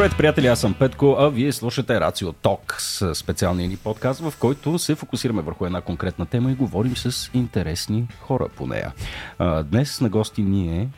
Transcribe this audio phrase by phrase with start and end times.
[0.00, 2.76] Здравейте, приятели, аз съм Петко, а вие слушате Рацио Ток
[3.14, 8.08] специалния ни подкаст, в който се фокусираме върху една конкретна тема и говорим с интересни
[8.20, 8.92] хора по нея.
[9.64, 10.88] Днес на гости ни е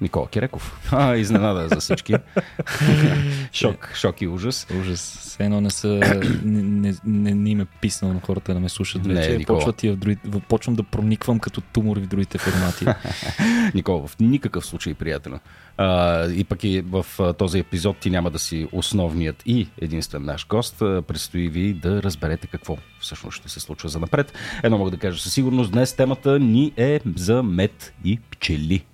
[0.00, 0.76] Никола Киреков.
[0.92, 2.14] А, изненада за всички.
[3.52, 4.66] шок, шок и ужас.
[4.80, 5.18] Ужас.
[5.20, 5.88] Все едно не са,
[6.44, 9.36] не, не, не, не им е писнало на хората да ме слушат вече.
[9.36, 9.58] Никола.
[9.58, 10.16] Почват и в други,
[10.48, 12.86] почвам да прониквам като тумор в другите формати.
[13.74, 15.38] Никола, в никакъв случай, приятел.
[15.76, 17.06] А, и пък и в
[17.38, 20.78] този епизод ти няма да си основният и единствен наш гост.
[20.78, 24.32] Предстои ви да разберете какво всъщност ще се случва за напред.
[24.62, 25.72] Едно мога да кажа със сигурност.
[25.72, 28.84] Днес темата ни е за мед и пчели.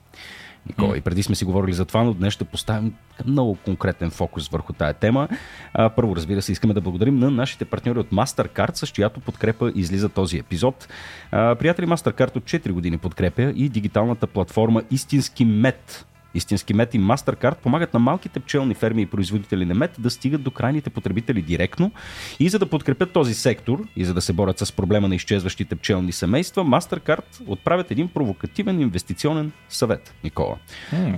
[0.69, 2.95] Никола, и преди сме си говорили за това, но днес ще поставим
[3.27, 5.29] много конкретен фокус върху тая тема.
[5.75, 9.73] А, първо, разбира се, искаме да благодарим на нашите партньори от MasterCard, с чиято подкрепа
[9.75, 10.89] излиза този епизод.
[11.31, 16.07] А, приятели, MasterCard от 4 години подкрепя и дигиталната платформа Истински мед.
[16.37, 20.43] Истински мед и MasterCard помагат на малките пчелни ферми и производители на мед да стигат
[20.43, 21.93] до крайните потребители директно.
[22.41, 25.77] И за да подкрепят този сектор и за да се борят с проблема на изчезващите
[25.77, 30.57] пчелни семейства, MasterCard отправят един провокативен инвестиционен съвет, Никола.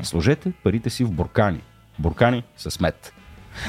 [0.03, 1.61] Сложете парите си в буркани.
[1.99, 3.15] Буркани с мед.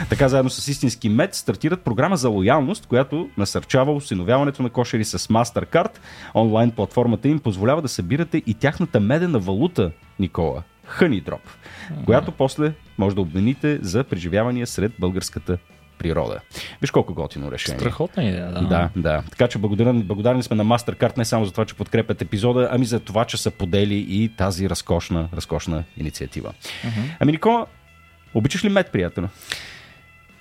[0.09, 5.19] Така заедно с истински мед стартират програма за лоялност, която насърчава осиновяването на кошери с
[5.19, 5.97] MasterCard.
[6.35, 10.63] Онлайн платформата им позволява да събирате и тяхната медена валута, Никола.
[10.99, 11.39] Honeydrop,
[12.05, 15.57] която после може да обмените за преживявания сред българската
[15.97, 16.39] природа.
[16.81, 17.79] Виж колко готино решение.
[17.79, 18.61] Страхотна идея, да.
[18.61, 19.23] Да, да.
[19.29, 22.85] Така че благодарен, благодарни сме на MasterCard не само за това, че подкрепят епизода, ами
[22.85, 26.53] за това, че са подели и тази разкошна, разкошна инициатива.
[27.19, 27.65] Ами, Никола,
[28.33, 29.27] обичаш ли мед, приятел?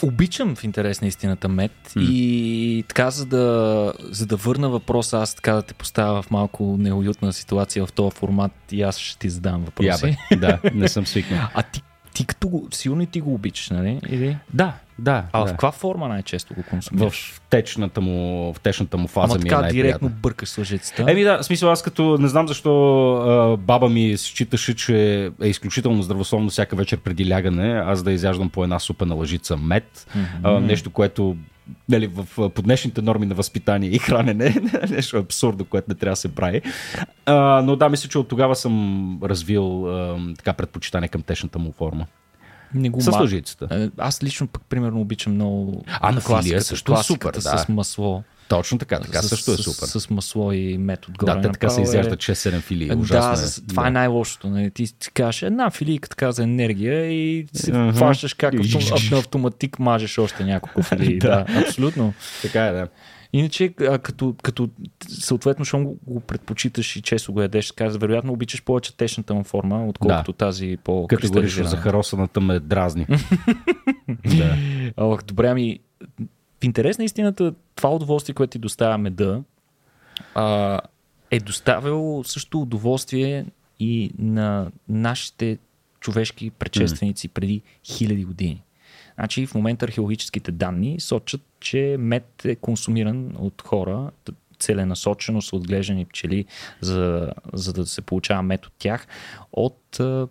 [0.02, 5.34] Обичам в интерес на истината мед и така, за да, за да върна въпроса, аз
[5.34, 9.30] така да те поставя в малко неуютна ситуация в този формат и аз ще ти
[9.30, 9.88] задам въпроси.
[9.88, 10.36] Я, бе.
[10.36, 11.48] Да, не съм свикнал.
[11.54, 11.82] А ти,
[12.14, 14.00] ти като го, силно и ти го обичаш, нали?
[14.08, 14.38] Или?
[14.54, 15.24] Да, да.
[15.32, 15.50] А в да.
[15.50, 17.32] каква форма най-често го консумираш?
[17.34, 19.82] В течната му, в течната му фаза Ама ми е така най-приятно.
[19.82, 21.04] директно бъркаш с лъжецата.
[21.08, 25.48] Еми да, в смисъл аз като не знам защо а, баба ми считаше, че е
[25.48, 30.06] изключително здравословно всяка вечер преди лягане, аз да изяждам по една супена лъжица мед,
[30.42, 31.36] а, нещо, което
[31.88, 34.54] нали, в, по днешните норми на възпитание и хранене,
[34.90, 36.62] нещо абсурдно, което не трябва да се прави.
[37.26, 41.72] А, но да, мисля, че от тогава съм развил а, така предпочитание към течната му
[41.72, 42.06] форма.
[42.74, 43.68] Не го С лъжицата.
[43.72, 47.40] Е, Аз лично пък, примерно, обичам много А, на класиката, също е супер, да.
[47.40, 48.22] с масло.
[48.48, 49.86] Точно така, така с, също е с- супер.
[49.86, 51.34] С, масло и мед отгоре.
[51.34, 52.88] да, те така се е- изяждат 6-7 филии.
[52.88, 54.48] Да, с- това е най-лошото.
[54.48, 54.70] Нали?
[54.70, 57.98] Ти, ти кажеш една филийка така за енергия и се Мгм.
[57.98, 58.60] фащаш как на
[59.12, 61.18] автоматик мажеш още няколко филии.
[61.18, 61.44] да.
[61.58, 62.14] абсолютно.
[62.42, 62.88] Така е, да.
[63.32, 64.68] Иначе, а, като, като
[65.08, 69.44] съответно, щом го, го предпочиташ и често го ядеш, каза, вероятно обичаш повече течната му
[69.44, 73.06] форма, отколкото тази по Категорично захаросаната ме дразни.
[74.36, 74.56] да.
[74.96, 75.80] Ох, добре, ами
[76.60, 79.40] в интерес на истината, това удоволствие, което ти доставя меда,
[80.34, 80.80] а,
[81.30, 83.46] е доставило също удоволствие
[83.80, 85.58] и на нашите
[86.00, 88.62] човешки предшественици преди хиляди години.
[89.18, 94.10] Значи в момента археологическите данни сочат, че мед е консумиран от хора,
[94.58, 96.44] целенасочено са отглеждани пчели,
[96.80, 99.06] за, за да се получава мед от тях,
[99.52, 99.80] от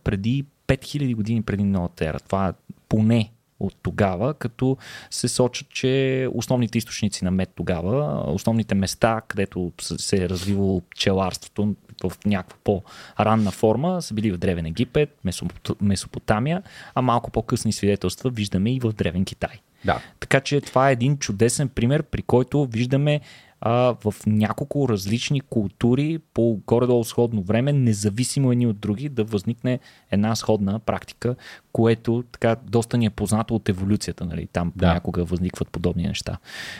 [0.03, 2.19] преди 5000 години преди новата ера.
[2.19, 2.53] Това е
[2.89, 4.77] поне от тогава, като
[5.11, 11.75] се сочат, че основните източници на мед тогава, основните места, където се е развивало пчеларството
[12.03, 16.63] в някаква по-ранна форма, са били в Древен Египет, Месопот- Месопотамия,
[16.95, 19.61] а малко по-късни свидетелства виждаме и в Древен Китай.
[19.85, 20.01] Да.
[20.19, 23.21] Така че това е един чудесен пример, при който виждаме
[23.61, 29.79] а, в няколко различни култури по горе-долу сходно време, независимо едни от други, да възникне
[30.11, 31.35] една сходна практика,
[31.71, 34.25] което така доста ни е познато от еволюцията.
[34.25, 34.47] Нали?
[34.47, 34.87] Там Да.
[34.87, 36.37] понякога възникват подобни неща.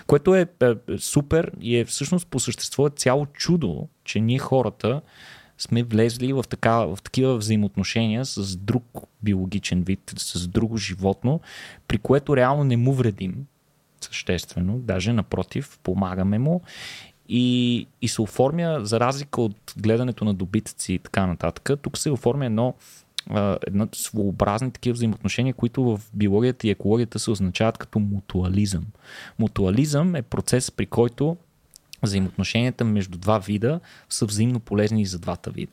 [0.07, 5.01] Което е, е, супер и е всъщност по същество е цяло чудо, че ние хората
[5.57, 8.83] сме влезли в, така, в такива взаимоотношения с друг
[9.23, 11.39] биологичен вид, с друго животно,
[11.87, 13.45] при което реално не му вредим
[14.07, 16.61] съществено, даже напротив, помагаме му
[17.29, 22.11] и, и се оформя, за разлика от гледането на добитъци и така нататък, тук се
[22.11, 22.73] оформя едно
[23.67, 28.85] едно своеобразни такива взаимоотношения, които в биологията и екологията се означават като мутуализъм.
[29.39, 31.37] Мутуализъм е процес, при който
[32.03, 35.71] взаимоотношенията между два вида са взаимно полезни и за двата вида.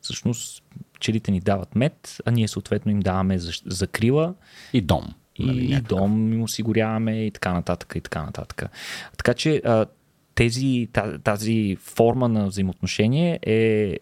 [0.00, 0.62] Всъщност,
[0.92, 4.34] пчелите ни дават мед, а ние съответно им даваме за- закрила
[4.72, 5.14] И дом.
[5.36, 5.88] И, Нали, и някакъв.
[5.88, 8.62] дом им осигуряваме и така нататък и така нататък.
[9.18, 9.86] Така че а,
[10.34, 13.96] тези, та- тази форма на взаимоотношение е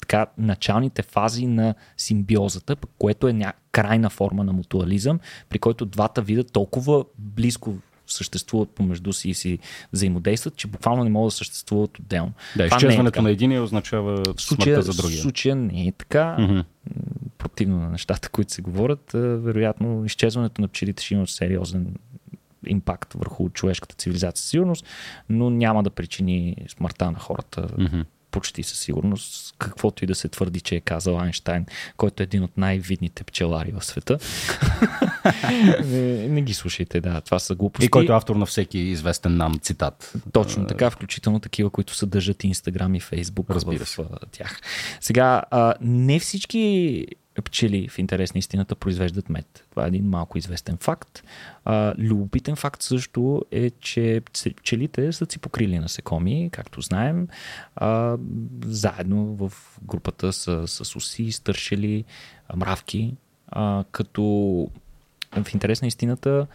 [0.00, 3.52] така, началните фази на симбиозата, което е ня...
[3.72, 7.74] крайна форма на мутуализъм, при който двата вида толкова близко
[8.12, 9.58] съществуват помежду си и си
[9.92, 12.32] взаимодействат, че буквално не могат да съществуват отделно.
[12.56, 13.22] Да, Това е изчезването така.
[13.22, 15.18] на един означава В случая, смъртта за другия.
[15.18, 16.36] в случая не е така.
[16.38, 16.60] Мгм.
[17.38, 21.94] Противно на нещата, които се говорят, вероятно изчезването на пчелите ще има сериозен
[22.66, 24.86] импакт върху човешката цивилизация, сигурност,
[25.28, 28.00] но няма да причини смъртта на хората Мгм.
[28.32, 32.42] Почти със сигурност, каквото и да се твърди, че е казал Айнштайн, който е един
[32.42, 34.18] от най-видните пчелари в света.
[35.84, 37.86] не, не ги слушайте, да, това са глупости.
[37.86, 40.12] И който е автор на всеки известен нам цитат.
[40.32, 44.02] Точно така, включително такива, които съдържат Инстаграм и Фейсбук Разбира в се.
[44.32, 44.60] тях.
[45.00, 47.06] Сега, а, не всички
[47.44, 49.66] пчели в интерес на истината произвеждат мед.
[49.70, 51.22] Това е един малко известен факт.
[51.64, 54.22] А, любопитен факт също е, че
[54.56, 57.28] пчелите са си покрили насекоми, както знаем,
[57.76, 58.16] а,
[58.64, 59.52] заедно в
[59.82, 62.04] групата с, с уси, стършели,
[62.56, 63.14] мравки,
[63.48, 64.22] а, като
[65.42, 66.46] в интерес на истината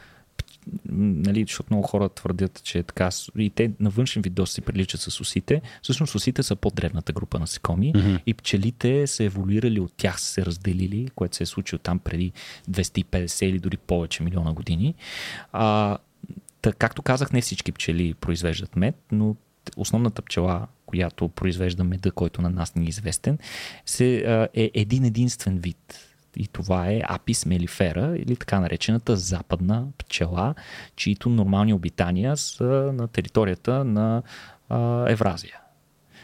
[0.90, 4.62] нали, защото много хора твърдят, че е така, и те на външен вид доста си
[4.62, 5.62] приличат с усите.
[5.82, 8.22] Всъщност усите са по-древната група насекоми mm-hmm.
[8.26, 12.32] и пчелите са еволюирали от тях, са се разделили, което се е случило там преди
[12.72, 14.96] 250 или дори повече милиона години.
[15.52, 15.98] А,
[16.62, 19.36] та, както казах, не всички пчели произвеждат мед, но
[19.78, 23.38] основната пчела, която произвежда меда, който на нас ни е известен,
[23.86, 26.07] се, а, е един единствен вид.
[26.40, 30.56] И това е Апис мелифера или така наречената западна пчела,
[30.96, 34.24] чието нормални обитания са на територията на
[34.70, 35.60] а, Евразия.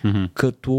[0.04, 0.26] Мгм.
[0.34, 0.74] Като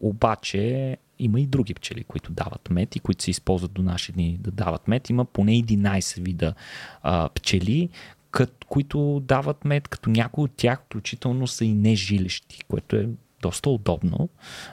[0.00, 4.38] обаче има и други пчели, които дават мед и които се използват до наши дни
[4.40, 5.10] да дават мед.
[5.10, 6.54] Има поне 11 вида
[7.02, 7.88] а, пчели,
[8.30, 13.08] кът, които дават мед, като някои от тях включително са и нежилещи, което е
[13.44, 14.28] доста удобно.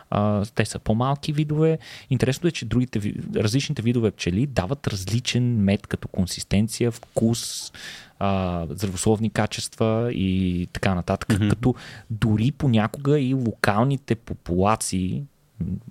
[0.10, 1.80] А, те са по-малки видове.
[2.10, 7.72] Интересно е, че другите, различните видове пчели дават различен мед като консистенция, вкус,
[8.20, 11.30] а, здравословни качества и така нататък.
[11.30, 11.50] Mm-hmm.
[11.50, 11.76] Като
[12.10, 15.24] дори понякога и локалните популации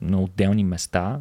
[0.01, 1.21] на отделни места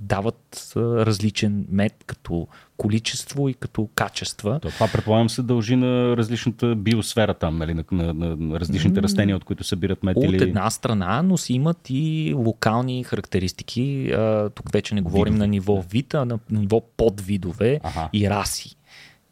[0.00, 4.60] дават различен мед като количество и като качества.
[4.60, 9.02] То, това предполагам се дължи на различната биосфера там, нали, на, на, на, на различните
[9.02, 10.42] растения, от които събират мед От или...
[10.42, 14.10] една страна, но си имат и локални характеристики.
[14.12, 18.08] А, тук вече не говорим на ниво вид, а на ниво подвидове Аха.
[18.12, 18.73] и раси.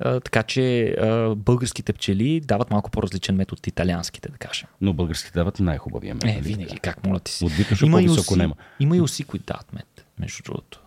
[0.02, 0.96] Така че
[1.36, 4.68] българските пчели дават малко по-различен метод от италианските, да кажем.
[4.80, 6.24] Но българските дават най-хубавия мед.
[6.24, 7.44] Е, нали винаги, как моля ти си.
[7.44, 8.54] От викаш, Има и, уси, нема.
[8.80, 10.80] има и уси, които дават мед, между другото.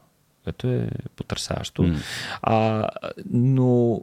[0.44, 1.84] Което е потрясаващо.
[1.84, 1.96] М.
[2.42, 2.90] А,
[3.32, 4.02] но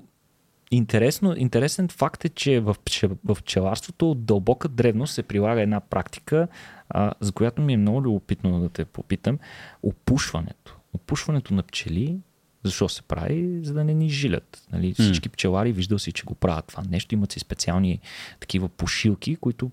[0.70, 2.76] интересно, интересен факт е, че в,
[3.24, 6.48] в пчеларството от дълбока древност се прилага една практика,
[6.88, 9.38] а, за която ми е много любопитно да те попитам.
[9.82, 10.76] Опушването.
[10.92, 12.18] Опушването на пчели
[12.64, 13.60] защо се прави?
[13.64, 14.66] За да не ни жилят.
[14.72, 14.94] Нали?
[14.94, 17.14] Всички пчелари, виждал си, че го правят това нещо.
[17.14, 18.00] Имат си специални
[18.40, 19.70] такива пушилки, които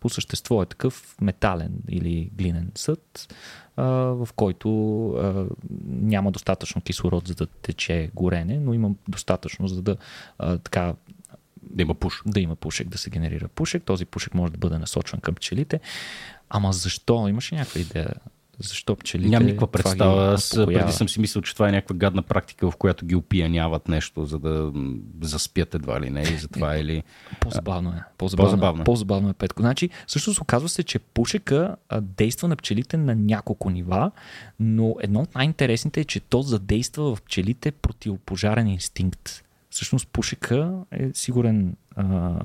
[0.00, 3.34] по същество е такъв метален или глинен съд,
[3.76, 5.46] а, в който а,
[5.86, 9.96] няма достатъчно кислород за да тече горене, но има достатъчно за да
[10.38, 10.94] а, така
[11.62, 12.22] Да има пуш.
[12.26, 13.82] да има пушек, да се генерира пушек.
[13.84, 15.80] Този пушек може да бъде насочван към пчелите.
[16.50, 17.28] Ама защо?
[17.28, 18.14] Имаш ли някаква идея?
[18.62, 19.28] Защо пчелите?
[19.28, 20.32] Нямам никаква представа.
[20.32, 23.88] Аз преди съм си мислил, че това е някаква гадна практика, в която ги опияняват
[23.88, 24.72] нещо, за да
[25.20, 27.02] заспят едва ли не и затова или...
[27.40, 28.02] По-забавно е.
[28.18, 28.84] По-забавно, По-забавно.
[28.84, 29.62] по-забавно е Петко.
[29.62, 34.10] Значи, всъщност оказва се, че пушека действа на пчелите на няколко нива,
[34.60, 39.44] но едно от най-интересните е, че то задейства в пчелите противопожарен инстинкт.
[39.70, 42.40] Всъщност пушека е сигурен, а,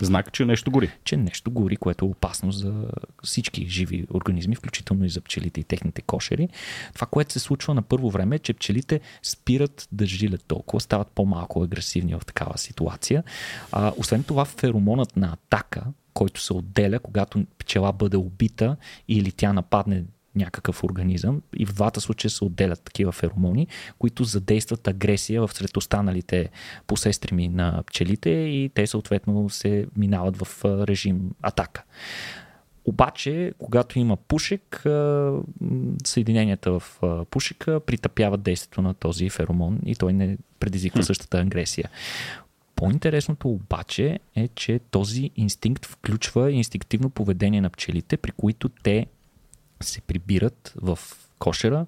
[0.00, 0.90] Знак, че нещо гори.
[1.04, 2.84] че нещо гори, което е опасно за
[3.24, 6.48] всички живи организми, включително и за пчелите и техните кошери.
[6.94, 11.08] Това, което се случва на първо време е, че пчелите спират да жилят толкова, стават
[11.08, 13.24] по-малко агресивни в такава ситуация.
[13.72, 15.84] А, освен това, феромонът на атака,
[16.14, 18.76] който се отделя, когато пчела бъде убита
[19.08, 20.04] или тя нападне
[20.36, 21.42] някакъв организъм.
[21.56, 23.66] И в двата случая се отделят такива феромони,
[23.98, 26.50] които задействат агресия в сред останалите
[26.86, 31.82] посестрими на пчелите и те съответно се минават в режим атака.
[32.84, 34.86] Обаче, когато има пушек,
[36.04, 41.90] съединенията в пушека притъпяват действието на този феромон и той не предизвиква същата агресия.
[42.76, 49.06] По-интересното обаче е, че този инстинкт включва инстинктивно поведение на пчелите, при които те
[49.82, 50.98] се прибират в
[51.38, 51.86] кошера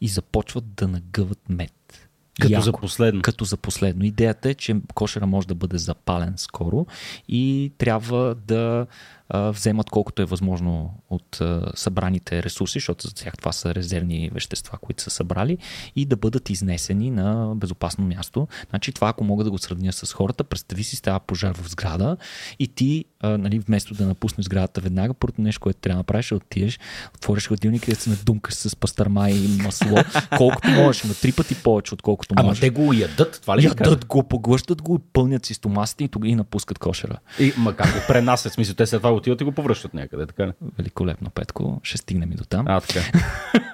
[0.00, 2.08] и започват да нагъват мед.
[2.40, 2.64] Като Яко.
[2.64, 3.22] за последно.
[3.22, 4.04] Като за последно.
[4.04, 6.86] Идеята е, че кошера може да бъде запален скоро
[7.28, 8.86] и трябва да
[9.34, 14.30] а, вземат колкото е възможно от а, събраните ресурси, защото за тях това са резервни
[14.34, 15.58] вещества, които са събрали,
[15.96, 18.48] и да бъдат изнесени на безопасно място.
[18.70, 22.16] Значи това, ако мога да го сравня с хората, представи си става пожар в сграда
[22.58, 26.30] и ти, а, нали, вместо да напуснеш сградата веднага, първото нещо, което трябва да направиш,
[26.30, 26.78] е отидеш,
[27.14, 29.96] отвориш хладилника и да се надумкаш с пастърма и масло,
[30.36, 32.60] колкото можеш, на три пъти повече, отколкото Ама можеш.
[32.60, 33.64] те го ядат, това ли?
[33.64, 37.18] Ядат го, поглъщат го, пълнят си стомасите и тогава и напускат кошера.
[37.38, 40.46] И, ма как го пренасят, смисъл, те след това отиват и го повръщат някъде, така
[40.46, 40.52] ли?
[40.78, 41.80] Великолепно, Петко.
[41.82, 42.66] Ще стигнем и до там.
[42.68, 43.00] А, така.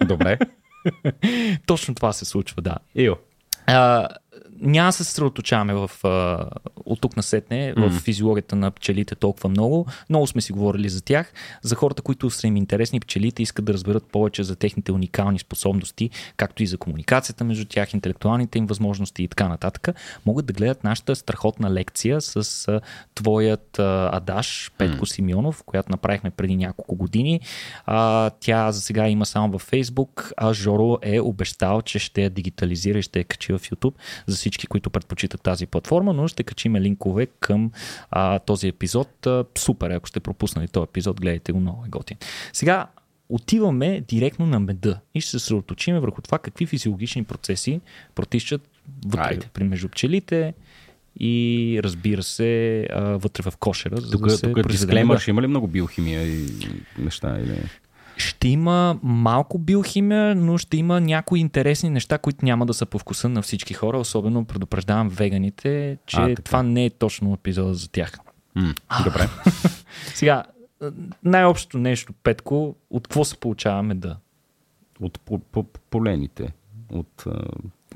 [0.05, 0.38] Добре.
[1.67, 2.76] Точно това се случва, да.
[2.95, 3.14] Ио.
[3.67, 4.09] А,
[4.61, 6.47] няма да се съсредоточаваме в, а,
[6.87, 9.87] от тук насетне в физиологията на пчелите толкова много.
[10.11, 11.33] Много сме си говорили за тях.
[11.62, 16.11] За хората, които са им интересни пчелите, искат да разберат повече за техните уникални способности,
[16.37, 19.88] както и за комуникацията между тях, интелектуалните им възможности и така нататък,
[20.27, 22.81] могат да гледат нашата страхотна лекция с а,
[23.15, 27.41] твоят а, адаш Петко Симеонов, която направихме преди няколко години.
[27.87, 32.31] А, тя за сега има само във Facebook, а Жоро е обещал, че ще я
[32.31, 33.95] дигитализира и ще я качи в YouTube
[34.27, 37.73] за всички, които предпочитат тази платформа, но ще качим линкове към
[38.11, 39.26] а, този епизод.
[39.26, 42.17] А, супер, ако сте пропуснали този епизод, гледайте го, много е готин.
[42.52, 42.87] Сега
[43.28, 47.81] отиваме директно на меда и ще се съсредоточим върху това какви физиологични процеси
[48.14, 48.69] протичат
[49.07, 49.47] вътре Айде.
[49.52, 50.55] при между пчелите
[51.21, 54.00] и разбира се а, вътре в кошера.
[54.00, 56.47] За Тук, да се тук произведе дисклеймър, ще има ли много биохимия и
[56.99, 57.38] неща?
[57.38, 57.62] Или...
[58.19, 62.99] Ще има малко биохимия, но ще има някои интересни неща, които няма да са по
[62.99, 63.99] вкуса на всички хора.
[63.99, 66.43] Особено предупреждавам веганите, че А, така.
[66.43, 68.19] това не е точно епизода за тях.
[68.55, 69.29] М, добре.
[70.15, 70.45] Сега,
[71.25, 74.17] най-общото нещо, Петко, от какво се получава меда?
[75.01, 76.53] От по, по, полените.
[76.93, 77.25] От,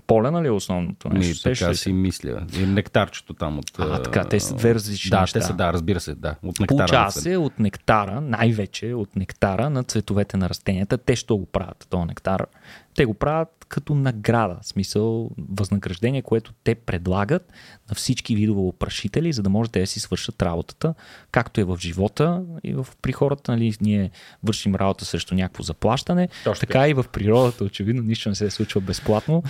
[0.02, 1.34] а, Полена ли е основното ми, нещо?
[1.34, 2.46] Сещаш така ли си мисля.
[2.60, 3.72] И нектарчето там от...
[3.78, 5.40] А, така, те са две различни Да, неща.
[5.40, 6.34] те са, да, разбира се, да.
[6.42, 6.76] От нектара.
[6.76, 10.98] Получава се от нектара, най-вече от нектара на цветовете на растенията.
[10.98, 12.46] Те що го правят, този нектар?
[12.94, 17.52] Те го правят като награда, в смисъл възнаграждение, което те предлагат
[17.88, 20.94] на всички видове опрашители, за да може те да си свършат работата,
[21.30, 23.52] както е в живота и в, при хората.
[23.52, 24.10] Нали, ние
[24.44, 28.80] вършим работа срещу някакво заплащане, Точно така и в природата, очевидно, нищо не се случва
[28.80, 29.42] безплатно.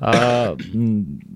[0.00, 0.54] А,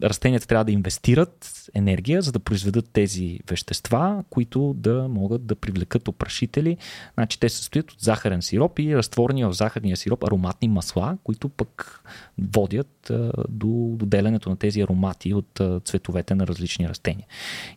[0.02, 6.08] растенията трябва да инвестират енергия, за да произведат тези вещества, които да могат да привлекат
[6.08, 6.76] опрашители.
[7.14, 11.31] Значи те се състоят от захарен сироп и разтворени в захарния сироп ароматни масла, които
[11.48, 12.02] пък
[12.38, 17.26] водят а, до, деленето на тези аромати от а, цветовете на различни растения.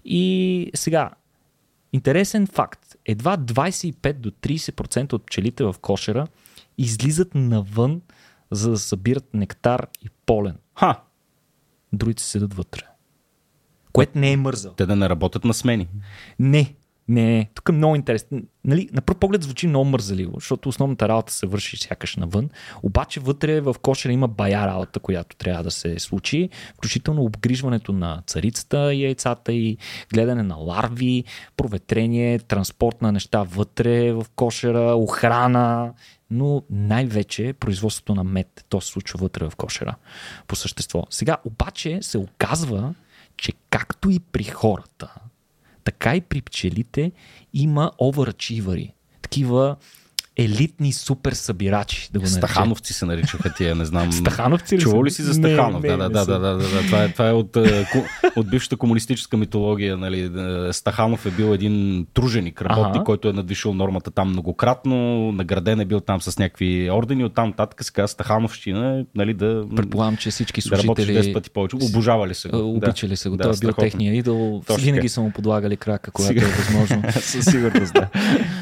[0.05, 1.11] И сега,
[1.93, 2.95] интересен факт.
[3.05, 6.27] Едва 25 до 30% от пчелите в кошера
[6.77, 8.01] излизат навън,
[8.51, 10.57] за да събират нектар и полен.
[10.75, 11.01] Ха!
[11.93, 12.81] Другите седат вътре.
[13.91, 14.73] Което не е мързал.
[14.73, 15.87] Те да не работят на смени.
[16.39, 16.75] Не,
[17.07, 18.41] не, тук е много интересно.
[18.63, 22.49] Нали, на пръв поглед звучи много мързаливо, защото основната работа се върши сякаш навън.
[22.83, 28.23] Обаче вътре в кошера има бая работа, която трябва да се случи, включително обгрижването на
[28.27, 29.77] царицата и яйцата и
[30.13, 31.23] гледане на ларви,
[31.57, 35.93] проветрение, транспорт на неща вътре в кошера, охрана,
[36.31, 38.65] но най-вече производството на мед.
[38.69, 39.95] То се случва вътре в кошера
[40.47, 41.03] по същество.
[41.09, 42.93] Сега обаче се оказва,
[43.37, 45.13] че както и при хората,
[45.85, 47.11] така и при пчелите
[47.53, 48.93] има овърачивари.
[49.21, 49.75] Такива
[50.37, 52.27] елитни супер събирачи, да го.
[52.27, 54.11] Стахановци се наричаха тия, не знам.
[54.11, 55.83] Стахановци ли Чувал ли си за Не, Стаханов?
[55.83, 56.81] не, да, да, не да, да, да, да, да.
[56.81, 57.87] Това е, това е от, е,
[58.35, 59.97] от бившата комунистическа митология.
[59.97, 60.31] Нали.
[60.69, 63.03] Е, Стаханов е бил един труженик, работник, Ага.
[63.03, 64.95] който е надвишил нормата там многократно,
[65.31, 70.17] награден е бил там с някакви ордени, оттам нататък се казва Стахановщина, нали, да, Предполагам,
[70.17, 71.75] че всички да служители 10 пъти повече.
[71.75, 72.55] Обожавали се го.
[72.55, 72.65] а, да.
[72.65, 73.37] обичали са го.
[73.37, 74.61] Да, Той е бил техния идол.
[74.67, 77.03] Точно Винаги са му подлагали крака, когато Сега- е възможно.
[77.11, 78.07] Със сигурност, да.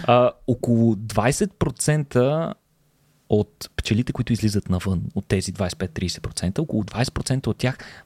[0.03, 1.49] А, около 20%
[3.29, 8.03] от пчелите, които излизат навън, от тези 25-30%, около 20% от тях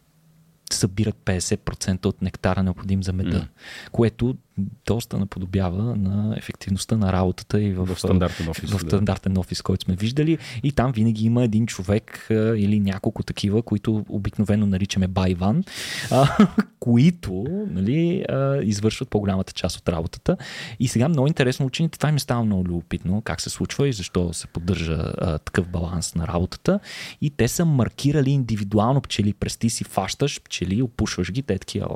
[0.73, 3.47] събират 50% от нектара необходим за меда, М.
[3.91, 4.35] което
[4.85, 8.79] доста наподобява на ефективността на работата и в, В стандартен офис, В да.
[8.79, 10.37] стандартен офис, който сме виждали.
[10.63, 15.63] И там винаги има един човек или няколко такива, които обикновено наричаме байван,
[16.79, 18.25] които нали,
[18.63, 20.37] извършват по-голямата част от работата.
[20.79, 24.33] И сега много интересно учените, това ми става много любопитно, как се случва и защо
[24.33, 26.79] се поддържа а, такъв баланс на работата.
[27.21, 29.33] И те са маркирали индивидуално пчели.
[29.33, 31.87] През ти си фащаш пчели, опушваш ги, те такива,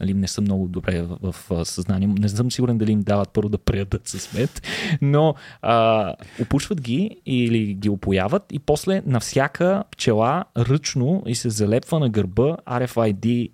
[0.00, 1.64] нали, не са много добре в, в, в
[1.98, 2.20] съзнание.
[2.20, 4.62] Не съм сигурен дали им дават първо да преядат с мед,
[5.02, 11.50] но а, опушват ги или ги опояват и после на всяка пчела ръчно и се
[11.50, 13.50] залепва на гърба RFID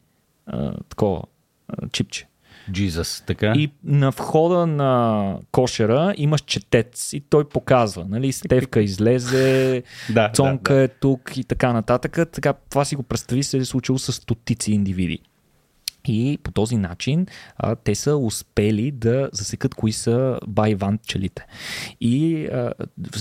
[0.47, 1.23] а, такова
[1.69, 2.27] а, чипче
[2.71, 3.53] Jesus, така?
[3.57, 9.83] И на входа на кошера имаш четец и той показва, нали, Стевка излезе,
[10.15, 12.19] Да, Цонка да, е тук и така нататък.
[12.33, 15.19] Така, това си го представи се е случило с стотици индивиди.
[16.09, 21.47] И по този начин а, те са успели да засекат кои са байван пчелите.
[22.01, 22.73] И а,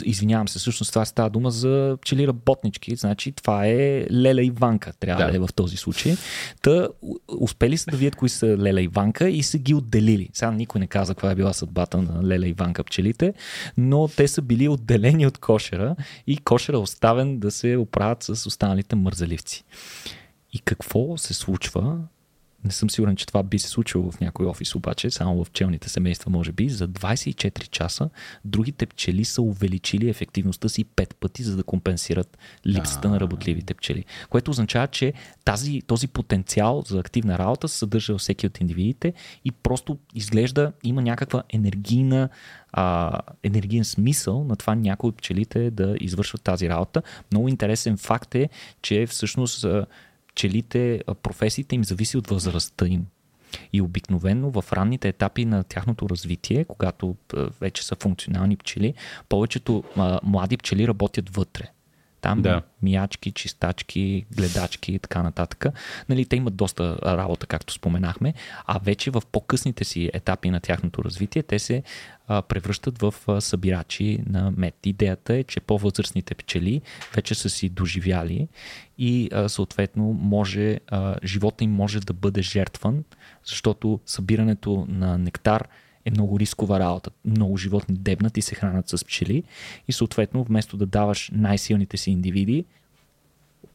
[0.05, 2.95] извинявам се, всъщност това става дума за пчели работнички.
[2.95, 5.37] Значи това е Леля и Ванка, трябва да, Да.
[5.37, 6.15] е в този случай.
[6.61, 6.87] Та
[7.39, 10.29] успели са да видят кои са Леля и Ванка и са ги отделили.
[10.33, 13.33] Сега никой не каза каква е била съдбата на Леля и Ванка пчелите,
[13.77, 15.95] но те са били отделени от кошера
[16.27, 19.63] и кошера е оставен да се оправят с останалите мързаливци.
[20.53, 21.97] И какво се случва
[22.65, 25.89] не съм сигурен, че това би се случило в някой офис, обаче, само в пчелните
[25.89, 26.69] семейства, може би.
[26.69, 28.09] За 24 часа
[28.45, 34.05] другите пчели са увеличили ефективността си 5 пъти, за да компенсират липсата на работливите пчели.
[34.29, 35.13] Което означава, че
[35.45, 39.13] тази, този потенциал за активна работа се съдържа във всеки от индивидите
[39.45, 42.29] и просто изглежда, има някаква енергийна
[42.71, 47.01] а, енергиен смисъл на това някои от пчелите да извършват тази работа.
[47.31, 48.49] Много интересен факт е,
[48.81, 49.65] че всъщност
[50.35, 53.05] пчелите, професиите им зависи от възрастта им.
[53.73, 57.15] И обикновено в ранните етапи на тяхното развитие, когато
[57.61, 58.93] вече са функционални пчели,
[59.29, 59.83] повечето
[60.23, 61.71] млади пчели работят вътре.
[62.23, 62.61] Там Да.
[62.81, 65.65] миячки, чистачки, гледачки и така нататък.
[66.09, 68.33] Нали, те имат доста работа, както споменахме,
[68.65, 71.83] а вече в по-късните си етапи на тяхното развитие те се
[72.27, 74.75] а, превръщат в а, събирачи на мед.
[74.85, 76.81] Идеята е, че по-възрастните пчели
[77.15, 78.47] вече са си доживяли
[78.97, 83.03] и а, съответно може, а, живота им може да бъде жертван,
[83.45, 85.67] защото събирането на нектар
[86.05, 87.09] е много рискова работа.
[87.25, 89.43] Много животни дебнат и се хранят с пчели
[89.87, 92.65] и съответно вместо да даваш най-силните си индивиди,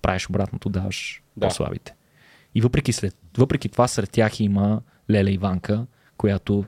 [0.02, 1.46] правиш обратното, даваш Да.
[1.46, 1.94] по-слабите.
[2.54, 4.80] И въпреки, след, въпреки това сред тях има
[5.10, 6.64] Леля Иванка, която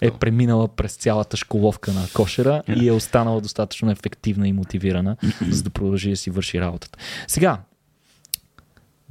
[0.00, 5.16] е преминала през цялата школовка на кошера и е останала достатъчно ефективна и мотивирана,
[5.50, 6.98] за да продължи да си върши работата.
[7.26, 7.60] Сега,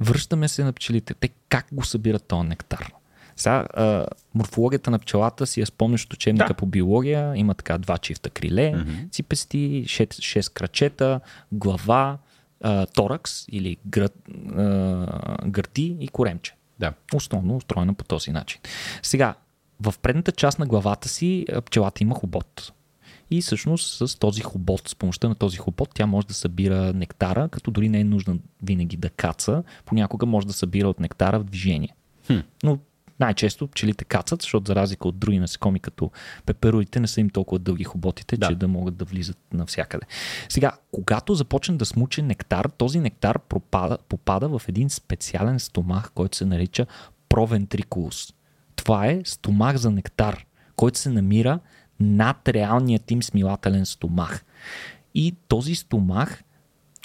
[0.00, 1.14] връщаме се на пчелите.
[1.14, 2.92] Те как го събират този нектар?
[3.38, 6.54] Сега, а, морфологията на пчелата си я спомняш от учебника Да.
[6.54, 7.32] по биология.
[7.36, 9.12] Има така два чифта криле, mm-hmm.
[9.12, 11.20] ципести, 6, крачета,
[11.52, 12.18] глава,
[12.60, 14.14] а, торакс или гръд,
[14.56, 16.54] а, гърди и коремче.
[16.78, 16.92] Да.
[17.14, 18.60] Основно устроена по този начин.
[19.02, 19.34] Сега,
[19.80, 22.72] в предната част на главата си пчелата има хобот.
[23.30, 27.48] И всъщност с този хобот, с помощта на този хобот, тя може да събира нектара,
[27.48, 31.44] като дори не е нужно винаги да каца, понякога може да събира от нектара в
[31.44, 31.94] движение.
[32.26, 32.38] Хм.
[32.62, 32.78] Но
[33.20, 36.10] най-често пчелите кацат, защото за разлика от други насекоми, като
[36.46, 38.48] пепероите, не са им толкова дълги хоботите, Да.
[38.48, 40.06] че да могат да влизат навсякъде.
[40.48, 46.36] Сега, когато започне да смуче нектар, този нектар пропада, попада в един специален стомах, който
[46.36, 46.86] се нарича
[47.28, 48.34] провентрикулус.
[48.76, 51.60] Това е стомах за нектар, който се намира
[52.00, 54.44] над реалният им смилателен стомах.
[55.14, 56.42] И този стомах,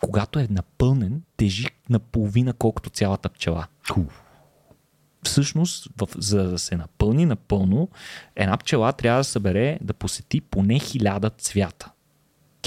[0.01, 3.67] когато е напълнен, тежи наполовина колкото цялата пчела
[5.23, 7.89] всъщност, в, за да се напълни напълно,
[8.35, 11.92] една пчела трябва да събере, да посети поне хиляда цвята.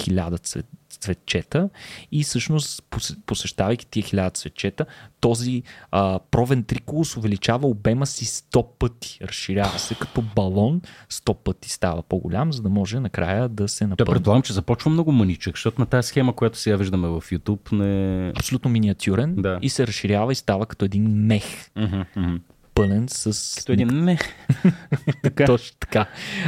[0.01, 1.69] Хиляда цвет, цветчета
[2.13, 4.87] и всъщност пос- посещавайки тия хиляда цветчета,
[5.21, 9.19] този а, провентрикулус увеличава обема си 100 пъти.
[9.23, 10.81] Разширява се като балон,
[11.11, 14.15] 100 пъти става по-голям, за да може накрая да се напълни.
[14.15, 18.29] предполагам, че започва много маничък, защото на тази схема, която сега виждаме в YouTube, не...
[18.31, 19.59] Абсолютно миниатюрен Да.
[19.63, 21.45] и се разширява и става като един мех,
[21.77, 22.37] Мгм, мгм.
[22.77, 24.21] Пълен с Като един мех.
[25.23, 25.45] Така.
[25.45, 26.07] Точно така.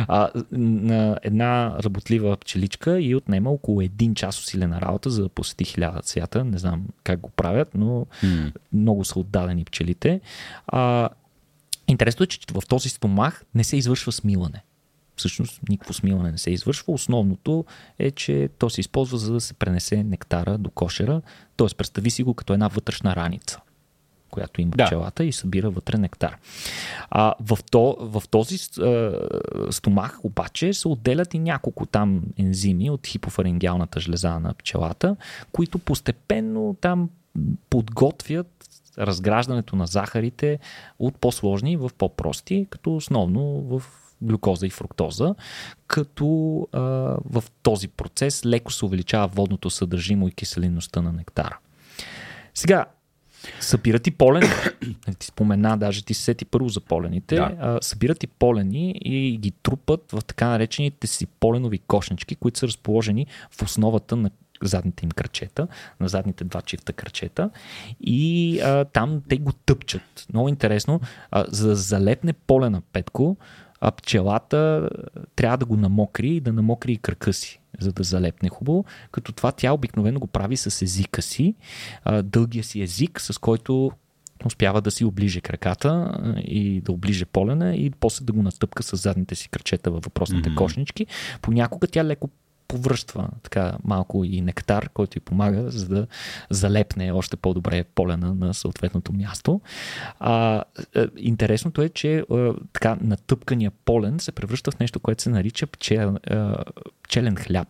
[0.09, 5.64] А, на една работлива пчеличка и отнема около един час усилена работа, за да посети
[5.64, 6.45] хиляда цвята.
[6.45, 8.53] Не знам как го правят, но М.
[8.73, 10.21] много са отдадени пчелите.
[10.67, 11.09] А,
[11.88, 14.62] интересно е, че в този стомах не се извършва смилане.
[15.17, 16.93] Всъщност никакво смилане не се извършва.
[16.93, 17.64] Основното
[17.99, 21.23] е, че то се използва за да се пренесе нектара до кошера.
[21.57, 23.61] Тоест, представи си го като една вътрешна раница
[24.38, 24.85] която има Да.
[24.85, 26.37] пчелата и събира вътре нектар.
[27.11, 29.12] А, в, то, в този а,
[29.70, 35.16] стомах обаче се отделят и няколко там ензими от хипофарингиалната жлеза на пчелата,
[35.53, 37.11] които постепенно там
[37.70, 38.46] подготвят
[38.98, 40.59] разграждането на захарите
[40.98, 43.83] от по-сложни в по-прости, като основно в
[44.22, 45.35] глюкоза и фруктоза,
[45.87, 46.81] като а,
[47.24, 51.59] в този процес леко се увеличава водното съдържимо и киселинността на нектара.
[52.55, 52.87] Сега,
[53.61, 54.46] събират и полени.
[54.83, 57.35] Нали, ти спомена, даже ти се сети първо за полените.
[57.35, 57.57] Да.
[57.61, 62.66] А, събират и полени и ги трупат в така наречените си поленови кошнички, които са
[62.66, 64.31] разположени в основата на
[64.62, 65.68] задните им кръчета,
[66.01, 67.51] на задните два чифта кръчета
[68.01, 70.27] и а, там те го тъпчат.
[70.33, 73.37] Много интересно, а, за да залепне полена Петко,
[73.81, 74.91] а пчелата
[75.37, 79.33] трябва да го намокри и да намокри и кръка си, за да залепне хубаво, като
[79.33, 81.55] това тя обикновено го прави с езика си,
[82.23, 83.91] дългия си език, с който
[84.45, 88.97] успява да си оближе краката и да оближе полена и после да го настъпка с
[88.97, 90.55] задните си кръчета във въпросните mm-hmm.
[90.55, 91.07] кошнички.
[91.43, 92.31] Понякога тя леко
[92.69, 96.07] повръщва така малко и нектар, който й помага, за да
[96.51, 99.61] залепне още по-добре полена на съответното място.
[100.21, 100.65] А,
[101.17, 106.17] интересното е, че а, така натъпкания полен се превръща в нещо, което се нарича пчел,
[106.27, 106.65] а,
[107.03, 107.69] пчелен хляб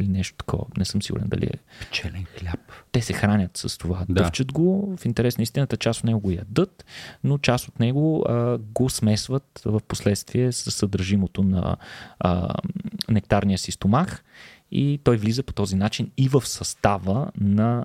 [0.00, 0.64] или нещо такова.
[0.78, 1.84] Не съм сигурен дали е.
[1.86, 2.60] Пчелен хляб.
[2.92, 4.04] Те се хранят с това.
[4.08, 4.22] Да.
[4.22, 6.84] Дъвчат го, в интерес на истината част от него го ядат,
[7.24, 11.76] но част от него а, го смесват в последствие с съдържимото на
[12.18, 12.54] а,
[13.08, 14.24] нектарния си стомах
[14.70, 17.84] и той влиза по този начин и в състава на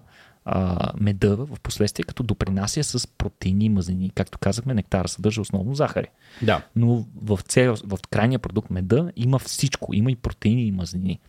[0.50, 4.12] а, меда в последствие, като допринася с протеини и мазнини.
[4.16, 6.08] Както казахме, нектара съдържа основно захари.
[6.42, 6.62] Да.
[6.76, 9.94] Но в, цел, в крайния продукт меда има всичко.
[9.94, 11.20] Има и протеини и мазнини.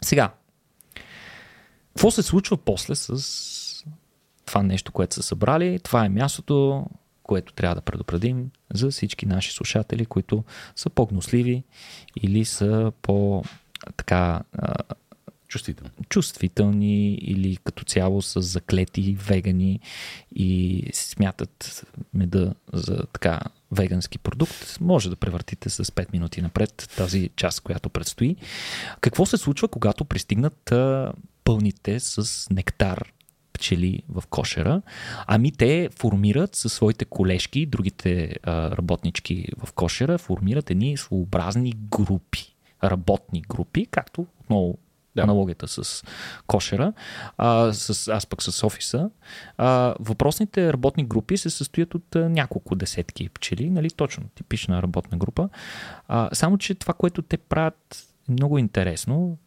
[0.00, 0.32] Сега,
[1.88, 3.84] какво се случва после с
[4.46, 5.78] това нещо, което са събрали?
[5.78, 6.86] Това е мястото,
[7.22, 10.44] което трябва да предупредим за всички наши слушатели, които
[10.76, 11.64] са по-гносливи
[12.16, 13.44] или са по
[13.96, 14.40] така
[15.48, 15.90] чувствителни.
[16.08, 19.80] чувствителни или като цяло са заклети вегани
[20.34, 23.40] и смятат меда за така
[23.72, 28.36] вегански продукт, може да превъртите с 5 минути напред тази част, която предстои.
[29.00, 30.72] Какво се случва, когато пристигнат
[31.44, 33.12] пълните с нектар
[33.52, 34.82] пчели в кошера.
[35.26, 43.42] Ами те формират със своите колешки, другите работнички в кошера, формират едни своеобразни групи, работни
[43.48, 44.78] групи, както отново
[45.20, 45.24] да.
[45.24, 46.04] аналогията с
[46.46, 46.92] кошера,
[47.38, 49.10] а, с, аз пък с офиса.
[49.56, 55.18] А, въпросните работни групи се състоят от а, няколко десетки пчели, нали, точно типична работна
[55.18, 55.48] група.
[56.08, 59.38] А, само, че това, което те правят е много интересно.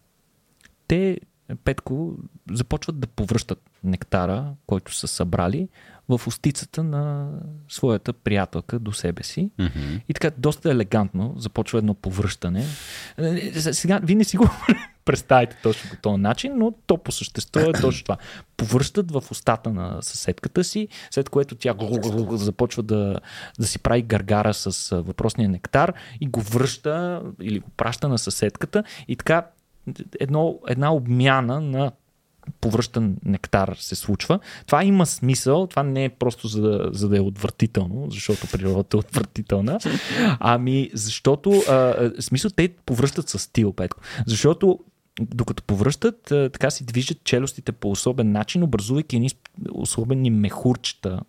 [0.88, 1.20] Те,
[1.64, 2.14] Петко,
[2.52, 5.70] започват да повръщат нектара, който са събрали,
[6.18, 7.30] в устицата на
[7.70, 9.52] своята приятелка до себе си.
[9.60, 10.02] Mm-hmm.
[10.10, 12.66] И така доста елегантно започва едно повръщане.
[13.18, 14.50] Е, сега, вие не си го
[15.06, 18.18] представите точно по този начин, но то по същество е точно това.
[18.58, 21.76] Повръщат в устата на съседката си, след което тя
[22.32, 23.20] започва да,
[23.60, 28.84] да си прави гаргара с въпросния нектар и го връща или го праща на съседката
[29.08, 29.46] и така
[30.20, 31.92] едно, една обмяна на
[32.62, 34.40] повръщан нектар се случва.
[34.66, 38.98] Това има смисъл, това не е просто за да, за да е отвратително, защото природата
[38.98, 39.80] е отвратителна,
[40.40, 44.02] ами защото а, смисъл те повръщат с стил, Петко.
[44.28, 44.80] Защото
[45.22, 49.30] докато повръщат, така си движат челюстите по особен начин, образувайки едни
[49.72, 51.20] особени мехурчета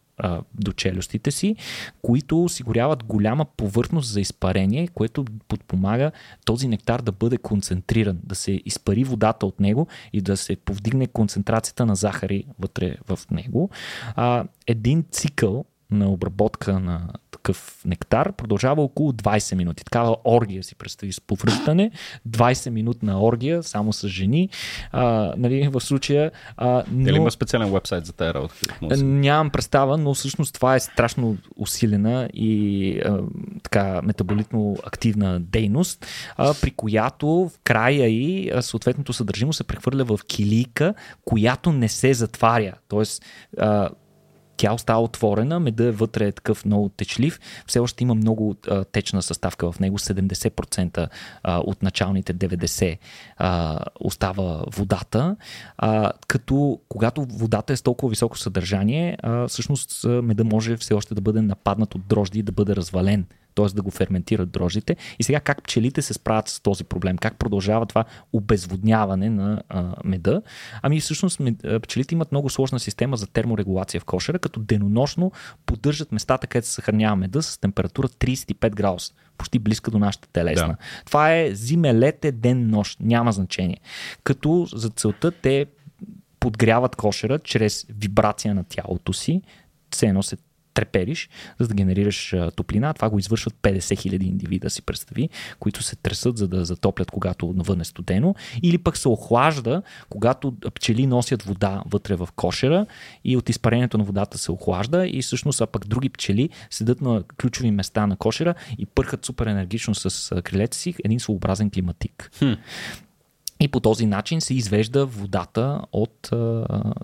[0.54, 1.56] до челюстите си,
[2.02, 6.10] които осигуряват голяма повърхност за изпарение, което подпомага
[6.44, 11.06] този нектар да бъде концентриран, да се изпари водата от него и да се повдигне
[11.06, 13.70] концентрацията на захари вътре в него.
[14.14, 19.84] А, един цикъл на обработка на такъв нектар продължава около 20 минути.
[19.84, 21.90] Такава оргия си представи с повръщане.
[22.28, 24.48] 20 минутна оргия, само с жени.
[24.92, 26.30] А, нали, в случая.
[26.56, 27.08] А, но...
[27.08, 28.54] Или има специален вебсайт за тази работа?
[29.04, 33.18] Нямам представа, но всъщност това е страшно усилена и а,
[33.62, 40.18] така метаболитно активна дейност, а, при която в края и съответното съдържимо се прехвърля в
[40.26, 42.74] килийка, която не се затваря.
[42.88, 43.24] Тоест,
[43.58, 43.90] а,
[44.62, 48.84] тя остава отворена, меда е вътре е такъв много течлив, все още има много а,
[48.84, 51.08] течна съставка в него, 70%
[51.42, 52.98] а, от началните 90%
[53.36, 55.36] а, остава водата,
[55.78, 61.14] а, като когато водата е с толкова високо съдържание, а, всъщност меда може все още
[61.14, 63.66] да бъде нападнат от дрожди и да бъде развален т.е.
[63.66, 64.96] да го ферментират дрожжите.
[65.18, 67.18] И сега как пчелите се справят с този проблем?
[67.18, 70.42] Как продължава това обезводняване на а, меда?
[70.82, 71.40] Ами всъщност
[71.82, 75.32] пчелите имат много сложна система за терморегулация в кошера, като денонощно
[75.66, 80.68] поддържат местата, където се съхранява меда с температура 35 градуса почти близка до нашата телесна.
[80.68, 80.76] Да.
[81.06, 83.00] Това е зиме, лете, ден, нощ.
[83.00, 83.76] Няма значение.
[84.24, 85.66] Като за целта те
[86.40, 89.42] подгряват кошера чрез вибрация на тялото си,
[89.90, 90.36] все едно се
[90.74, 91.28] трепериш,
[91.60, 92.94] за да генерираш топлина.
[92.94, 97.52] Това го извършват 50 000 индивида, си представи, които се тресат, за да затоплят, когато
[97.56, 98.34] навън е студено.
[98.62, 102.86] Или пък се охлажда, когато пчели носят вода вътре в кошера
[103.24, 107.22] и от изпарението на водата се охлажда и всъщност а пък други пчели седат на
[107.40, 112.30] ключови места на кошера и пърхат супер енергично с крилете си един своеобразен климатик.
[112.38, 112.52] Хм.
[113.62, 116.30] И по този начин се извежда водата от.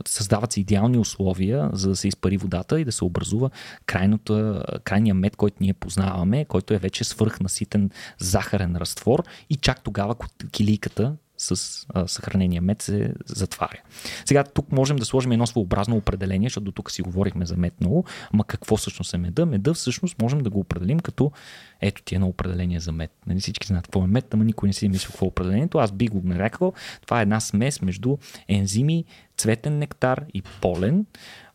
[0.09, 3.51] Създават се идеални условия, за да се изпари водата и да се образува
[3.87, 9.25] крайното, крайния мед, който ние познаваме, който е вече свръхнаситен захарен разтвор.
[9.51, 10.17] И чак тогава
[10.53, 13.81] килийката с а, съхранения мед се затваря.
[14.25, 17.81] Сега тук можем да сложим едно своеобразно определение, защото до тук си говорихме за мед
[17.81, 19.47] много, ама какво всъщност е меда?
[19.47, 21.33] Меда всъщност можем да го определим като
[21.81, 23.11] ето ти едно определение за мед.
[23.27, 25.79] Нали всички знаят какво е мед, ама никой не си мисли какво е определението.
[25.79, 26.73] Аз би го нарекал.
[27.03, 28.17] Това е една смес между
[28.49, 29.05] ензими,
[29.37, 31.07] цветен нектар и полен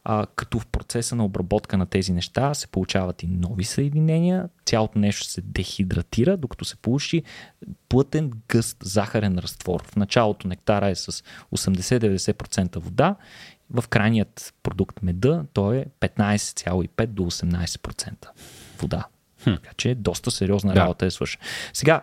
[0.06, 5.00] а, като в процеса на обработка на тези неща се получават и нови съединения, цялото
[5.00, 7.24] нещо се дехидратира, докато се получи
[7.90, 9.84] плътен, гъст захарен разтвор.
[9.84, 11.24] В началото нектара е с
[11.56, 13.16] 80-90% вода,
[13.70, 18.28] в крайният продукт меда той е 15,5 до 18%
[18.80, 19.06] вода.
[19.44, 19.54] Хм.
[19.54, 21.08] Така че доста сериозна работа да.
[21.08, 21.44] е свършена.
[21.74, 22.02] Сега,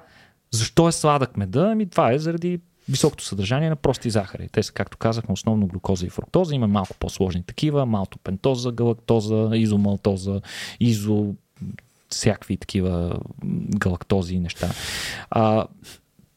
[0.50, 1.68] защо е сладък меда?
[1.72, 4.48] Ами това е заради високото съдържание на прости захари.
[4.52, 6.54] Те са, както казахме, основно глюкоза и фруктоза.
[6.54, 10.40] Има малко по-сложни такива, малко пентоза, галактоза, изомалтоза,
[10.80, 11.34] изо
[12.08, 13.20] всякакви такива
[13.78, 14.70] галактози и неща.
[15.30, 15.66] А,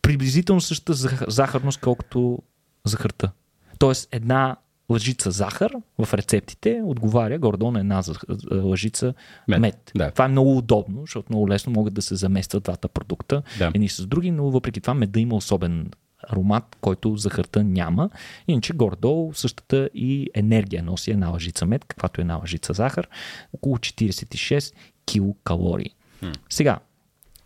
[0.01, 0.93] приблизително същата
[1.27, 2.39] захарност, колкото
[2.85, 3.31] захарта.
[3.79, 4.55] Тоест една
[4.89, 8.03] лъжица захар в рецептите отговаря гордо на една
[8.51, 9.13] лъжица
[9.47, 9.59] мед.
[9.59, 9.91] мед.
[9.95, 10.11] Да.
[10.11, 13.71] Това е много удобно, защото много лесно могат да се заместват двата продукта да.
[13.73, 15.91] едни с други, но въпреки това меда има особен
[16.29, 18.09] аромат, който захарта няма.
[18.47, 23.07] Иначе горе-долу същата и енергия носи една лъжица мед, каквато е една лъжица захар,
[23.53, 24.73] около 46
[25.05, 25.95] килокалории.
[26.21, 26.37] Hmm.
[26.49, 26.79] Сега,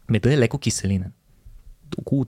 [0.10, 1.12] меда е леко киселинен.
[1.98, 2.26] Около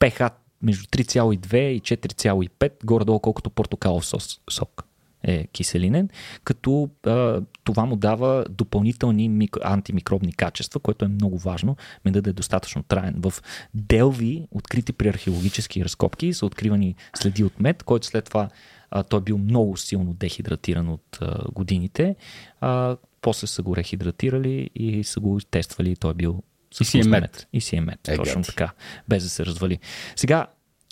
[0.00, 4.06] pH между 3,2 и 4,5, горе-долу колкото портокалов
[4.50, 4.86] сок
[5.26, 6.08] е киселинен,
[6.44, 12.30] като а, това му дава допълнителни микро, антимикробни качества, което е много важно, меда да
[12.30, 13.14] е достатъчно траен.
[13.18, 13.34] В
[13.74, 18.48] делви, открити при археологически разкопки, са откривани следи от мед, който след това
[18.90, 22.16] а, той е бил много силно дехидратиран от а, годините.
[22.60, 26.42] А, после са го рехидратирали и са го тествали и той е бил
[26.80, 27.20] и си е мед.
[27.20, 27.48] мед.
[27.52, 28.72] И си е мед, е, точно така,
[29.08, 29.78] без да се развали.
[30.16, 30.46] Сега,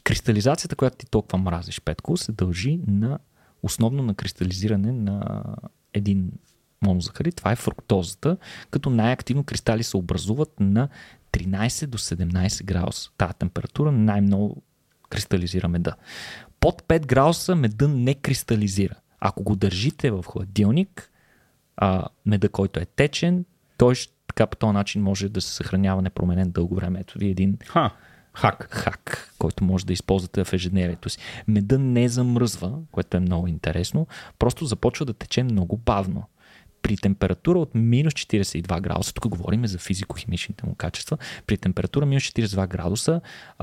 [0.04, 3.18] кристализацията, която ти толкова мразиш, Петко, се дължи на
[3.64, 5.44] основно на кристализиране на
[5.94, 6.32] един
[6.82, 7.36] монозахарид.
[7.36, 8.36] Това е фруктозата,
[8.70, 10.88] като най-активно кристали се образуват на
[11.32, 13.10] 13 до 17 градуса.
[13.18, 14.62] Тая температура най-много
[15.08, 15.94] кристализира меда.
[16.60, 18.94] Под 5 градуса меда не кристализира.
[19.20, 21.10] Ако го държите в хладилник,
[21.76, 23.44] а, меда, който е течен,
[23.78, 23.94] той
[24.26, 27.00] така по този начин може да се съхранява непроменен дълго време.
[27.00, 27.90] Ето ви един Ха.
[28.34, 28.68] Хак.
[28.70, 31.18] Хак, който може да използвате в ежедневието си.
[31.48, 34.06] Меда не замръзва, което е много интересно,
[34.38, 36.28] просто започва да тече много бавно.
[36.82, 42.22] При температура от минус 42 градуса, тук говорим за физико-химичните му качества, при температура минус
[42.22, 43.20] 42 градуса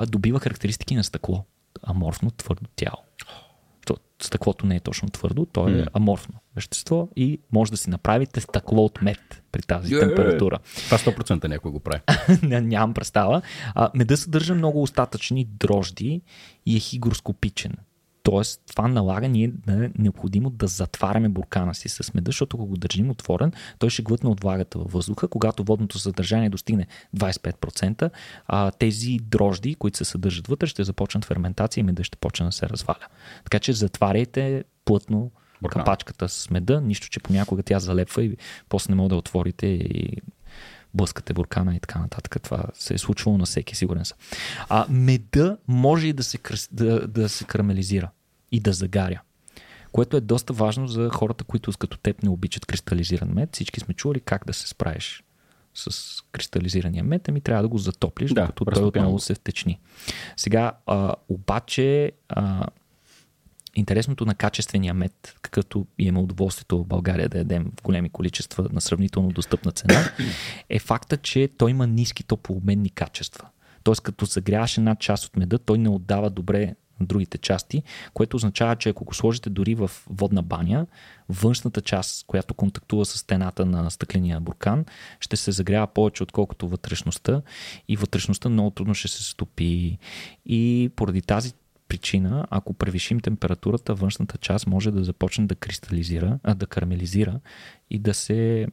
[0.07, 1.45] добива характеристики на стъкло.
[1.83, 3.03] Аморфно твърдо тяло
[4.25, 8.85] стъклото не е точно твърдо, то е аморфно вещество и може да си направите стъкло
[8.85, 9.99] от мед при тази yeah.
[9.99, 10.59] температура.
[10.85, 12.01] Това 100% някой го прави.
[12.61, 13.41] Нямам представа.
[13.75, 16.21] А, меда съдържа много остатъчни дрожди
[16.65, 17.73] и е хигроскопичен.
[18.23, 22.65] Тоест, това налага ние да е необходимо да затваряме буркана си с меда, защото ако
[22.65, 25.27] го държим отворен, той ще глътне от влагата във въздуха.
[25.27, 28.09] Когато водното съдържание достигне 25%,
[28.47, 32.51] а, тези дрожди, които се съдържат вътре, ще започнат ферментация и меда ще почне да
[32.51, 33.07] се разваля.
[33.43, 35.31] Така че затваряйте плътно
[35.61, 35.81] Буркан.
[35.81, 38.37] капачката с меда, нищо, че понякога тя залепва и
[38.69, 40.17] после не може да отворите и
[40.93, 42.41] блъскате буркана и така нататък.
[42.41, 44.17] Това се е случвало на всеки, сигурен съм.
[44.69, 46.39] А меда може и да се,
[46.71, 48.09] да, да се карамелизира
[48.51, 49.21] и да загаря.
[49.91, 53.49] Което е доста важно за хората, които като теб не обичат кристализиран мед.
[53.53, 55.23] Всички сме чували как да се справиш
[55.73, 59.79] с кристализирания мед, ами трябва да го затоплиш, да, докато той отново се втечни.
[60.37, 62.65] Сега, а, обаче, а,
[63.75, 68.81] Интересното на качествения мед, какъвто имаме удоволствието в България да ядем в големи количества на
[68.81, 70.11] сравнително достъпна цена,
[70.69, 73.47] е факта, че той има ниски топлообменни качества.
[73.83, 78.37] Тоест, като загряваш една част от меда, той не отдава добре на другите части, което
[78.37, 80.87] означава, че ако го сложите дори в водна баня,
[81.29, 84.85] външната част, която контактува с стената на стъкления буркан,
[85.19, 87.41] ще се загрява повече, отколкото вътрешността
[87.87, 89.97] и вътрешността много трудно ще се стопи.
[90.45, 91.53] И поради тази
[91.91, 97.39] причина, ако превишим температурата, външната част може да започне да кристализира, а, да карамелизира
[97.89, 98.67] и да се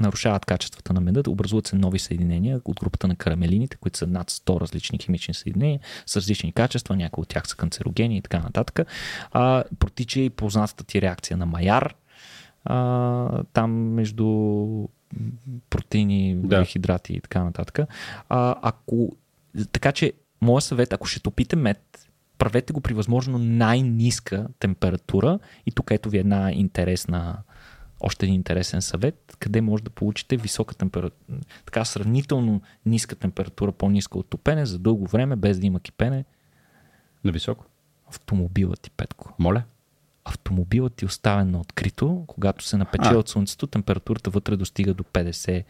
[0.00, 4.06] нарушават качествата на меда, да образуват се нови съединения от групата на карамелините, които са
[4.06, 8.38] над 100 различни химични съединения с различни качества, някои от тях са канцерогени и така
[8.38, 8.88] нататък.
[9.32, 11.94] А, протича и познатата ти реакция на Майар,
[12.64, 14.26] а, там между
[15.70, 16.64] протеини, да.
[16.64, 17.78] хидрати и така нататък.
[18.28, 19.16] А, ако,
[19.72, 22.08] така че моят съвет, ако ще топите мед,
[22.42, 27.38] правете го при възможно най-ниска температура и тук ето ви една интересна
[28.00, 34.18] още един интересен съвет, къде може да получите висока температура, така сравнително ниска температура, по-ниска
[34.18, 36.24] от топене за дълго време, без да има кипене.
[37.24, 37.64] На високо?
[38.08, 39.34] Автомобилът ти, Петко.
[39.38, 39.62] Моля?
[40.24, 43.18] Автомобилът ти е оставен на открито, когато се напече а.
[43.18, 45.64] от слънцето, температурата вътре достига до 50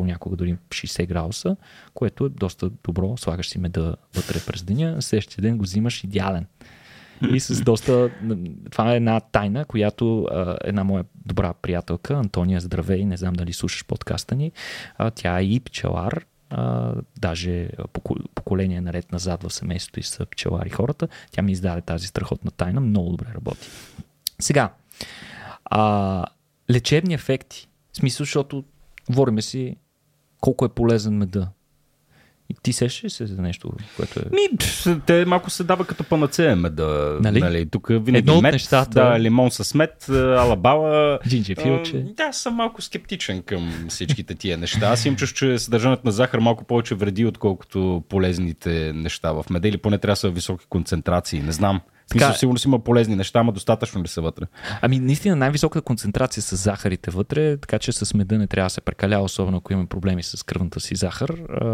[0.00, 1.56] понякога дори 60 градуса,
[1.94, 3.16] което е доста добро.
[3.16, 6.46] Слагаш си меда вътре през деня, следващия ден го взимаш идеален.
[7.34, 8.10] И с доста...
[8.70, 10.28] Това е една тайна, която
[10.64, 14.52] една моя добра приятелка, Антония Здравей, не знам дали слушаш подкаста ни,
[15.14, 17.68] тя е и пчелар, а, даже
[18.34, 21.08] поколение наред назад в семейството и са пчелари хората.
[21.30, 23.68] Тя ми издаде тази страхотна тайна, много добре работи.
[24.40, 24.72] Сега,
[25.64, 26.24] а,
[26.70, 27.68] лечебни ефекти.
[27.92, 28.64] В смисъл, защото
[29.10, 29.76] говориме си
[30.40, 31.48] колко е полезен меда.
[32.50, 34.22] И ти сеш ли се за нещо, което е...
[34.30, 34.58] Ми,
[35.06, 37.18] те малко се дава като панацея меда.
[37.20, 37.40] Нали?
[37.40, 37.70] нали?
[37.70, 38.90] Тук винаги Едно от мед, нещата...
[38.90, 41.18] да, лимон с мед, алабала.
[41.28, 42.06] Джинджефилче.
[42.16, 44.86] Да, съм малко скептичен към всичките тия неща.
[44.86, 49.68] Аз им чуш, че съдържането на захар малко повече вреди, отколкото полезните неща в меда.
[49.68, 51.40] Или поне трябва да са високи концентрации.
[51.40, 51.80] Не знам.
[52.10, 54.44] Така, Мисля, сигурно си има полезни неща, ама достатъчно ли са вътре?
[54.82, 58.80] Ами, наистина най-висока концентрация с захарите вътре, така че с меда не трябва да се
[58.80, 61.28] прекалява, особено ако имаме проблеми с кръвната си захар.
[61.28, 61.66] А,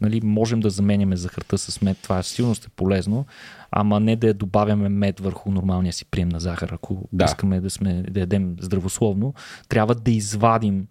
[0.00, 3.26] нали, можем да заменяме захарта с мед, това силно е полезно,
[3.70, 6.70] ама не да я добавяме мед върху нормалния си прием на захар.
[6.72, 7.24] Ако да.
[7.24, 9.34] искаме да, сме, да ядем здравословно,
[9.68, 10.86] трябва да извадим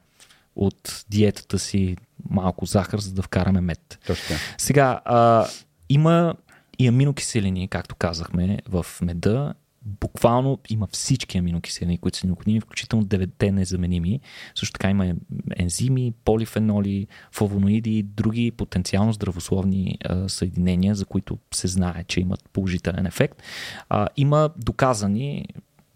[0.55, 1.97] от диетата си
[2.29, 3.99] малко захар, за да вкараме мед.
[4.07, 4.35] Точно.
[4.57, 5.47] Сега, а,
[5.89, 6.35] има
[6.79, 9.53] и аминокиселини, както казахме, в меда.
[9.87, 14.19] Буквално има всички аминокиселини, които са необходими, включително 9 незаменими.
[14.55, 15.13] Също така има
[15.55, 22.49] ензими, полифеноли, флавоноиди и други потенциално здравословни а, съединения, за които се знае, че имат
[22.53, 23.43] положителен ефект.
[23.89, 25.45] А, има доказани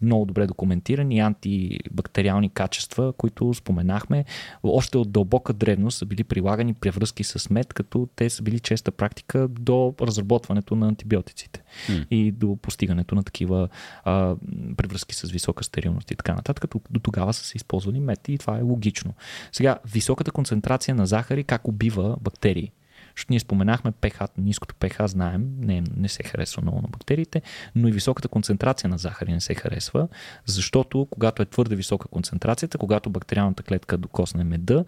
[0.02, 4.24] много добре документирани антибактериални качества, които споменахме.
[4.62, 8.90] Още от дълбока древност са били прилагани превръзки с мед, като те са били честа
[8.90, 12.08] практика до разработването на антибиотиците mm.
[12.10, 13.68] и до постигането на такива
[14.04, 14.36] а,
[14.76, 16.60] превръзки с висока стерилност и така нататък.
[16.60, 19.14] Като до тогава са се използвали мед и това е логично.
[19.52, 22.72] Сега, високата концентрация на захари как убива бактерии?
[23.20, 27.42] Защото ние споменахме pH, ниското pH знаем, не, не се харесва много на бактериите,
[27.74, 30.08] но и високата концентрация на захари не се харесва,
[30.46, 34.84] защото когато е твърде висока концентрацията, когато бактериалната клетка докосне меда,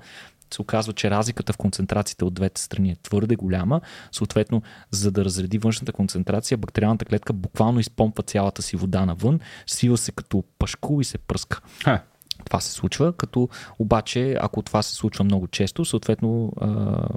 [0.54, 3.80] се оказва, че разликата в концентрациите от двете страни е твърде голяма.
[4.12, 9.98] Съответно, за да разреди външната концентрация, бактериалната клетка буквално изпомпва цялата си вода навън, свива
[9.98, 11.60] се като пашку и се пръска.
[11.84, 12.02] Ха.
[12.44, 16.52] Това се случва, като обаче, ако това се случва много често, съответно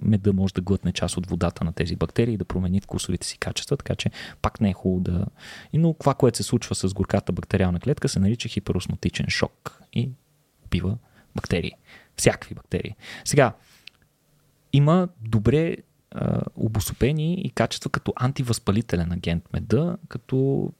[0.01, 3.37] меда може да глътне част от водата на тези бактерии и да промени вкусовите си
[3.37, 4.11] качества, така че
[4.41, 5.25] пак не е хубаво да...
[5.73, 10.09] Но това, което се случва с горката бактериална клетка, се нарича хиперосмотичен шок и
[10.69, 10.97] бива
[11.35, 11.71] бактерии.
[12.17, 12.95] Всякакви бактерии.
[13.25, 13.53] Сега,
[14.73, 15.77] има добре
[16.55, 20.71] обособени и качества като антивъзпалителен агент меда, като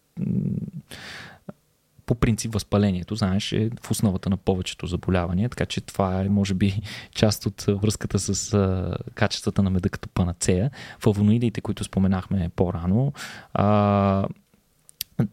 [2.06, 6.54] по принцип възпалението, знаеш, е в основата на повечето заболявания, така че това е, може
[6.54, 6.82] би,
[7.16, 10.72] част от връзката с а, качествата на меда като панацея.
[11.00, 13.14] Флавоноидите, които споменахме по-рано,
[13.54, 14.28] а,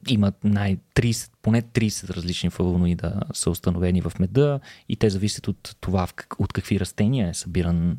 [0.08, 5.76] имат най 30, поне 30 различни флавоноида са установени в меда и те зависят от
[5.80, 6.08] това
[6.38, 7.98] от какви растения е събиран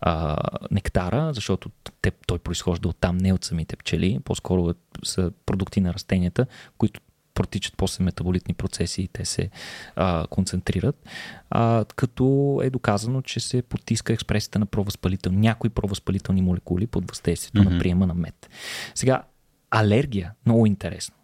[0.00, 0.36] а,
[0.70, 1.70] нектара, защото
[2.02, 6.46] те, той произхожда от там, не от самите пчели, по-скоро са продукти на растенията,
[6.78, 7.00] които
[7.34, 9.50] протичат после метаболитни процеси и те се
[9.96, 11.06] а, концентрират,
[11.50, 17.58] а, като е доказано, че се потиска експресията на провъзпалителни, някои провъзпалителни молекули под въздействието
[17.58, 17.72] mm-hmm.
[17.72, 18.50] на приема на мед.
[18.94, 19.22] Сега,
[19.70, 21.14] алергия, много интересно.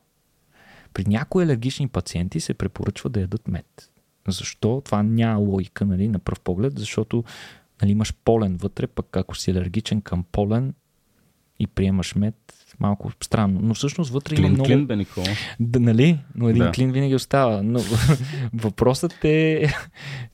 [0.94, 3.90] При някои алергични пациенти се препоръчва да ядат мед.
[4.28, 4.82] Защо?
[4.84, 7.24] Това няма логика нали, на пръв поглед, защото
[7.82, 10.74] нали, имаш полен вътре, пък ако си алергичен към полен
[11.58, 13.60] и приемаш мед, малко странно.
[13.62, 14.66] Но всъщност вътре клин, има много...
[14.66, 15.26] Клин, бе, Никола.
[15.60, 16.18] Да, нали?
[16.34, 16.72] Но един да.
[16.72, 17.62] клин винаги остава.
[17.62, 17.80] Но
[18.54, 19.72] въпросът е,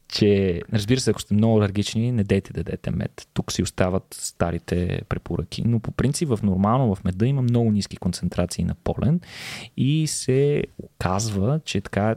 [0.08, 3.28] че разбира се, ако сте много алергични, не дейте да дадете мед.
[3.34, 5.62] Тук си остават старите препоръки.
[5.66, 9.20] Но по принцип в нормално в меда има много ниски концентрации на полен
[9.76, 12.14] и се оказва, че така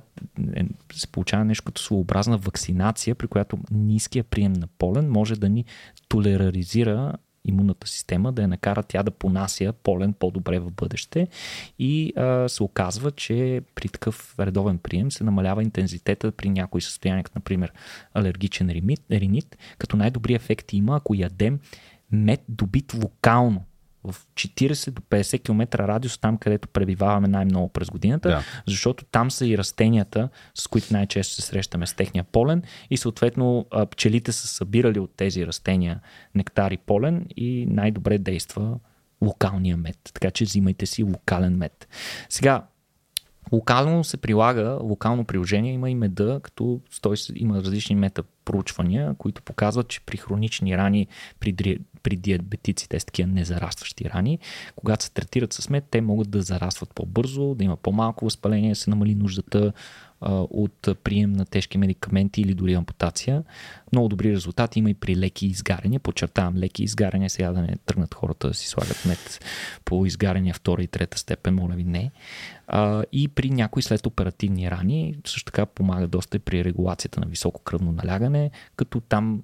[0.56, 5.50] е, се получава нещо като своеобразна вакцинация, при която ниския прием на полен може да
[5.50, 5.66] ни
[6.08, 7.14] толераризира
[7.46, 11.28] имунната система, да я накара тя да понася полен по-добре в бъдеще.
[11.80, 17.24] И а, се оказва, че при такъв редовен прием се намалява интензитета при някои състояния,
[17.24, 17.72] като например
[18.14, 18.70] алергичен
[19.12, 21.60] ринит, като най-добри ефекти има, ако ядем
[22.12, 23.66] мед добит локално
[24.04, 28.44] в 40 до 50 км радиус там, където пребиваваме най-много през годината, Да.
[28.68, 33.66] защото там са и растенията, с които най-често се срещаме с техния полен и съответно
[33.92, 36.00] пчелите са събирали от тези растения
[36.36, 38.80] нектар и полен и най-добре действа
[39.22, 39.98] локалния мед.
[40.14, 41.88] Така че взимайте си локален мед.
[42.30, 42.64] Сега,
[43.52, 49.88] Локално се прилага, локално приложение има и меда, като той има различни метапроучвания, които показват,
[49.88, 51.08] че при хронични рани,
[51.40, 54.40] при, при диабетиците с такива незарастващи рани,
[54.76, 58.90] когато се третират с мед, те могат да зарастват по-бързо, да има по-малко възпаление, се
[58.90, 59.74] намали нуждата
[60.22, 63.44] от прием на тежки медикаменти или дори ампутация.
[63.92, 66.00] Много добри резултати има и при леки изгаряния.
[66.00, 69.46] Подчертавам леки изгаряния, сега да не тръгнат хората да си слагат мед
[69.86, 72.12] по изгаряния втора и трета степен, моля ви не.
[73.12, 77.62] И при някои след оперативни рани също така помага доста и при регулацията на високо
[77.62, 79.44] кръвно налягане, като там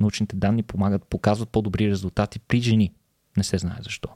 [0.00, 2.92] научните данни помагат, показват по-добри резултати при жени.
[3.36, 4.08] Не се знае защо.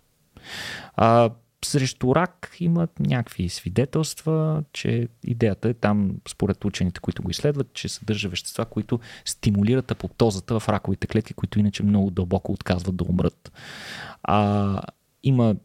[1.64, 7.88] Срещу рак имат някакви свидетелства, че идеята е там, според учените, които го изследват, че
[7.88, 13.52] съдържа вещества, които стимулират апоптозата в раковите клетки, които иначе много дълбоко отказват да умрат.
[14.22, 14.80] А,
[15.22, 15.56] има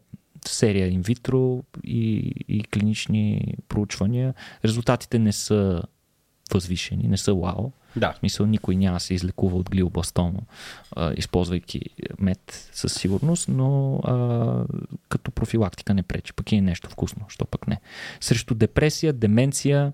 [0.48, 4.34] серия инвитро и, и клинични проучвания.
[4.64, 5.82] Резултатите не са
[6.52, 7.72] възвишени, не са вау.
[7.96, 8.12] Да.
[8.12, 10.40] В смисъл никой няма се излекува от глиобластома,
[10.96, 11.80] а, използвайки
[12.18, 14.64] мед със сигурност, но а,
[15.08, 16.32] като профилактика не пречи.
[16.32, 17.80] Пък е нещо вкусно, що пък не.
[18.20, 19.92] Срещу депресия, деменция,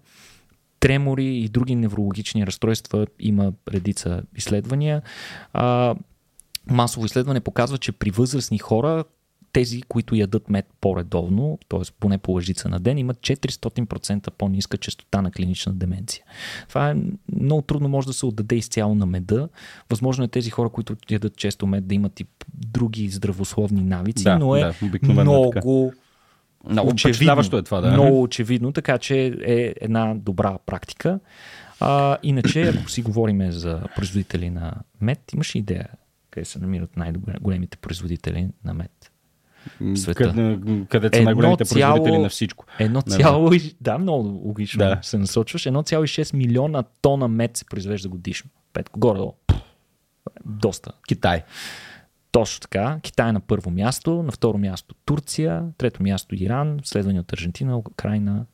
[0.80, 5.02] тремори и други неврологични разстройства има редица изследвания.
[5.52, 5.94] А,
[6.70, 9.04] масово изследване показва, че при възрастни хора,
[9.56, 11.80] тези, които ядат мед по-редовно, т.е.
[12.00, 16.24] поне по лъжица на ден, имат 400% по-ниска частота на клинична деменция.
[16.68, 16.94] Това е
[17.40, 19.48] много трудно може да се отдаде изцяло на меда.
[19.90, 24.38] Възможно е тези хора, които ядат често мед, да имат и други здравословни навици, Да,
[24.38, 25.58] но е да, обикновено е така.
[25.58, 25.92] много
[26.68, 27.90] Много очевидно, е това, да.
[27.90, 31.20] Много очевидно, така че е една добра практика.
[31.80, 35.88] А, иначе, ако си говорим за производители на мед, имаш идея
[36.36, 39.12] къде се намират най-големите производители на мед?
[39.80, 40.24] В света.
[40.24, 40.58] Къде,
[40.88, 42.64] където са най-големите производители на всичко.
[42.78, 43.50] Едно Да, цяло,
[43.80, 44.98] да, много логично Да.
[45.02, 45.62] се насочваш.
[45.64, 48.50] 1,6 милиона тона мед се произвежда годишно.
[48.72, 49.20] Петко, горе
[50.44, 50.92] Доста.
[51.08, 51.42] Китай.
[52.32, 52.98] Точно така.
[53.02, 57.78] Китай е на първо място, на второ място Турция, трето място Иран, следвани от Аржентина,
[57.78, 58.46] Украина,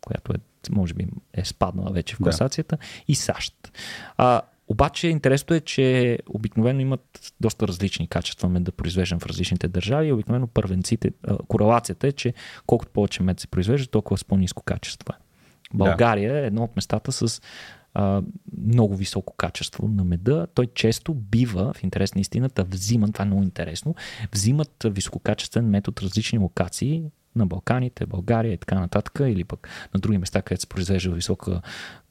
[0.00, 0.36] която е,
[0.70, 2.22] може би е спаднала вече в Да.
[2.24, 3.72] класацията, и САЩ.
[4.16, 9.68] А, обаче интересното е, че обикновено имат доста различни качества мед да произвеждам в различните
[9.68, 10.12] държави.
[10.12, 11.10] Обикновено първенците,
[11.48, 12.34] корелацията е, че
[12.66, 15.16] колкото повече мед се произвежда, толкова с по-низко качество е.
[15.74, 17.40] България е едно от местата с
[17.94, 18.22] а,
[18.66, 20.46] много високо качество на меда.
[20.54, 23.94] Той често бива, в интерес на истината, взиман, това е много интересно,
[24.32, 27.04] взимат висококачествен мед от различни локации
[27.36, 31.60] на Балканите, България и така нататък, или пък на други места, където се произвежда високо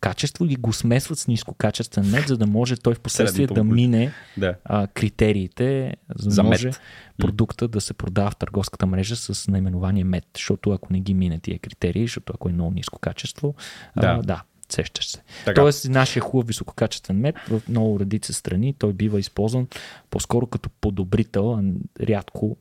[0.01, 4.11] качество и го смесват с нискокачествен мед, за да може той в последствие да мине
[4.37, 4.55] Да.
[4.65, 6.51] а, критериите, за да За мед.
[6.51, 6.71] може
[7.17, 10.23] продукта да се продава в търговската мрежа с наименование мед.
[10.35, 13.55] Защото ако не ги мине тия критерии, защото ако е много ниско качество,
[13.97, 14.07] Да.
[14.07, 15.21] а, да сещаш се.
[15.45, 15.61] Така.
[15.61, 19.67] Тоест, нашия хубав висококачествен мед в много редица страни, той бива използван
[20.09, 21.63] по-скоро като подобрител, а
[22.01, 22.57] рядко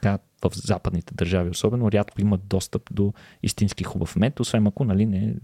[0.00, 5.06] така в западните държави особено, рядко имат достъп до истински хубав мед, освен ако нали,
[5.06, 5.34] не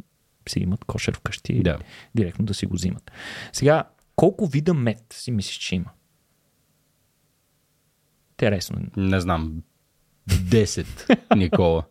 [0.48, 1.78] си имат кошер вкъщи Да.
[2.14, 3.10] директно да си го взимат.
[3.52, 3.84] Сега,
[4.16, 5.90] колко вида мед си мислиш, че има?
[8.30, 8.78] Интересно.
[8.96, 9.62] Не знам.
[10.28, 11.84] 10, Никола.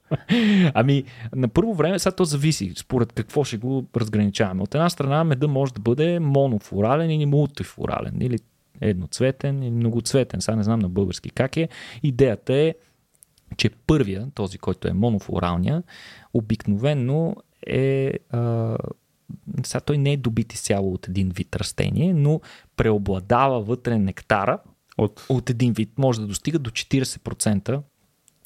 [0.74, 1.04] Ами,
[1.36, 4.64] на първо време, сега то зависи, според какво ще го разграничаваме.
[4.64, 8.40] От една страна, меда може да бъде монофлорален или мултифлорален, или
[8.90, 10.42] едноцветен, или многоцветен.
[10.42, 11.70] Сега не знам на български как е.
[12.04, 12.76] Идеята е,
[13.58, 15.84] че първия, този, който е монофлоралния,
[16.34, 17.36] обикновенно
[17.68, 18.14] е.
[18.30, 18.78] А,
[19.64, 22.42] сега той не е добит изцяло от един вид растение, но
[22.76, 24.60] преобладава вътре нектара
[24.98, 25.26] От...
[25.30, 25.90] от един вид.
[25.98, 27.82] Може да достига до 40%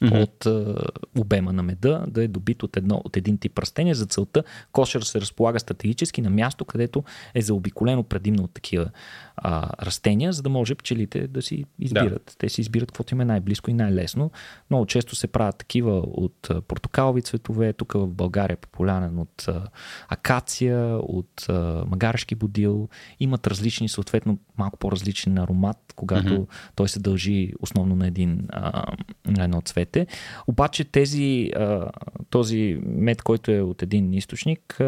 [0.01, 0.75] от а,
[1.17, 3.95] обема на меда да е добит от, едно, от един тип растение.
[3.95, 8.89] За целта кошер се разполага стратегически на място, където е заобиколено предимно от такива
[9.37, 12.23] а, растения, за да може пчелите да си избират.
[12.25, 12.33] Да.
[12.37, 14.31] Те си избират каквото им е най-близко и най-лесно.
[14.69, 17.73] Много често се правят такива от портокалови цветове.
[17.73, 19.67] Тук в България е популярен от а,
[20.09, 22.89] акация, от а, магарешки будил.
[23.19, 26.47] Имат различни, съответно малко по-различен аромат, когато mm-hmm.
[26.75, 28.85] той се дължи основно на един а,
[29.25, 29.86] на едно цвете.
[30.47, 31.51] Обаче тези,
[32.29, 34.79] този мед, който е от един източник,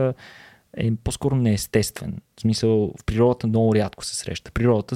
[0.78, 2.18] е по-скоро неестествен.
[2.38, 4.52] В смисъл, в природата много рядко се среща.
[4.52, 4.96] Природата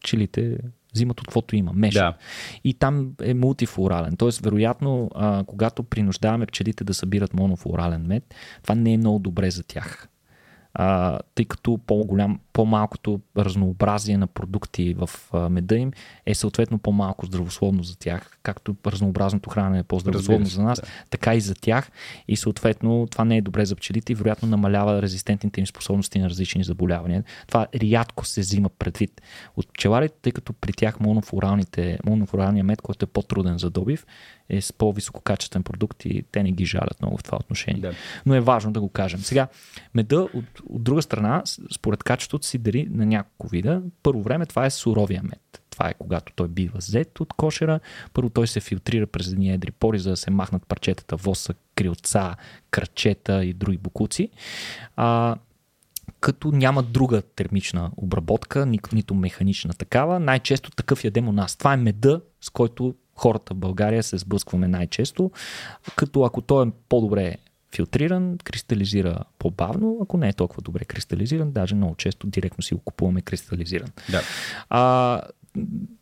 [0.00, 0.58] пчелите
[0.94, 1.98] Взимат от каквото има, меша.
[1.98, 2.16] Да.
[2.64, 4.16] И там е мултифлорален.
[4.16, 9.50] Тоест, вероятно, а, когато принуждаваме пчелите да събират монофлорален мед, това не е много добре
[9.50, 10.08] за тях
[10.78, 15.10] а, тъй като по-голям, по-малкото разнообразие на продукти в
[15.50, 15.92] меда им
[16.26, 20.86] е съответно по-малко здравословно за тях, както разнообразното хранене е по-здравословно за нас, да.
[21.10, 21.90] така и за тях
[22.28, 26.30] и съответно това не е добре за пчелите и вероятно намалява резистентните им способности на
[26.30, 27.24] различни заболявания.
[27.48, 29.22] Това рядко се взима предвид
[29.56, 34.06] от пчеларите, тъй като при тях монофлоралния мед, който е по-труден за добив,
[34.48, 37.80] е с по-висококачествен продукт и те не ги жалят много в това отношение.
[37.80, 37.92] Да.
[38.26, 39.20] Но е важно да го кажем.
[39.20, 39.48] Сега,
[39.94, 41.42] меда от, от друга страна,
[41.74, 43.82] според качеството си дали на няколко вида.
[44.02, 45.62] Първо време това е суровия мед.
[45.70, 47.80] Това е когато той бива взет от кошера.
[48.12, 52.34] Първо той се филтрира през едни едри пори, за да се махнат парчетата воса, крилца,
[52.70, 54.30] кръчета и други букуци.
[54.96, 55.36] А,
[56.20, 60.20] като няма друга термична обработка, ни, нито механична такава.
[60.20, 61.56] Най-често такъв ядем у нас.
[61.56, 65.30] Това е меда, с който хората в България се сблъскваме най-често,
[65.96, 67.36] като ако той е по-добре
[67.76, 72.80] филтриран, кристализира по-бавно, ако не е толкова добре кристализиран, даже много често директно си го
[72.80, 73.88] купуваме кристализиран.
[74.10, 74.22] Да.
[74.70, 75.22] А,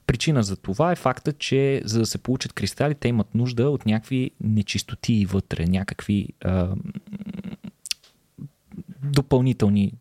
[0.07, 3.87] причина за това е факта, че за да се получат кристали, те имат нужда от
[3.87, 6.75] някакви нечистоти вътре, някакви а,
[9.03, 9.93] допълнителни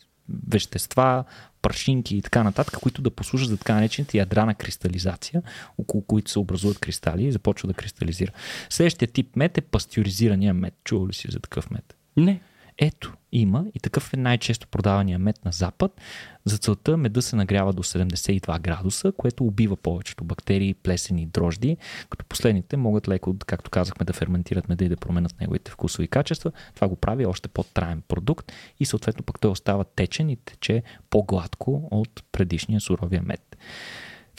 [0.50, 1.24] вещества,
[1.64, 5.42] прашинки и така нататък, които да послужат за така наречените ядра на кристализация,
[5.78, 8.32] около които се образуват кристали и започва да кристализира.
[8.70, 10.74] Следващия тип мед е пастюризирания мед.
[10.84, 11.96] Чува ли си за такъв мед?
[12.18, 12.42] Не.
[12.78, 16.02] Ето, има и такъв е най-често продавания мед на запад.
[16.46, 21.78] За целта меда се нагрява до 72 градуса, което убива повечето бактерии, плесени и дрожди,
[22.10, 26.52] като последните могат леко, както казахме, да ферментират меда и да променят неговите вкусови качества.
[26.76, 31.88] Това го прави още по-траен продукт и съответно пък той остава течен и тече по-гладко
[31.92, 33.58] от предишния суровия мед.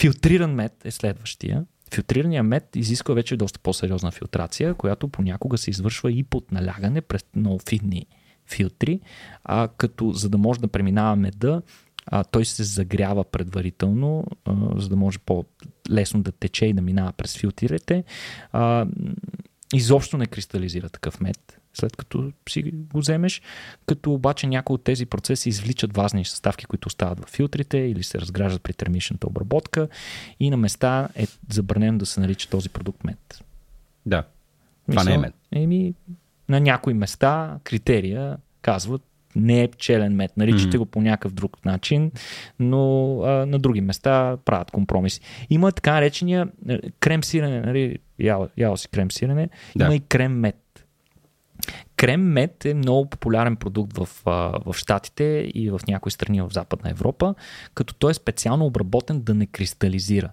[0.01, 1.65] Филтриран мед е следващия.
[1.95, 7.25] Филтрираният мед изисква вече доста по-сериозна филтрация, която понякога се извършва и под налягане през
[7.37, 8.07] много финни
[8.47, 9.01] филтри,
[9.45, 11.63] а като за да може да преминава меда,
[12.07, 17.13] а, той се загрява предварително, а, за да може по-лесно да тече и да минава
[17.13, 18.05] през филтрите.
[18.53, 18.87] А,
[19.75, 23.43] изобщо не кристализира такъв мед, след като си го вземеш,
[23.87, 28.21] като обаче някои от тези процеси извличат важни съставки, които остават в филтрите или се
[28.21, 29.89] разграждат при термичната обработка
[30.41, 33.45] и на места е забранено да се нарича този продукт мед.
[34.07, 34.25] Да.
[34.91, 35.35] Това не е мед.
[35.53, 35.95] Еми,
[36.49, 39.03] на някои места критерия казват
[39.37, 40.37] не е пчелен мед.
[40.37, 40.79] Наричате mm-hmm.
[40.79, 42.11] го по някакъв друг начин,
[42.59, 45.21] но а, на други места правят компромиси.
[45.51, 49.85] Има така наречения е, крем сирене, нали, ял, ял си крем сирене, да.
[49.85, 50.57] има и крем мед.
[51.97, 54.09] Крем мед е много популярен продукт в,
[54.67, 57.35] в Штатите и в някои страни в Западна Европа,
[57.75, 60.31] като той е специално обработен да не кристализира.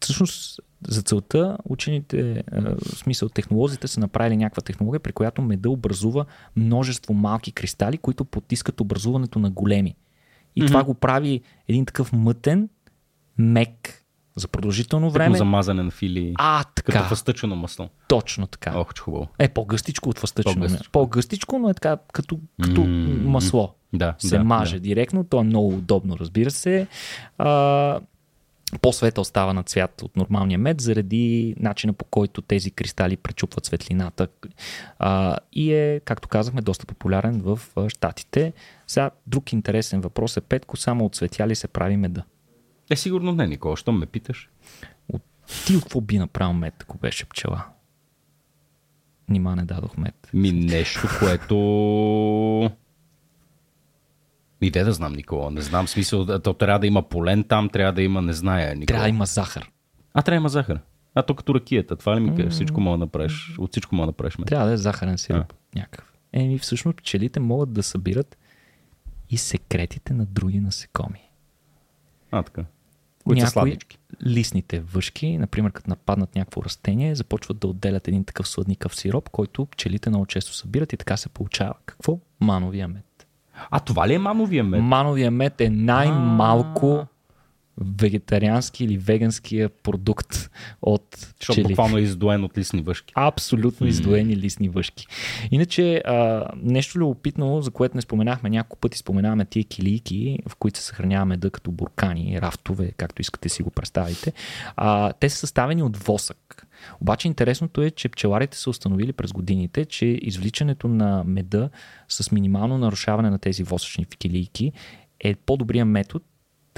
[0.00, 6.24] Всъщност за целта учените, в смисъл технолозите са направили някаква технология, при която меда образува
[6.56, 9.94] множество малки кристали, които потискат образуването на големи.
[10.56, 10.66] И mm-hmm.
[10.66, 12.68] това го прави един такъв мътен,
[13.38, 14.04] мек,
[14.36, 15.38] за продължително време.
[15.38, 16.34] за мазане на фили.
[16.38, 16.92] А, така.
[16.92, 17.88] Като въстъчено масло.
[18.08, 18.72] Точно така.
[18.78, 19.28] Ох, хубаво.
[19.38, 20.54] Е, по-гъстичко от въстъчено.
[20.54, 23.24] По-гъстичко, по-гъстичко но е така като, като mm-hmm.
[23.24, 23.74] масло.
[23.92, 24.80] Да, се да, маже да.
[24.80, 25.24] директно.
[25.24, 26.86] То е много удобно, разбира се.
[27.38, 28.00] А,
[28.78, 34.28] по-светъл става на цвят от нормалния мед, заради начина по който тези кристали пречупват светлината.
[34.98, 38.52] А, и е, както казахме, доста популярен в Штатите.
[38.86, 42.22] Сега друг интересен въпрос е, Петко, само от светя ли се прави меда?
[42.90, 43.76] Е, сигурно не, Никола.
[43.76, 44.50] Що ме питаш?
[45.08, 45.22] От...
[45.66, 47.64] Ти от какво би направил мед, ако беше пчела?
[49.28, 50.28] Нима не дадох мед.
[50.34, 51.56] Ми нещо, което
[54.60, 55.50] и де да знам, Никола.
[55.50, 56.38] Не знам смисъл.
[56.40, 58.86] То трябва да има полен там, трябва да има, не зная, Никола.
[58.86, 59.70] Трябва да има захар.
[60.14, 60.80] А, трябва да има захар.
[61.14, 61.96] А то като ракията.
[61.96, 62.52] Това ли ми кажеш?
[62.52, 63.56] Всичко мога да направиш.
[63.58, 64.38] От всичко мога да направиш.
[64.38, 64.44] Ме.
[64.44, 65.52] Трябва да е захарен сироп.
[65.74, 66.12] Някакъв.
[66.32, 68.38] Еми, всъщност пчелите могат да събират
[69.30, 71.30] и секретите на други насекоми.
[72.30, 72.64] А, така.
[73.24, 73.98] Които са сладички.
[74.26, 79.66] листните въшки, например, като нападнат някакво растение, започват да отделят един такъв сладникъв сироп, който
[79.66, 81.74] пчелите много често събират и така се получава.
[81.86, 82.18] Какво?
[82.40, 83.04] Мановия мед.
[83.70, 84.82] А това ли е мановия мед?
[84.82, 87.06] Мановия мед е най-малко
[87.80, 90.50] вегетариански или веганския продукт
[90.82, 91.68] от Защото пчели.
[91.68, 93.12] буквално е издоен от лисни въшки.
[93.16, 95.06] Абсолютно издоени лисни въшки.
[95.50, 100.78] Иначе а, нещо любопитно, за което не споменахме няколко пъти, споменаваме тия килийки, в които
[100.78, 104.32] се съхранява меда като буркани, рафтове, както искате си го представите.
[104.76, 106.66] А, те са съставени от восък.
[107.00, 111.70] Обаче интересното е, че пчеларите са установили през годините, че извличането на меда
[112.08, 114.72] с минимално нарушаване на тези восъчни килийки
[115.20, 116.24] е по-добрия метод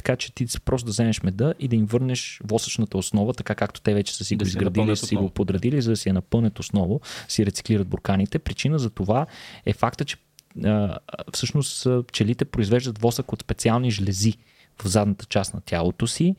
[0.03, 3.81] така че ти просто да вземеш меда и да им върнеш восъчната основа, така както
[3.81, 6.59] те вече са си Да го изградили, си го подредили, за да си я напълнят
[6.59, 8.39] осново, си рециклират бурканите.
[8.39, 9.27] Причина за това
[9.67, 10.17] е факта, че
[10.65, 10.99] а,
[11.33, 14.35] всъщност пчелите произвеждат восък от специални жлези
[14.83, 16.37] в задната част на тялото си,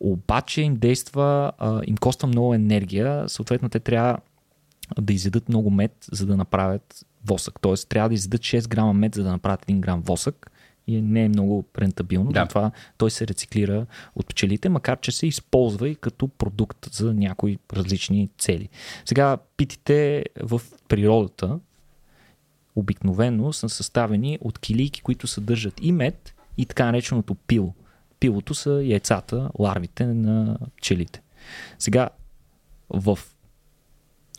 [0.00, 4.18] обаче им действа, а, им коства много енергия, съответно те трябва
[5.00, 7.58] да изядат много мед, за да направят восък.
[7.60, 10.50] Тоест трябва да изядат 6 грама мед, за да направят 1 грам восък
[10.88, 12.32] и не е много рентабилно.
[12.32, 12.40] Да.
[12.40, 17.58] Затова той се рециклира от пчелите, макар че се използва и като продукт за някои
[17.72, 18.68] различни цели.
[19.04, 21.58] Сега питите в природата
[22.76, 27.74] обикновено са съставени от килийки, които съдържат и мед, и така нареченото пило.
[28.20, 31.22] Пилото са яйцата, ларвите на пчелите.
[31.78, 32.08] Сега,
[32.90, 33.18] в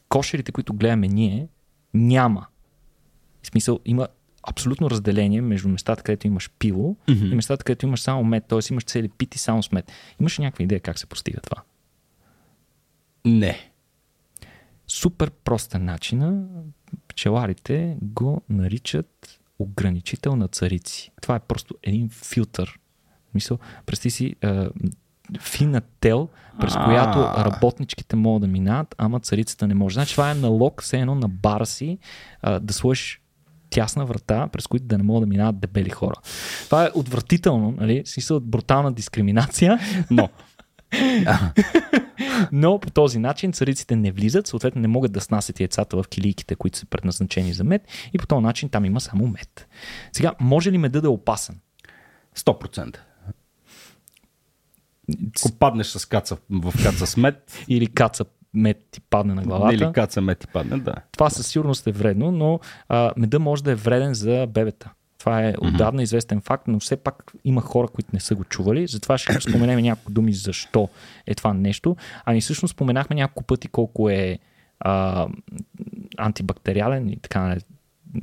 [0.09, 1.47] кошерите, които гледаме ние,
[1.93, 2.47] няма.
[3.43, 4.07] В смисъл, има
[4.49, 7.25] абсолютно разделение между местата, където имаш пило Мгм.
[7.25, 8.59] и местата, където имаш само мед, т.е.
[8.71, 9.91] имаш цели пити само с мед.
[10.19, 11.61] Имаш ли някаква идея как се постига това?
[13.25, 13.71] Не.
[14.87, 16.43] Супер проста начина.
[17.07, 21.11] Пчеларите го наричат ограничител на царици.
[21.21, 22.79] Това е просто един филтър.
[23.33, 24.67] Мисъл, представи си е,
[25.39, 26.29] фина тел,
[26.59, 26.83] през А.
[26.85, 29.93] която работничките могат да минават, ама царицата не може.
[29.93, 31.97] Значи това е налог, все едно на бара си,
[32.43, 33.21] е, да сложиш
[33.69, 36.15] тясна врата, през които да не могат да минават дебели хора.
[36.65, 38.03] Това е отвратително, нали?
[38.05, 39.79] Смисъл, брутална дискриминация,
[40.11, 40.29] Но.
[42.51, 46.55] но по този начин цариците не влизат, съответно не могат да снасят яйцата в килийките,
[46.55, 47.81] които са предназначени за мед
[48.13, 49.67] и по този начин там има само мед.
[50.11, 51.59] Сега, може ли меда да е опасен?
[52.37, 52.97] 100%.
[55.39, 59.75] Ако паднеш с каца, в каца с мед, Или каца мед ти падне на главата?
[59.75, 60.95] или каца мед ти падне, да.
[61.11, 64.91] Това със сигурност е вредно, но а, меда може да е вреден за бебета.
[65.19, 68.87] Това е отдавна известен факт, но все пак има хора, които не са го чували.
[68.87, 70.89] Затова ще споменем няколко думи защо
[71.27, 71.95] е това нещо.
[72.25, 74.39] Ами всъщност споменахме няколко пъти колко е
[74.79, 75.27] а,
[76.17, 77.57] антибактериален и така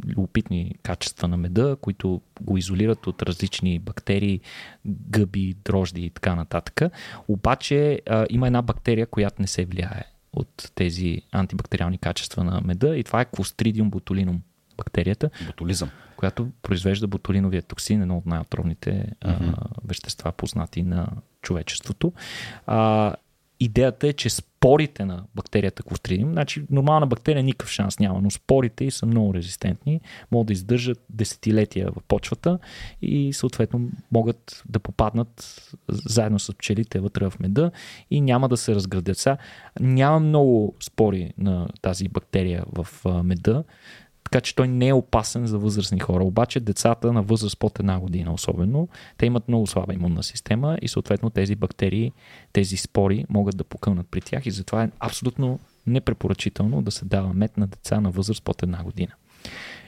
[0.06, 4.40] любопитни качества на меда, които го изолират от различни бактерии,
[4.86, 6.80] гъби, дрожди и така нататък.
[7.28, 10.04] Обаче а, има една бактерия, която не се влияе
[10.36, 14.38] от тези антибактериални качества на меда и това е Clostridium botulinum
[14.76, 15.90] бактерията, Ботулизъм.
[16.16, 19.50] която произвежда ботулиновия токсин, едно от най-отровните а, Мгм.
[19.84, 21.08] вещества, познати на
[21.42, 22.12] човечеството.
[22.66, 23.14] А,
[23.60, 24.30] идеята е, че
[24.66, 30.00] спорите на бактерията Clostridium, значи нормална бактерия никакъв шанс няма, но спорите са много резистентни,
[30.32, 32.58] могат да издържат десетилетия в почвата
[33.02, 37.70] и съответно могат да попаднат заедно с пчелите вътре в меда
[38.10, 39.18] и няма да се разградят.
[39.18, 39.36] Сега
[39.80, 43.64] няма много спори на тази бактерия в меда,
[44.30, 46.24] така че той не е опасен за възрастни хора.
[46.24, 50.88] Обаче децата на възраст под една година особено, те имат много слаба имунна система и
[50.88, 52.12] съответно тези бактерии,
[52.52, 57.32] тези спори могат да покълнат при тях и затова е абсолютно непрепоръчително да се дава
[57.32, 59.12] мед на деца на възраст под една година.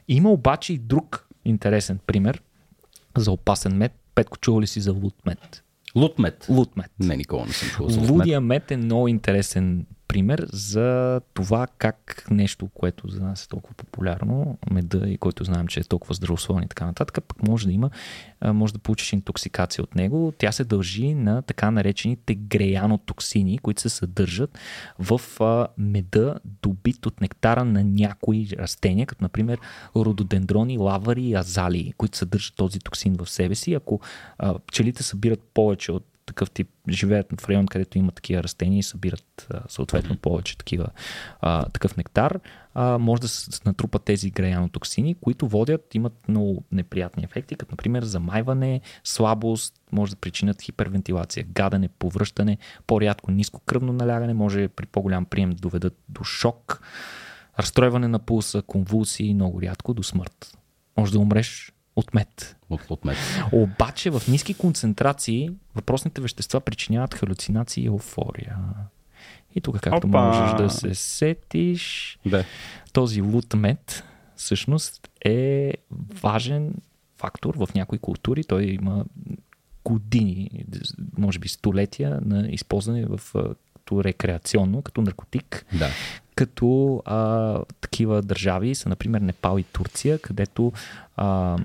[0.09, 2.43] Има обаче и друг интересен пример
[3.17, 3.93] за опасен мед.
[4.15, 5.65] Петко, чува ли си за лут мед?
[5.97, 6.47] Лутмет.
[6.49, 6.91] Лут мед.
[7.01, 8.19] Не, никога не съм чувал за лутмет.
[8.19, 13.75] Лудия мед е много интересен пример за това как нещо, което за нас е толкова
[13.75, 17.73] популярно, меда и който знаем, че е толкова здравословен и така нататък, пък може да
[17.73, 17.91] има,
[18.45, 20.33] може да получиш интоксикация от него.
[20.39, 24.59] Тя се дължи на така наречените греянотоксини, които се съдържат
[24.99, 25.21] в
[25.79, 29.59] меда, добит от нектара на някои растения, като например
[29.97, 33.75] рододендрони, лавари и азалии, които съдържат този токсин в себе си.
[33.75, 34.01] Ако
[34.67, 39.49] пчелите събират повече от такъв тип, живеят в район, където има такива растения и събират
[39.69, 40.87] съответно повече такива,
[41.41, 42.41] а, такъв нектар,
[42.75, 48.03] а, може да се натрупат тези греянотоксини, които водят, имат много неприятни ефекти, като например
[48.03, 55.25] замайване, слабост, може да причинят хипервентилация, гадане, повръщане, по-рядко ниско кръвно налягане, може при по-голям
[55.25, 56.83] прием да доведат до шок,
[57.59, 60.59] разстройване на пулса, конвулсии, много рядко до смърт.
[60.97, 62.57] Може да умреш от мед.
[62.71, 63.17] От лутмет.
[63.53, 68.57] Обаче в ниски концентрации въпросните вещества причиняват халюцинации и еуфория.
[69.55, 70.21] И тук, както Опа!
[70.23, 72.45] можеш да се сетиш, Да.
[72.93, 74.05] този лутмет
[74.37, 75.73] всъщност е
[76.23, 76.75] важен
[77.17, 78.45] фактор в някои култури.
[78.45, 79.05] Той има
[79.85, 80.51] години,
[81.19, 83.21] може би столетия на използване в
[83.75, 85.89] като рекреационно, като наркотик Да.
[86.35, 90.73] като а, такива държави са, например, Непал и Турция, където
[91.17, 91.59] а,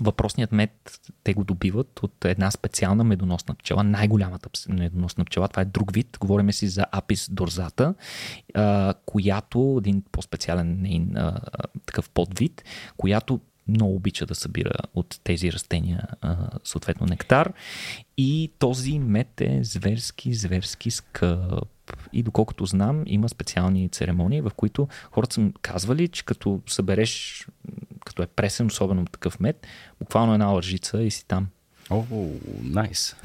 [0.00, 5.48] въпросният мед те го добиват от една специална медоносна пчела, най-голямата медоносна пчела.
[5.48, 6.18] Това е друг вид.
[6.20, 7.94] Говориме си за апис дорзата,
[9.06, 11.16] която, един по-специален нейн
[11.86, 12.64] такъв подвид,
[12.96, 16.08] която много обича да събира от тези растения
[16.64, 17.52] съответно нектар.
[18.16, 21.68] И този мед е зверски, зверски скъп.
[22.12, 27.46] И доколкото знам, има специални церемонии, в които хората са казвали, че като събереш,
[28.04, 29.66] като е пресен, особено такъв мед,
[30.00, 31.46] буквално една лъжица и си там.
[31.90, 32.04] О,
[32.62, 33.16] найс.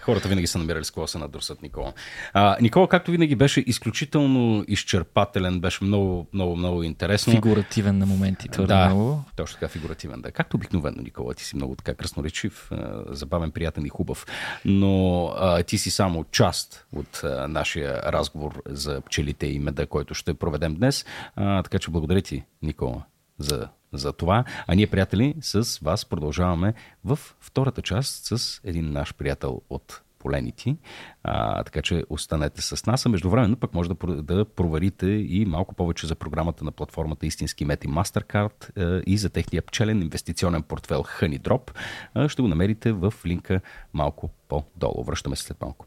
[0.00, 1.92] Хората винаги са намирали с кого се надурсат Никола.
[2.32, 7.32] А, Никола, както винаги, беше изключително изчерпателен, беше много, много, много интересно.
[7.32, 9.24] Фигуративен на моменти, твърде да, много.
[9.36, 10.30] точно така фигуративен, да.
[10.30, 12.70] Както обикновено, Никола, ти си много така красноречив,
[13.08, 14.26] забавен, приятен и хубав.
[14.64, 20.14] Но а, ти си само част от а, нашия разговор за пчелите и меда, който
[20.14, 21.04] ще проведем днес.
[21.36, 23.02] А, така че благодаря ти, Никола,
[23.38, 24.44] за за това.
[24.66, 26.74] А ние, приятели, с вас продължаваме
[27.04, 30.76] в втората част с един наш приятел от поленити.
[31.22, 33.06] А, така че останете с нас.
[33.06, 37.64] А междувременно пък може да, да проверите и малко повече за програмата на платформата Истински
[37.64, 41.70] Мет и Mastercard а, и за техния пчелен инвестиционен портфел Honeydrop.
[42.14, 43.60] А, ще го намерите в линка
[43.94, 45.04] малко по-долу.
[45.04, 45.86] Връщаме се след малко.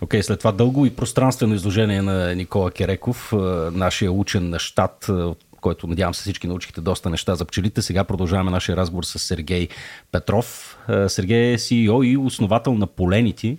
[0.00, 3.32] Окей, okay, след това дълго и пространствено изложение на Никола Кереков,
[3.72, 5.10] нашия учен на щат
[5.62, 7.82] който надявам се всички научихте доста неща за пчелите.
[7.82, 9.68] Сега продължаваме нашия разговор с Сергей
[10.12, 10.78] Петров.
[10.88, 13.58] Е, Сергей е CEO и основател на Поленити.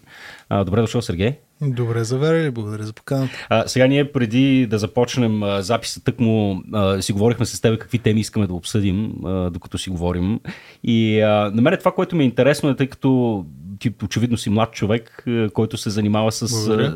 [0.66, 1.38] Добре дошъл, Сергей.
[1.62, 3.34] Добре заварили, благодаря за поканата.
[3.50, 7.80] А, сега ние преди да започнем а, записа, тък му а, си говорихме с теб
[7.80, 10.40] какви теми искаме да обсъдим, а, докато си говорим.
[10.84, 13.46] И а, на мен това, което ми е интересно е, тъй като
[13.80, 16.48] ти очевидно си млад човек, който се занимава с,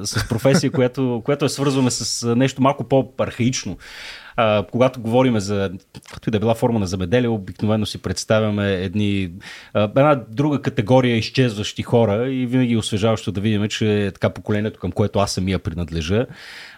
[0.04, 3.78] с професия, която, която е свързвана с нещо малко по-архаично.
[4.40, 5.72] А, когато говорим за
[6.12, 9.32] както и да е била форма на замеделие, обикновено си представяме едни,
[9.74, 14.30] а, една друга категория изчезващи хора и винаги е освежаващо да видим, че е така
[14.30, 16.26] поколението, към което аз самия принадлежа,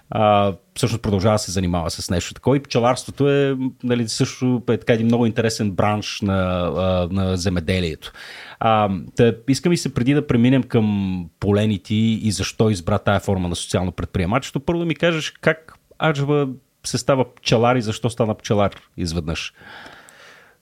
[0.09, 2.57] а, всъщност продължава да се занимава с нещо такова.
[2.57, 8.11] И пчеларството е нали, също е така един много интересен бранш на, а, на земеделието.
[8.59, 13.47] А, да, искам и се преди да преминем към полените и защо избра тая форма
[13.47, 16.47] на социално предприемачество, първо да ми кажеш как Аджва
[16.85, 19.53] се става пчелар и защо стана пчелар изведнъж?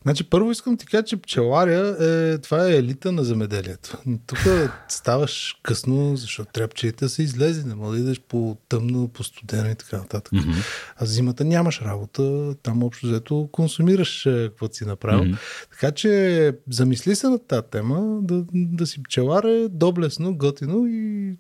[0.07, 3.97] Значи първо искам ти кажа, че пчеларя е, това е елита на земеделието.
[4.28, 4.39] Тук
[4.88, 9.24] ставаш късно, защото трябва пчелите да се излезе, не може да идеш по тъмно, по
[9.24, 10.34] студено и така нататък.
[10.34, 10.93] Mm-hmm.
[10.97, 15.24] А зимата нямаш работа, там общо взето консумираш какво си направил.
[15.24, 15.68] Mm-hmm.
[15.72, 21.36] Така че замисли се на тази тема, да, да си пчелар е доблесно, готино и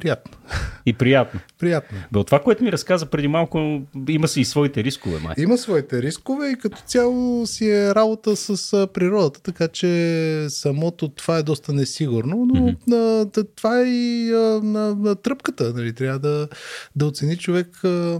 [0.00, 0.32] приятно.
[0.86, 1.40] И приятно.
[1.58, 1.98] приятно.
[2.12, 5.34] Бе, от това, което ми разказа преди малко, има си и своите рискове, май.
[5.38, 11.38] Има своите рискове и като цяло си е работа с природата, така че самото това
[11.38, 13.46] е доста несигурно, но mm-hmm.
[13.56, 15.72] това е и а, на, на тръпката.
[15.76, 15.92] Нали?
[15.92, 16.48] Трябва да,
[16.96, 17.68] да оцени човек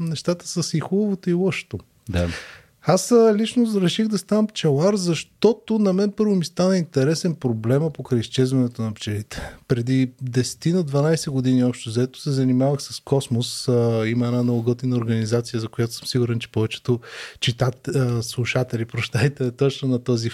[0.01, 1.79] нещата с и хубавото и лошото.
[2.09, 2.29] Да.
[2.91, 8.21] Аз лично реших да ставам пчелар, защото на мен първо ми стана интересен проблема покрай
[8.21, 9.51] изчезването на пчелите.
[9.69, 13.69] Преди 10 на 12 години общо взето се занимавах с космос.
[14.07, 17.01] Има една много готина организация, за която съм сигурен, че повечето
[17.41, 17.89] читат,
[18.21, 20.31] слушатели, прощайте, точно на този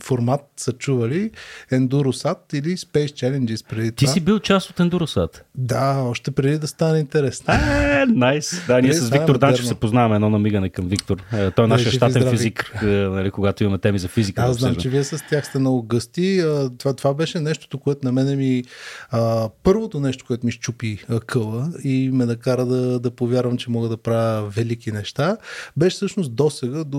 [0.00, 1.30] формат са чували.
[1.72, 4.12] Endurosat или Space Challenges преди Ти това.
[4.12, 5.40] си бил част от Endurosat?
[5.54, 7.54] Да, още преди да стане интересно.
[7.54, 8.66] Е, найс.
[8.66, 11.22] Да, ние с Виктор Данчев се познаваме едно намигане към Виктор.
[11.32, 14.42] Е, той е нашия щатен физик, е, нали, когато имаме теми за физика.
[14.42, 16.44] Аз знам, че вие с тях сте много гъсти.
[16.78, 18.64] Това, това беше нещото, което на мен ми...
[19.10, 23.88] А, първото нещо, което ми щупи къла и ме накара да, да повярвам, че мога
[23.88, 25.36] да правя велики неща,
[25.76, 26.98] беше всъщност досега до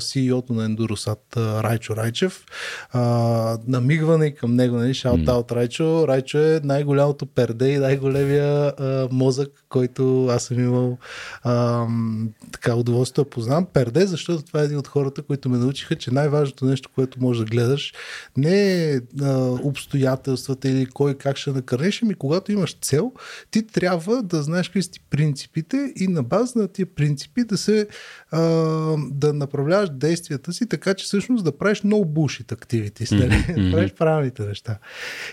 [0.00, 2.44] CEO-то на Endurosat Райчо Райчев.
[2.92, 5.52] А, намигване към него, нали, шаут mm.
[5.52, 6.08] Райчо.
[6.08, 10.98] Райчо е най-голямото перде и най-големия а, мозък, който аз съм имал
[11.42, 11.86] а,
[12.52, 13.66] така удоволствие да познавам.
[13.72, 17.44] Перде, защото това е един от хората, които ме научиха, че най-важното нещо, което можеш
[17.44, 17.94] да гледаш,
[18.36, 23.12] не е а, обстоятелствата или кой как ще накърнеш, ами когато имаш цел,
[23.50, 27.88] ти трябва да знаеш какви са принципите и на база на тия принципи да се
[28.30, 28.40] а,
[29.10, 33.64] да направляваш действията си, така че всъщност да правиш бушит активити, mm-hmm.
[33.64, 34.78] да правиш правилните неща.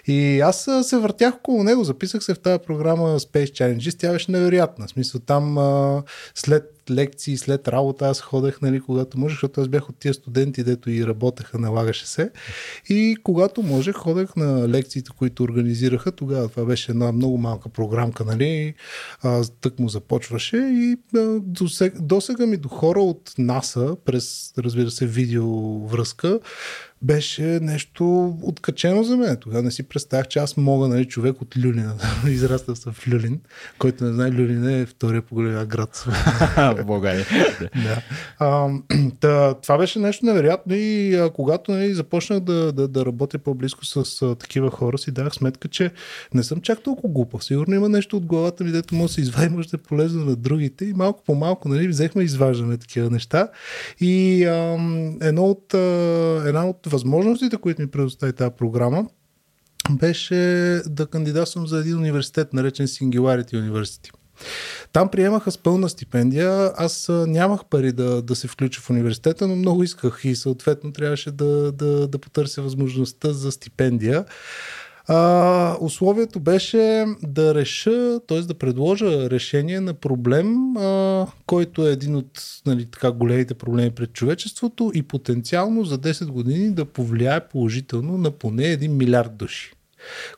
[0.08, 4.32] И аз се въртях около него, записах се в тази програма Space Challenges, тя беше
[4.32, 4.88] невероятна.
[4.88, 6.04] В смисъл там а,
[6.36, 10.64] след лекции, след работа аз ходех, нали, когато можех, защото аз бях от тия студенти,
[10.64, 12.32] дето и работеха, налагаше се.
[12.90, 16.12] И когато можех, ходех на лекциите, които организираха.
[16.12, 18.74] Тогава това беше една много малка програмка, нали,
[19.62, 24.54] тък му започваше и а, до, сега, до сега ми до хора от НАСА, през,
[24.58, 26.40] разбира се, видеовръзка,
[27.02, 29.38] беше нещо откачено за мен.
[29.41, 31.93] Тогава не си представях, че аз мога, нали, човек от Люлина,
[32.28, 33.39] израснал съм в Люлин,
[33.80, 35.95] който не знае, Люлин е втория по големия град.
[36.58, 37.26] в България.
[37.60, 38.02] да.
[38.39, 38.70] А,
[39.20, 43.86] та, това беше нещо невероятно и а, когато нали, започнах да, да, да работя по-близко
[43.86, 45.91] с а, такива хора, си дах сметка, че
[46.34, 47.43] не съм чак толкова глупав.
[47.43, 50.26] Сигурно има нещо от главата ми, дето може да се извади, може да е полезно
[50.26, 53.48] на другите и малко по малко нали, взехме и изваждаме такива неща.
[54.00, 54.78] И а,
[55.22, 59.06] едно от, а, една от възможностите, които ми предостави тази програма,
[59.92, 60.36] беше
[60.86, 64.12] да кандидатствам за един университет, наречен Singularity University.
[64.94, 66.72] Там приемаха с пълна стипендия.
[66.78, 71.32] Аз нямах пари да, да се включа в университета, но много исках и съответно трябваше
[71.32, 74.26] да, да, да потърся възможността за стипендия.
[75.10, 78.41] А, условието беше да реша, т.е.
[78.41, 84.14] да предложа решение на проблем, а, който е един от нали, така, големите проблеми пред
[84.14, 89.74] човечеството и потенциално за 10 години да повлияе положително на поне 1 милиард души.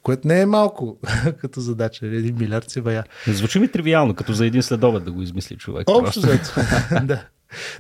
[0.03, 0.97] Което не е малко
[1.41, 2.05] като задача.
[2.05, 3.03] Един милиард се бая.
[3.27, 5.89] Звучи ми тривиално, като за един следобед да го измисли човек.
[5.89, 6.21] Общо
[7.03, 7.25] да.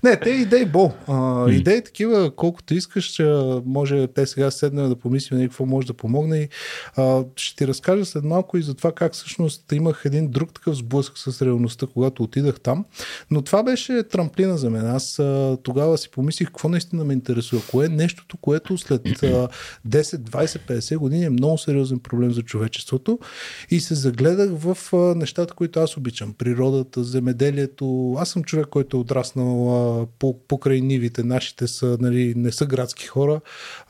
[0.03, 0.93] Не, те идеи бол.
[1.07, 3.21] А, идеи такива, колкото искаш,
[3.65, 6.37] може те сега седнем да помислим на какво може да помогне.
[6.37, 6.49] И,
[6.95, 10.75] а, ще ти разкажа след малко и за това как всъщност имах един друг такъв
[10.75, 12.85] сблъсък с реалността, когато отидах там.
[13.31, 14.85] Но това беше трамплина за мен.
[14.87, 17.61] Аз а, тогава си помислих какво наистина ме интересува.
[17.71, 19.49] Кое е нещото, което след а, 10,
[19.87, 23.19] 20, 50 години е много сериозен проблем за човечеството.
[23.69, 26.33] И се загледах в а, нещата, които аз обичам.
[26.33, 28.15] Природата, земеделието.
[28.19, 29.58] Аз съм човек, който е отраснал
[30.19, 31.23] по, покрай нивите.
[31.23, 33.41] Нашите са, нали, не са градски хора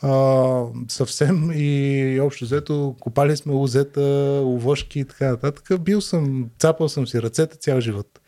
[0.01, 4.01] а, съвсем и общо взето копали сме лозета,
[4.45, 5.81] овошки и така нататък.
[5.81, 8.19] Бил съм, цапал съм си ръцете цял живот.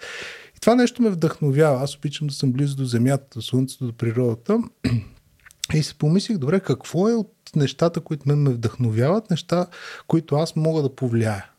[0.57, 1.83] И това нещо ме вдъхновява.
[1.83, 4.59] Аз обичам да съм близо до земята, до слънцето, до природата.
[5.73, 9.67] И си помислих, добре, какво е от нещата, които мен ме вдъхновяват, неща,
[10.07, 11.50] които аз мога да повлияя.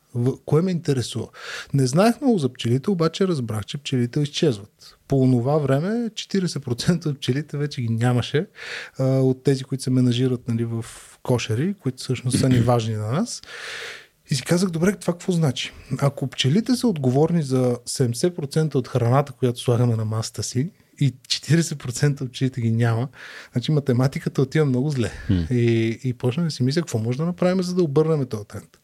[0.46, 1.28] Кое ме интересува?
[1.74, 4.98] Не знаех много за пчелите, обаче разбрах, че пчелите изчезват.
[5.08, 8.46] По това време 40% от пчелите вече ги нямаше
[8.98, 10.84] а, от тези, които се менажират нали, в
[11.22, 13.42] кошери, които всъщност са ни важни на нас.
[14.30, 15.72] И си казах, добре, това какво значи?
[15.98, 22.20] Ако пчелите са отговорни за 70% от храната, която слагаме на масата си, и 40%
[22.20, 23.08] от пчелите ги няма,
[23.52, 25.12] значи математиката отива много зле.
[25.30, 25.50] Mm.
[25.50, 28.78] И, и почнах да си мисля какво може да направим, за да обърнем този тренд.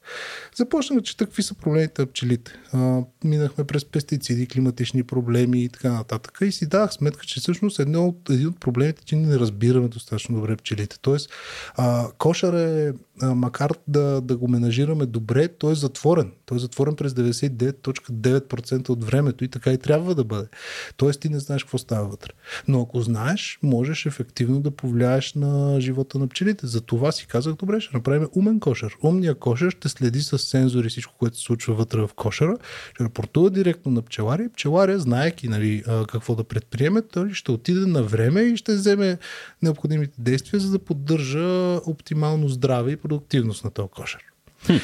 [0.56, 2.52] Започнах да чета какви са проблемите на пчелите.
[2.72, 6.38] А, минахме през пестициди, климатични проблеми и така нататък.
[6.42, 10.36] И си давах сметка, че всъщност едно от, един от проблемите, че не разбираме достатъчно
[10.36, 10.98] добре пчелите.
[11.02, 11.30] Тоест,
[11.76, 12.92] а, кошър е,
[13.22, 16.32] а, макар да, да го менажираме добре, той е затворен.
[16.46, 20.48] Той е затворен през 99.9% от времето и така и трябва да бъде.
[20.96, 22.30] Тоест, ти не знаеш какво става вътре.
[22.68, 26.66] Но ако знаеш, можеш ефективно да повлияеш на живота на пчелите.
[26.66, 28.96] За това си казах, добре, ще направим умен кошер.
[29.02, 32.56] Умния кошер ще следи с сензори всичко, което се случва вътре в кошера,
[32.94, 37.86] ще рапортува директно на пчеларя и пчеларя, знаеки нали, какво да предприеме, той ще отиде
[37.86, 39.18] на време и ще вземе
[39.62, 44.20] необходимите действия, за да поддържа оптимално здраве и продуктивност на този кошер.
[44.66, 44.76] Хм.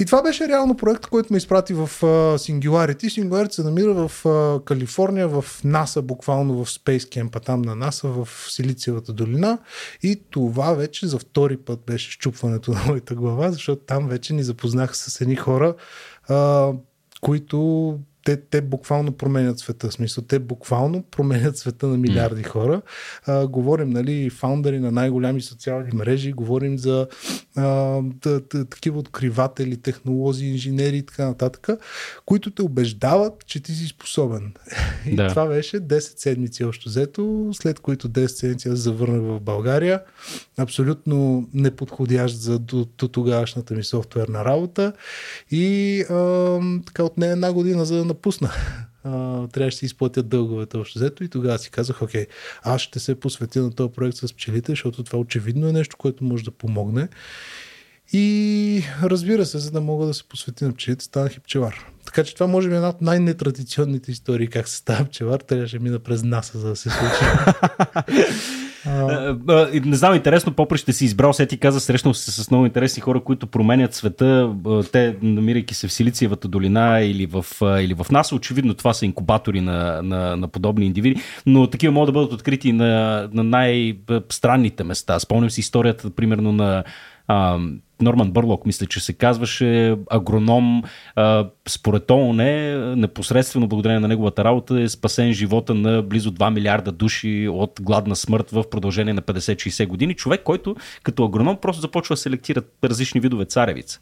[0.00, 3.06] И това беше реално проект, който ме изпрати в uh, Singularity.
[3.06, 4.24] Singularity се намира в
[4.64, 9.58] Калифорния, в НАСА, буквално в Space Camp, там на НАСА, в Силициевата долина.
[10.02, 14.42] И това вече за втори път беше щупването на моята глава, защото там вече ни
[14.42, 15.74] запознах с едни хора,
[17.20, 17.98] които
[18.28, 19.88] те, те буквално променят света.
[19.88, 22.82] В смисъл, те буквално променят света на милиарди хора.
[23.26, 27.06] А, говорим, нали, фаундъри на най-голями социални мрежи, говорим за
[27.56, 31.68] а, т, т, такива откриватели, технолози, инженери и така нататък,
[32.26, 34.52] които те убеждават, че ти си способен.
[35.06, 35.28] И да.
[35.28, 40.02] това беше 10 седмици още взето, след които 10 седмици аз завърнах в България.
[40.56, 44.92] Абсолютно неподходящ за до, до тогавашната ми софтуерна работа.
[45.50, 48.50] И а, така от нея една година за да напусна.
[49.52, 52.26] трябваше да си изплатят дълговете общо взето и тогава си казах, окей,
[52.62, 56.24] аз ще се посветя на този проект с пчелите, защото това очевидно е нещо, което
[56.24, 57.08] може да помогне.
[58.12, 61.86] И разбира се, за да мога да се посветя на пчелите, станах и пчелар.
[62.04, 65.40] Така че това може би е една от най-нетрадиционните истории как се става пчелар.
[65.40, 67.24] Трябваше мина през НАСА, за да се случи.
[69.84, 73.00] Не знам, интересно, попри ще си избрал, се ти каза, срещнал се с много интересни
[73.00, 74.54] хора, които променят света.
[74.92, 79.60] Те, намирайки се в Силициевата долина или в, или в НАСА, очевидно това са инкубатори
[79.60, 85.18] на, на, на подобни индивиди, но такива могат да бъдат открити на, на най-странните места.
[85.18, 86.84] Спомням си историята, примерно, на
[88.02, 90.82] Норман Бърлок, мисля, че се казваше, агроном,
[91.68, 92.44] според ООН,
[92.96, 98.16] непосредствено благодарение на неговата работа е спасен живота на близо 2 милиарда души от гладна
[98.16, 100.14] смърт в продължение на 50-60 години.
[100.14, 104.00] Човек, който като агроном просто започва да селектира различни видове царевица.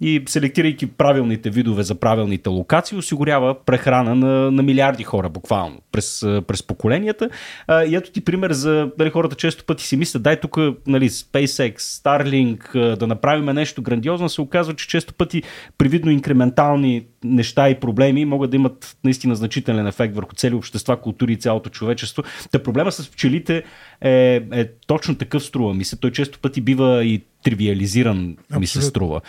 [0.00, 6.20] И селектирайки правилните видове за правилните локации, осигурява прехрана на, на милиарди хора, буквално, през,
[6.46, 7.28] през поколенията.
[7.70, 11.78] И ето ти пример за нали, хората често пъти си мислят, дай тук нали, SpaceX,
[11.78, 15.42] Starlink, да направим нещо грандиозно, се оказва, че често пъти
[15.78, 21.32] привидно инкрементални неща и проблеми могат да имат наистина значителен ефект върху цели общества, култури
[21.32, 22.22] и цялото човечество.
[22.50, 23.62] Та проблема с пчелите
[24.00, 26.00] е, е точно такъв струва ми се.
[26.00, 28.60] Той често пъти бива и тривиализиран, Абсолютно.
[28.60, 29.20] ми се струва.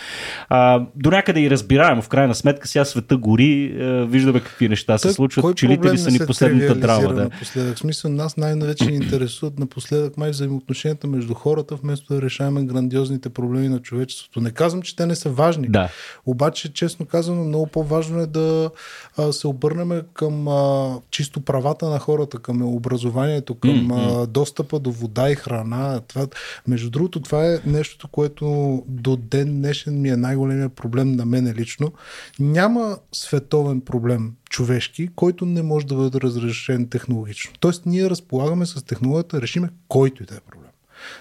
[0.50, 4.98] А, до някъде и разбираемо, в крайна сметка сега света гори, е, виждаме какви неща
[4.98, 5.56] се случват.
[5.56, 7.14] Пчелите ли са ни последната драма?
[7.14, 7.24] Да.
[7.24, 7.76] Напоследък.
[7.76, 13.30] В смисъл, нас най-навече ни интересуват напоследък май взаимоотношенията между хората, вместо да решаваме грандиозните
[13.30, 14.42] проблеми на човечеството.
[14.42, 15.68] Не казвам, че те не са важни.
[15.68, 15.90] Да.
[16.26, 18.70] Обаче, честно казвам, много по-важно е да
[19.18, 24.24] а, се обърнем към а, чисто правата на хората, към образованието, към mm-hmm.
[24.24, 26.02] а, достъпа до вода и храна.
[26.08, 26.28] Това,
[26.68, 27.60] между другото, това е
[28.08, 31.94] нещо, което до ден днешен ми е най-големия проблем на мене лично.
[32.40, 37.54] Няма световен проблем човешки, който не може да бъде разрешен технологично.
[37.60, 40.72] Тоест, ние разполагаме с технологията решиме който и да е проблем.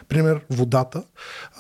[0.09, 1.05] Пример, водата.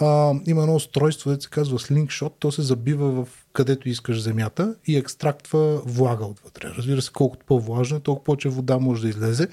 [0.00, 2.32] А, има едно устройство, което се казва Slingshot.
[2.38, 6.72] То се забива в където искаш земята и екстрактва влага отвътре.
[6.78, 9.48] Разбира се, колкото по-влажно е, толкова повече вода може да излезе,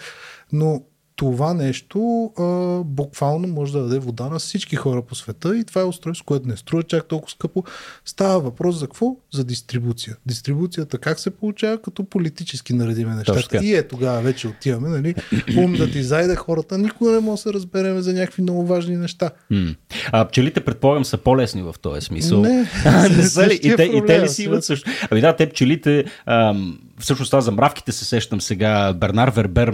[0.51, 0.83] но
[1.15, 2.43] това нещо а,
[2.83, 6.47] буквално може да даде вода на всички хора по света и това е устройство, което
[6.47, 7.63] не струва чак толкова скъпо.
[8.05, 9.15] Става въпрос за какво?
[9.33, 10.15] За дистрибуция.
[10.25, 11.81] Дистрибуцията как се получава?
[11.81, 13.65] Като политически наредиме нещата.
[13.65, 15.15] И е тогава вече отиваме, нали?
[15.57, 18.97] Ум да ти зайде хората, никога не може да се разбереме за някакви много важни
[18.97, 19.29] неща.
[19.49, 19.75] М.
[20.11, 22.41] А пчелите, предполагам, са по-лесни в този смисъл.
[22.41, 22.69] Не,
[23.17, 23.59] не са ли?
[23.63, 24.89] И те, и те ли си имат също?
[25.11, 28.93] Ами да, те пчелите, ам, всъщност аз за мравките се сещам сега.
[28.93, 29.73] Бернар Вербер,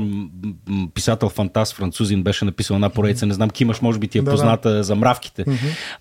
[0.93, 3.25] писател фантаст французин, беше написал една поредица.
[3.25, 4.83] Не знам, Кимаш, може би ти е да, позната да.
[4.83, 5.45] за мравките.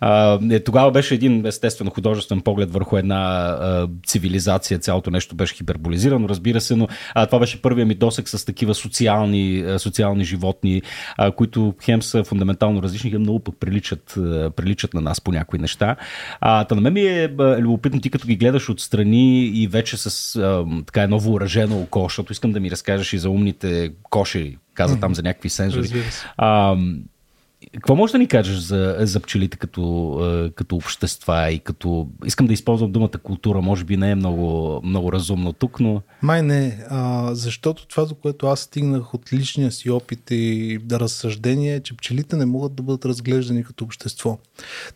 [0.00, 4.78] А, е, тогава беше един естествено художествен поглед върху една а, цивилизация.
[4.78, 8.74] Цялото нещо беше хиперболизирано, разбира се, но а, това беше първия ми досек с такива
[8.74, 10.82] социални, а, социални животни,
[11.16, 15.32] а, които хем са фундаментално различни, хем много пък приличат, а, приличат на нас по
[15.32, 15.96] някои неща.
[16.40, 20.36] А, та на мен ми е любопитно ти като ги гледаш отстрани и вече с
[20.36, 24.96] а, така едно въоръжено око, защото искам да ми разкажеш и за умните кошери, каза
[24.96, 25.00] mm-hmm.
[25.00, 25.88] там за някакви сензори.
[26.36, 26.76] А,
[27.74, 32.08] какво можеш да ни кажеш за, за пчелите като, като общества и като...
[32.24, 36.02] Искам да използвам думата култура, може би не е много, много разумно тук, но...
[36.22, 41.00] Май не, а, защото това, до което аз стигнах от личния си опит и да
[41.00, 44.38] разсъждение е, че пчелите не могат да бъдат разглеждани като общество.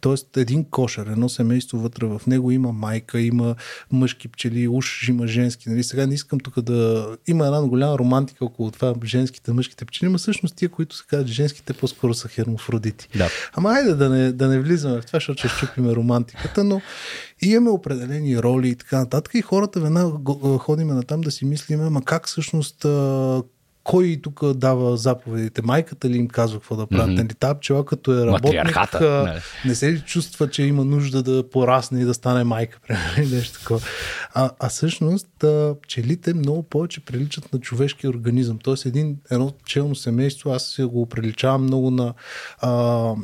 [0.01, 3.55] Тоест един кошер, едно семейство вътре в него има майка, има
[3.93, 5.69] мъжки пчели, уж има женски.
[5.69, 5.85] Нали?
[5.85, 7.09] Сега не искам тук да...
[7.27, 11.29] Има една голяма романтика около това женските, мъжките пчели, но всъщност тия, които се казват
[11.29, 13.09] женските, по-скоро са хермо хермафродити.
[13.19, 13.29] Да.
[13.53, 16.81] Ама айде да не, да не влизаме в това, защото ще щупиме романтиката, но
[17.43, 21.85] имаме определени роли и така нататък и хората веднага ходиме на там да си мислиме,
[21.87, 22.87] ама как всъщност
[23.85, 25.63] кой тук дава заповедите?
[25.63, 27.19] Майката ли им казва какво да правят?
[27.19, 27.39] Mm-hmm.
[27.39, 29.41] Та пчела като е работник, не.
[29.65, 33.59] не се ли чувства, че има нужда да порасне и да стане майка, примерно, нещо
[33.59, 33.81] такова.
[34.35, 35.45] А, а всъщност
[35.83, 38.59] пчелите много повече приличат на човешки организъм.
[38.59, 42.15] Тоест един, едно пчелно семейство, аз се го приличавам много на,
[42.59, 42.71] а,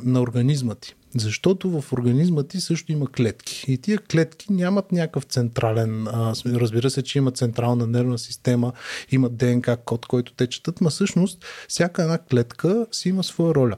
[0.04, 0.94] на организма ти.
[1.20, 3.64] Защото в организма ти също има клетки.
[3.68, 8.72] И тия клетки нямат някакъв централен, а, разбира се, че има централна нервна система,
[9.10, 13.76] има ДНК код, който те четат, но всъщност всяка една клетка си има своя роля.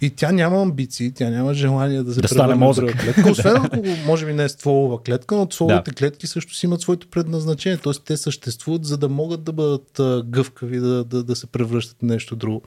[0.00, 3.02] И тя няма амбиции, тя няма желание да се да стане мозък.
[3.02, 3.76] Клетка, освен ако
[4.06, 5.94] може би не е стволова клетка, но стволовите да.
[5.94, 7.78] клетки също си имат своето предназначение.
[7.78, 7.92] Т.е.
[8.04, 12.36] те съществуват, за да могат да бъдат гъвкави, да, да, да се превръщат в нещо
[12.36, 12.62] друго.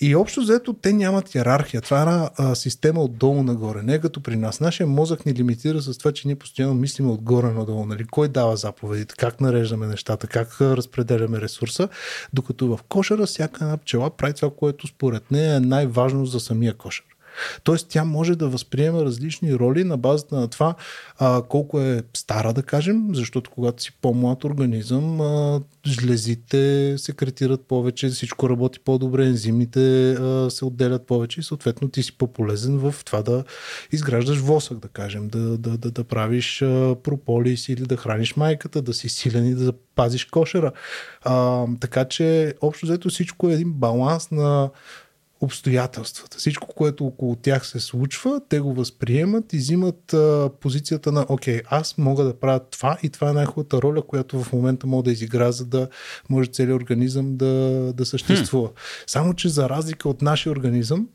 [0.00, 1.80] И общо взето те нямат иерархия.
[1.80, 3.82] Това е една а, система отдолу нагоре.
[3.82, 4.60] Не като при нас.
[4.60, 7.86] Нашия мозък ни лимитира с това, че ние постоянно мислиме отгоре надолу.
[7.86, 8.04] Нали?
[8.04, 11.88] Кой дава заповедите, как нареждаме нещата, как разпределяме ресурса.
[12.32, 16.74] Докато в кошера всяка една пчела прави това, което според нея е най-важно за самия
[16.74, 17.15] кошер.
[17.64, 20.74] Тоест тя може да възприема различни роли на базата на това
[21.18, 28.08] а, колко е стара, да кажем, защото когато си по-млад организъм, а, жлезите секретират повече,
[28.08, 33.22] всичко работи по-добре, ензимите а, се отделят повече и съответно ти си по-полезен в това
[33.22, 33.44] да
[33.92, 38.82] изграждаш восък, да кажем, да, да, да, да правиш а, прополис или да храниш майката,
[38.82, 40.72] да си силен и да пазиш кошера.
[41.24, 44.70] А, така че общо взето всичко е един баланс на
[45.40, 46.38] обстоятелствата.
[46.38, 51.60] Всичко, което около тях се случва, те го възприемат и взимат а, позицията на окей,
[51.70, 55.12] аз мога да правя това и това е най-хубавата роля, която в момента мога да
[55.12, 55.88] изигра, за да
[56.28, 57.46] може целият организъм да,
[57.94, 58.68] да съществува.
[58.68, 58.74] Хм.
[59.06, 61.08] Само, че за разлика от нашия организъм,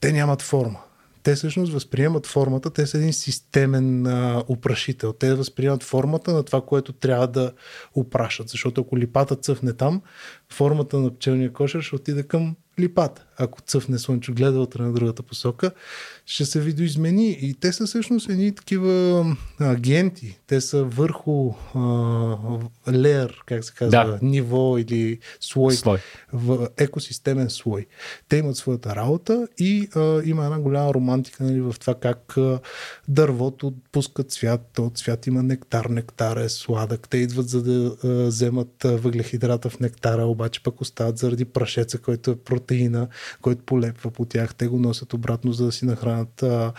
[0.00, 0.78] те нямат форма
[1.24, 5.12] те всъщност възприемат формата, те са един системен а, упрашител.
[5.12, 7.52] Те възприемат формата на това, което трябва да
[7.94, 8.48] опрашат.
[8.48, 10.02] Защото ако липата цъфне там,
[10.52, 13.26] формата на пчелния кошер ще отиде към липата.
[13.38, 15.70] Ако цъфне слънчогледа от на другата посока,
[16.26, 17.38] ще се видоизмени.
[17.40, 19.24] И те са всъщност едни такива
[19.60, 20.38] агенти.
[20.46, 24.18] Те са върху а, леер, как се казва, да.
[24.22, 25.98] ниво или слой, слой.
[26.32, 27.86] В екосистемен слой.
[28.28, 32.60] Те имат своята работа и а, има една голяма романтика нали, в това как а,
[33.08, 34.78] дървото пуска цвят.
[34.78, 37.08] От цвят има нектар, нектар е сладък.
[37.08, 42.30] Те идват за да а, вземат въглехидрата в нектара, обаче пък остават заради прашеца, който
[42.30, 43.08] е протеина,
[43.42, 44.54] който полепва по тях.
[44.54, 46.72] Те го носят обратно, за да си нахранят а,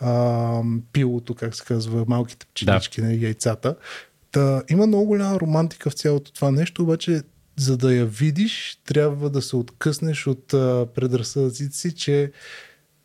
[0.00, 3.06] а, пилото, как се казва, малките пчелички да.
[3.06, 3.76] на яйцата.
[4.32, 7.22] Та, има много голяма романтика в цялото това нещо, обаче
[7.56, 12.32] за да я видиш, трябва да се откъснеш от а, предразсъдъците си, че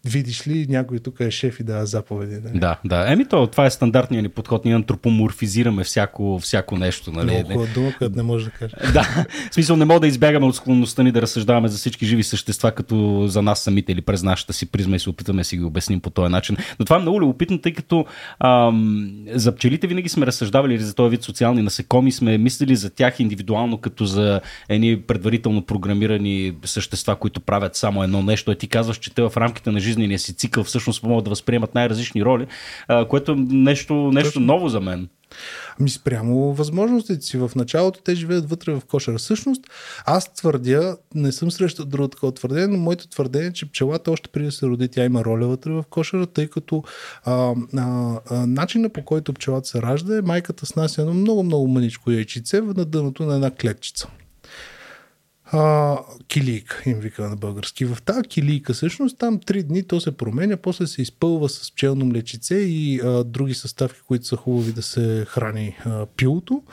[0.05, 2.37] видиш ли, някой тук е шеф и да заповеди.
[2.43, 2.59] Нали?
[2.59, 3.13] Да, да.
[3.13, 4.65] Еми то, това е стандартният ни подход.
[4.65, 7.11] Ние антропоморфизираме всяко, всяко нещо.
[7.11, 7.31] Нали?
[7.31, 8.75] Много хубава дума, която не може да кажа.
[8.93, 12.23] да, в смисъл не мога да избягаме от склонността ни да разсъждаваме за всички живи
[12.23, 15.57] същества, като за нас самите или през нашата си призма и се опитваме да си
[15.57, 16.57] ги обясним по този начин.
[16.79, 18.05] Но това е много любопитно, тъй като
[18.39, 23.19] ам, за пчелите винаги сме разсъждавали за този вид социални насекоми, сме мислили за тях
[23.19, 28.51] индивидуално, като за едни предварително програмирани същества, които правят само едно нещо.
[28.51, 31.75] И ти казваш, че те в рамките на жизнения си цикъл всъщност могат да възприемат
[31.75, 32.47] най-различни роли,
[32.87, 35.09] а, което е нещо, нещо ново за мен.
[35.79, 37.37] Ми спрямо възможностите си.
[37.37, 39.17] В началото те живеят вътре в кошера.
[39.17, 39.63] Всъщност,
[40.05, 44.29] аз твърдя, не съм срещал друго такова твърдение, но моето твърдение е, че пчелата още
[44.29, 46.83] преди да се роди, тя има роля вътре в кошера, тъй като
[47.25, 52.11] а, а, а, начина по който пчелата се ражда е майката снася едно много-много мъничко
[52.11, 54.07] яйчице на дъното на една клетчица
[55.51, 55.97] а,
[56.27, 57.85] килийка, им вика на български.
[57.85, 62.05] В тази килийка, всъщност, там три дни то се променя, после се изпълва с пчелно
[62.05, 66.63] млечице и а, други съставки, които са хубави да се храни а, пилото,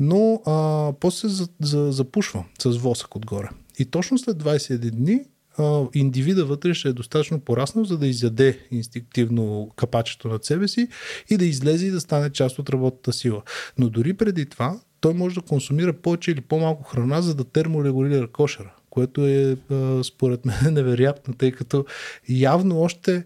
[0.00, 3.48] но а, после за, за, запушва с восък отгоре.
[3.78, 5.20] И точно след 21 дни
[5.58, 10.88] а, индивида вътре ще е достатъчно пораснал, за да изяде инстинктивно капачето над себе си
[11.30, 13.42] и да излезе и да стане част от работната сила.
[13.78, 18.26] Но дори преди това, той може да консумира повече или по-малко храна, за да терморегулира
[18.26, 19.56] кошера което е
[20.02, 21.84] според мен невероятно, тъй като
[22.28, 23.24] явно още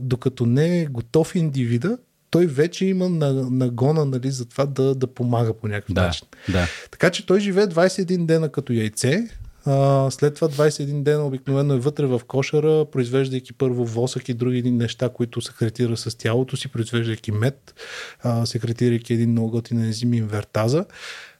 [0.00, 1.98] докато не е готов индивида,
[2.30, 3.08] той вече има
[3.50, 6.26] нагона нали, за това да, да помага по някакъв да, начин.
[6.52, 6.66] Да.
[6.90, 9.28] Така че той живее 21 дена като яйце,
[9.66, 14.70] а, след това 21 дена обикновено е вътре в кошера, произвеждайки първо восък и други
[14.70, 17.74] неща, които секретира с тялото си, произвеждайки мед,
[18.22, 20.84] а, секретирайки един много готин ензим инвертаза.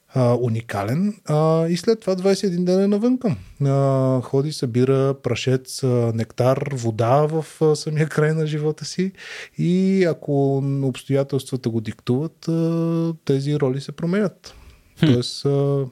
[0.09, 1.15] А, уникален.
[1.25, 3.37] А, и след това 21 дена е навънка.
[3.65, 9.13] А, ходи, събира прашец, а, нектар, вода в а, самия край на живота си
[9.59, 14.55] и ако обстоятелствата го диктуват, а, тези роли се променят.
[15.01, 15.07] Хм.
[15.07, 15.85] Тоест, а,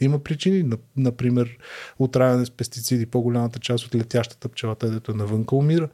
[0.00, 1.58] има причини, например,
[1.98, 3.06] отравяне с пестициди.
[3.06, 5.88] По-голямата част от летящата пчелата, дето е навънка, умира.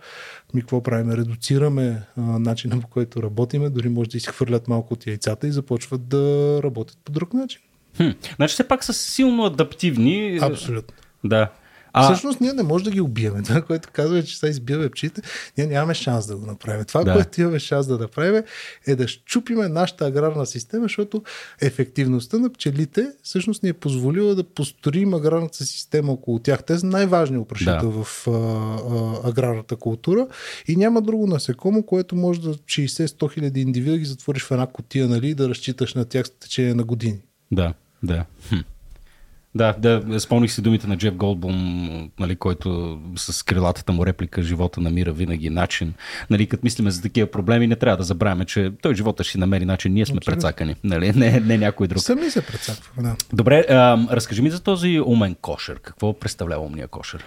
[0.54, 1.10] Ми какво правим?
[1.10, 6.08] Редуцираме а, начина по който работиме, дори може да изхвърлят малко от яйцата и започват
[6.08, 7.60] да работят по друг начин.
[7.96, 8.10] Хм.
[8.36, 10.38] Значи все пак са силно адаптивни.
[10.42, 10.94] Абсолютно.
[11.24, 11.50] Да.
[11.92, 12.04] А...
[12.04, 13.42] Всъщност ние не можем да ги убиеме.
[13.44, 15.22] Това, което казва, че са избиваме пчите,
[15.58, 16.84] ние нямаме шанс да го направим.
[16.84, 17.12] Това, да.
[17.12, 18.42] което имаме шанс да направим,
[18.86, 21.22] е да щупиме нашата аграрна система, защото
[21.60, 26.64] ефективността на пчелите всъщност ни е позволила да построим аграрната система около тях.
[26.64, 28.04] Те са най-важни опрашител да.
[28.04, 30.26] в а, а, аграрната култура
[30.68, 35.08] и няма друго насекомо, което може да 60-100 хиляди индивида ги затвориш в една котия
[35.08, 37.18] нали, и да разчиташ на тях с течение на години.
[37.52, 38.24] Да, да.
[38.48, 38.56] Хм.
[39.54, 44.80] Да, да, спомних си думите на Джеф Голдбум, нали, който с крилатата му реплика живота
[44.80, 45.94] намира винаги начин.
[46.30, 49.64] Нали, като мислиме за такива проблеми, не трябва да забравяме, че той живота ще намери
[49.64, 49.92] начин.
[49.92, 50.40] Ние сме Абсолютно.
[50.40, 51.12] прецакани, нали?
[51.12, 52.02] не, не някой друг.
[52.02, 53.16] Сами се прецакваме, да.
[53.32, 55.78] Добре, а, разкажи ми за този умен кошер.
[55.80, 57.24] Какво представлява умния кошер?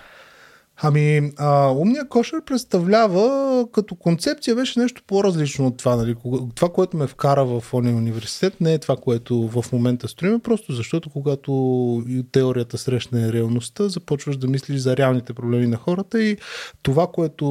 [0.78, 5.96] Ами, а, умния кошер представлява като концепция беше нещо по-различно от това.
[5.96, 6.16] Нали?
[6.56, 10.74] Това, което ме вкара в ония университет, не е това, което в момента строиме, просто
[10.74, 16.38] защото когато теорията срещне реалността, започваш да мислиш за реалните проблеми на хората и
[16.82, 17.46] това, което,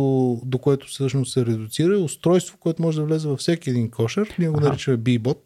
[0.45, 4.35] до което всъщност се редуцира, е устройство, което може да влезе във всеки един кошер.
[4.39, 5.39] Ние го наричаме B-bot.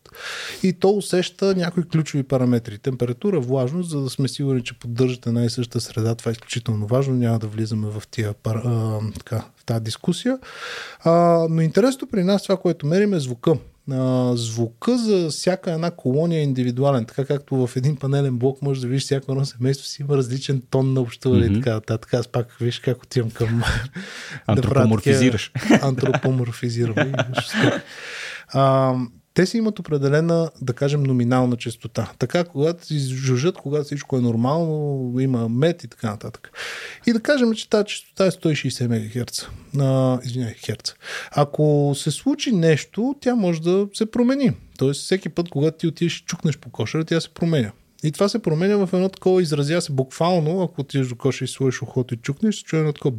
[0.63, 2.79] И то усеща някои ключови параметри.
[2.79, 6.15] Температура, влажност, за да сме сигурни, че поддържате най-съща среда.
[6.15, 7.15] Това е изключително важно.
[7.15, 10.39] Няма да влиза влизаме в, тия, а, така, в тази дискусия.
[11.05, 13.55] А, но интересното при нас, това, което мерим е звука.
[13.91, 17.05] А, звука за всяка една колония е индивидуален.
[17.05, 20.63] Така както в един панелен блок може да видиш всяко едно семейство си има различен
[20.71, 21.59] тон на общуване mm-hmm.
[21.59, 22.15] и така нататък.
[22.15, 23.63] Аз пак виж как отивам към...
[24.47, 25.53] Антропоморфизираш.
[25.83, 26.97] Антропоморфизирам.
[28.53, 28.95] а,
[29.39, 32.13] те си имат определена, да кажем, номинална частота.
[32.19, 36.51] Така, когато си жужжат, когато всичко е нормално, има мет и така нататък.
[37.07, 39.47] И да кажем, че тази частота е 160 МГц.
[39.81, 40.95] А, извиняй, херца.
[41.31, 44.53] Ако се случи нещо, тя може да се промени.
[44.79, 47.73] Тоест, всеки път, когато ти отидеш и чукнеш по кошера, тя се променя.
[48.03, 51.49] И това се променя в едно такова, изразя се буквално, ако отидеш до коша и
[51.49, 53.17] сложиш ухото и чукнеш, се чуе едно такова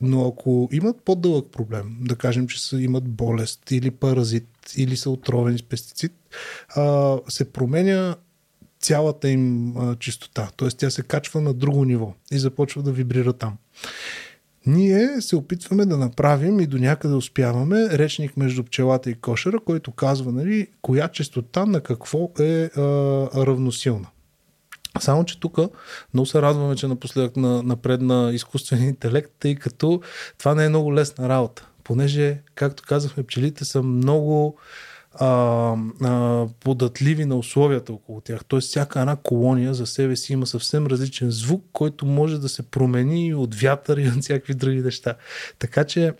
[0.00, 5.10] но ако имат по-дълъг проблем, да кажем, че са, имат болест или паразит, или са
[5.10, 6.12] отровени с пестицид,
[6.76, 8.16] а, се променя
[8.80, 10.50] цялата им а, чистота.
[10.56, 10.68] Т.е.
[10.68, 13.56] тя се качва на друго ниво и започва да вибрира там.
[14.66, 19.92] Ние се опитваме да направим и до някъде успяваме речник между пчелата и кошера, който
[19.92, 22.80] казва нали, коя частота на какво е а,
[23.46, 24.08] равносилна.
[25.00, 25.58] Само, че тук
[26.14, 30.00] много се радваме, че напоследък на, напредна изкуствен интелект, тъй като
[30.38, 31.66] това не е много лесна работа.
[31.84, 34.58] Понеже, както казахме, пчелите са много
[35.14, 35.26] а,
[36.04, 38.44] а, податливи на условията около тях.
[38.48, 42.62] Тоест, всяка една колония за себе си има съвсем различен звук, който може да се
[42.62, 45.14] промени от вятър и от всякакви други неща.
[45.58, 46.12] Така че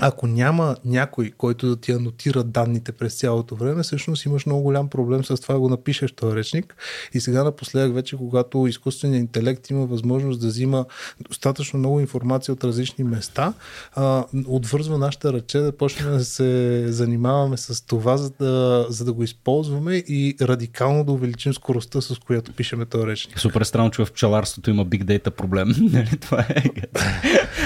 [0.00, 4.88] ако няма някой, който да ти анотира данните през цялото време, всъщност имаш много голям
[4.88, 6.76] проблем с това да го напишеш този речник.
[7.14, 10.84] И сега напоследък вече, когато изкуственият интелект има възможност да взима
[11.28, 13.52] достатъчно много информация от различни места,
[13.94, 19.12] а, отвързва нашата ръче да почнем да се занимаваме с това, за да, за да
[19.12, 23.40] го използваме и радикално да увеличим скоростта, с която пишеме този речник.
[23.40, 25.74] Супер странно, че в пчеларството има big data проблем.
[25.90, 26.62] Нали, това е.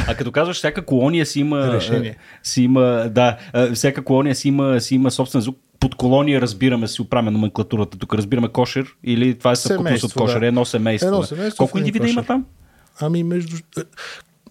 [0.09, 3.37] А като казваш, всяка колония си има решение си има, да,
[3.75, 5.59] всяка колония си има, си има собствен звук.
[5.81, 7.99] Под колония разбираме, си оправяме номенклатурата.
[7.99, 10.47] Тук разбираме кошер или това е съвкупност от кошер, да.
[10.47, 11.09] едно семейство.
[11.09, 12.47] Едно семейство Колко индивида има там?
[13.01, 13.57] Ами между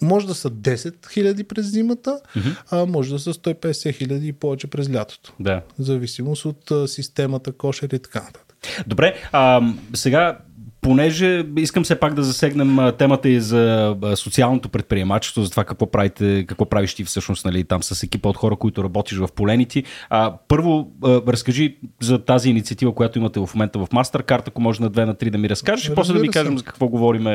[0.01, 2.55] може да са 10 хиляди през зимата, mm-hmm.
[2.71, 5.33] а може да са 150 хиляди и повече през лятото.
[5.39, 5.61] Да.
[5.79, 8.57] В зависимост от а, системата, кошер и така нататък.
[8.87, 10.39] Добре, а, сега
[10.83, 16.45] понеже искам все пак да засегнем темата и за социалното предприемачество, за това какво, правите,
[16.47, 19.83] какво правиш ти всъщност нали, там с екипа от хора, които работиш в Поленити.
[20.09, 24.81] А, първо, а, разкажи за тази инициатива, която имате в момента в Mastercard, ако може
[24.81, 27.27] на две на три да ми разкажеш и после да ми кажем за какво говорим,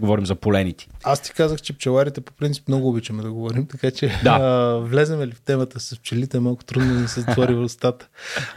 [0.00, 0.88] говорим за поленити.
[1.04, 4.30] Аз ти казах, че пчеларите по принцип много обичаме да говорим, така че да.
[4.30, 8.08] а, влеземе ли в темата с пчелите, малко трудно да се затвори в устата.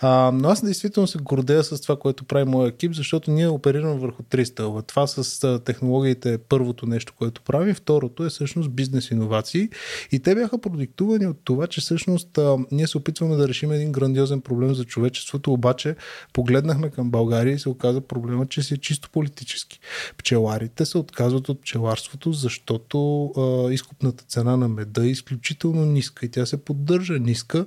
[0.01, 3.99] А, но аз действително се гордея с това, което прави моя екип, защото ние оперираме
[3.99, 4.81] върху три стълба.
[4.81, 7.75] Това с технологиите е първото нещо, което правим.
[7.75, 9.69] Второто е всъщност бизнес иновации.
[10.11, 12.39] И те бяха продиктувани от това, че всъщност
[12.71, 15.95] ние се опитваме да решим един грандиозен проблем за човечеството, обаче
[16.33, 19.79] погледнахме към България и се оказа проблема, че си е чисто политически.
[20.17, 26.29] Пчеларите се отказват от пчеларството, защото а, изкупната цена на меда е изключително ниска и
[26.29, 27.65] тя се поддържа ниска.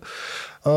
[0.64, 0.72] А,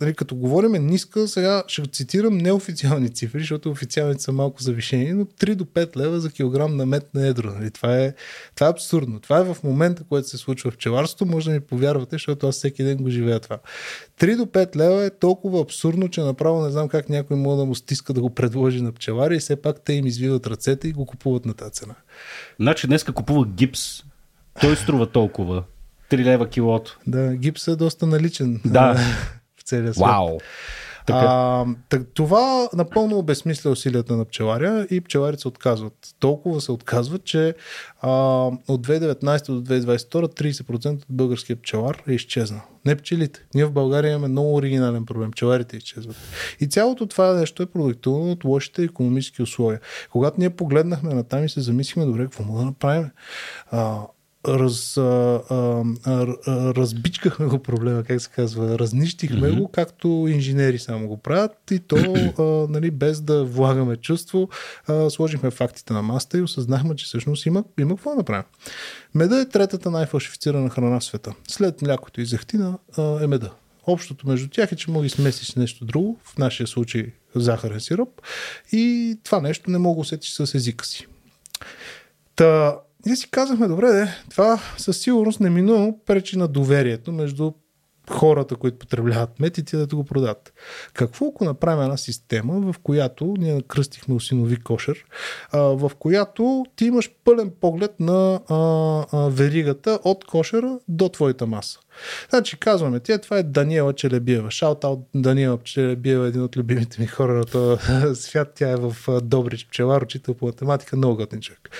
[0.00, 5.24] нали, като говорим ниска, сега ще цитирам неофициални цифри, защото официалните са малко завишени, но
[5.24, 7.50] 3 до 5 лева за килограм на мед на едро.
[7.50, 7.70] Нали?
[7.70, 8.14] Това, е,
[8.54, 9.20] това е абсурдно.
[9.20, 11.26] Това е в момента, което се случва в пчеларството.
[11.26, 13.58] Може да ми повярвате, защото аз всеки ден го живея това.
[14.20, 17.64] 3 до 5 лева е толкова абсурдно, че направо не знам как някой може да
[17.64, 20.92] му стиска да го предложи на пчелари и все пак те им извиват ръцете и
[20.92, 21.94] го купуват на тази цена.
[22.60, 24.02] Значи днеска купува гипс.
[24.60, 25.62] Той струва толкова.
[26.10, 26.98] 3 лева килото.
[27.06, 28.94] Да, гипс е доста наличен да.
[29.58, 30.08] в целия свят.
[30.08, 30.38] Вау!
[31.06, 31.18] Така.
[31.18, 31.66] А,
[32.14, 35.92] това напълно обезмисля усилията на пчеларя и пчеларите се отказват.
[36.18, 37.54] Толкова се отказват, че
[38.00, 38.10] а,
[38.68, 42.62] от 2019 до 2022 30% от българския пчелар е изчезнал.
[42.84, 43.44] Не пчелите.
[43.54, 45.30] Ние в България имаме много оригинален проблем.
[45.30, 46.16] Пчеларите изчезват.
[46.60, 49.80] И цялото това нещо е продуктувано от лошите економически условия.
[50.10, 53.10] Когато ние погледнахме на там и се замислихме, добре, какво мога да направим?
[53.70, 54.00] А,
[54.48, 55.42] раз, а,
[56.04, 56.26] а,
[56.74, 59.58] разбичкахме го проблема, как се казва, разнищихме mm-hmm.
[59.58, 61.96] го, както инженери само го правят и то
[62.38, 62.42] а,
[62.72, 64.48] нали, без да влагаме чувство,
[64.86, 68.44] а, сложихме фактите на маста и осъзнахме, че всъщност има, има какво да направим.
[69.14, 71.34] Меда е третата най-фалшифицирана храна в света.
[71.48, 73.50] След млякото и зехтина а, е меда.
[73.86, 78.20] Общото между тях е, че мога да смесиш нещо друго, в нашия случай захарен сироп,
[78.72, 81.06] и това нещо не мога да усетиш с езика си.
[82.36, 82.76] Та,
[83.06, 87.52] ние си казахме, добре, де, това със сигурност неминуемо пречи на доверието между
[88.10, 90.52] хората, които потребяват мед да го продадат.
[90.92, 95.04] Какво ако направим една система, в която ние кръстихме осинови кошер,
[95.52, 98.40] в която ти имаш пълен поглед на
[99.12, 101.78] веригата от кошера до твоята маса.
[102.30, 104.48] Значи казваме ти, това е Даниела Челебиева.
[104.48, 107.80] Шаут-аут Даниела Челебиева е един от любимите ми хора на този
[108.22, 108.52] свят.
[108.54, 111.70] Тя е в Добрич пчелар, учител по математика, много готин човек.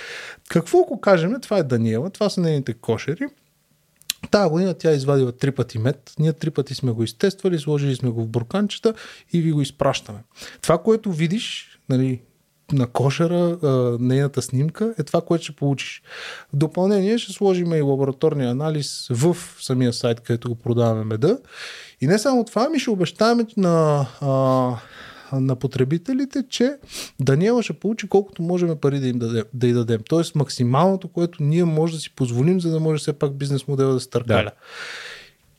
[0.48, 3.26] Какво ако кажем, това е Даниела, това са нейните кошери,
[4.30, 6.12] Тая година тя е извадила три пъти мед.
[6.18, 8.94] Ние три пъти сме го изтествали, сложили сме го в бурканчета
[9.32, 10.18] и ви го изпращаме.
[10.62, 12.20] Това, което видиш, нали,
[12.72, 13.58] на кошера,
[14.00, 16.02] нейната снимка, е това, което ще получиш.
[16.52, 21.38] В допълнение ще сложим и лабораторния анализ в самия сайт, където го продаваме меда.
[22.00, 24.76] И не само това, ми ще обещаваме на а,
[25.32, 26.76] на потребителите, че
[27.20, 30.00] Даниела ще получи колкото можем пари да им дадем, да й дадем.
[30.08, 33.92] Тоест максималното, което ние може да си позволим, за да може все пак бизнес модела
[33.92, 34.42] да се търкаля.
[34.42, 34.52] Да.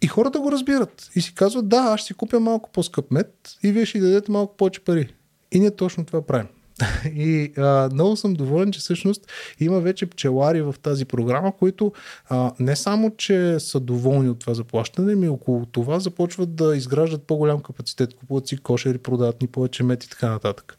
[0.02, 3.34] И хората го разбират и си казват, да, аз ще си купя малко по-скъп мед
[3.64, 5.14] и вие ще дадете малко повече пари.
[5.52, 6.48] И ние точно това правим.
[7.16, 11.94] И а, много съм доволен, че всъщност има вече пчелари в тази програма, които
[12.30, 17.24] а, не само, че са доволни от това заплащане, ми около това започват да изграждат
[17.24, 20.78] по-голям капацитет, купуват си кошери, продават ни повече мет и така нататък.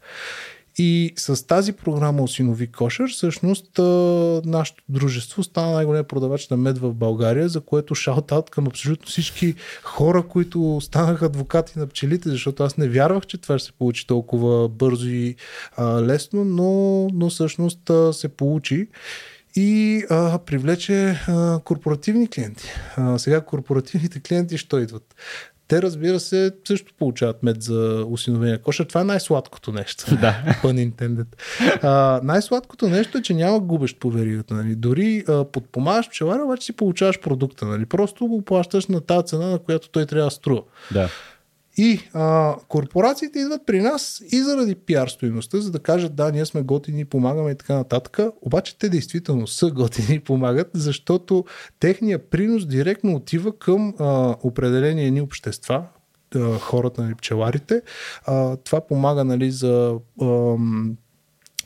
[0.79, 3.79] И с тази програма Осинови кошер, всъщност
[4.45, 9.55] нашето дружество стана най-голям продавач на мед в България, за което шаутаут към абсолютно всички
[9.83, 14.07] хора, които станаха адвокати на пчелите, защото аз не вярвах, че това ще се получи
[14.07, 15.37] толкова бързо и
[15.77, 18.89] а, лесно, но, но всъщност а, се получи
[19.57, 22.69] и а, привлече а, корпоративни клиенти.
[22.97, 25.15] А, сега корпоративните клиенти що идват?
[25.69, 28.85] Те, разбира се, също получават мед за осиновения кошер.
[28.85, 30.05] Това е най-сладкото нещо.
[30.21, 30.43] Да.
[30.63, 31.27] Pun intended.
[31.83, 34.55] А, най-сладкото нещо е, че няма губещ по веригата.
[34.55, 34.75] Нали.
[34.75, 37.67] Дори а, подпомагаш пчеларя, обаче си получаваш продукта.
[37.67, 37.87] Нали.
[37.87, 40.63] Просто го плащаш на тази цена, на която той трябва да струва.
[40.93, 41.09] Да.
[41.79, 46.47] И а, корпорациите идват при нас и заради пиар стоиността, за да кажат да, ние
[46.47, 48.19] сме готини, помагаме и така нататък.
[48.43, 51.45] Обаче те действително са готини и помагат, защото
[51.81, 55.85] техният принос директно отива към а, определени едни общества,
[56.61, 57.83] хората, нали, пчеларите.
[58.27, 60.57] А, това помага нали, за а,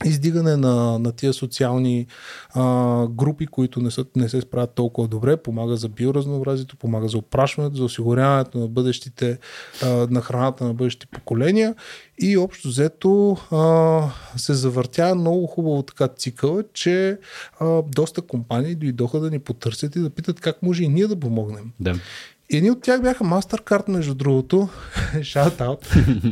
[0.04, 2.06] издигане на, на тия социални
[2.54, 7.18] а, групи, които не, са, не се справят толкова добре, помага за биоразнообразието, помага за
[7.18, 9.38] опрашването, за осигуряването на бъдещите,
[9.82, 11.74] а, на храната на бъдещите поколения
[12.18, 17.18] и общо взето а, се завъртя много хубаво така цикъл, че
[17.60, 21.20] а, доста компании дойдоха да ни потърсят и да питат как може и ние да
[21.20, 21.72] помогнем.
[21.80, 21.94] Да.
[22.52, 24.68] Едни от тях бяха MasterCard, между другото.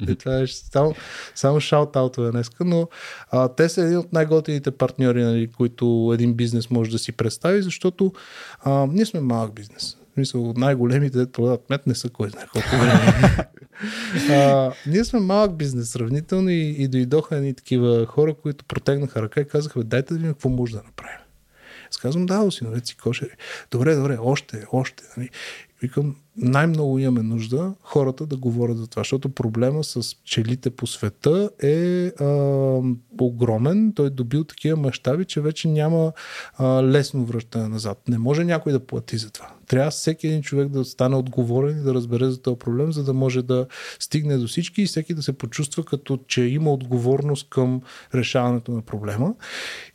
[0.19, 0.95] Това е само,
[1.35, 2.89] само shout-out днеска, но
[3.31, 7.63] а, те са един от най-готините партньори, нали, които един бизнес може да си представи,
[7.63, 8.13] защото
[8.61, 9.97] а, ние сме малък бизнес.
[10.17, 12.69] Мисъл, най-големите, да продават мет, не са кой знае колко
[14.31, 19.41] а, Ние сме малък бизнес сравнително и, и дойдоха едни такива хора, които протегнаха ръка
[19.41, 21.21] и казаха, дайте да видим какво може да направим.
[21.91, 23.31] Аз казвам, да, осиновеци кошери.
[23.71, 25.05] Добре, добре, още, още.
[25.17, 25.31] Нали?
[25.83, 31.51] Викам, най-много имаме нужда хората да говорят за това, защото проблема с пчелите по света
[31.63, 32.25] е а,
[33.21, 33.93] огромен.
[33.97, 36.13] Той е добил такива мащаби, че вече няма
[36.55, 38.09] а, лесно връщане назад.
[38.09, 39.49] Не може някой да плати за това.
[39.71, 43.13] Трябва всеки един човек да стане отговорен и да разбере за този проблем, за да
[43.13, 43.67] може да
[43.99, 47.83] стигне до всички и всеки да се почувства като, че има отговорност към
[48.15, 49.35] решаването на проблема.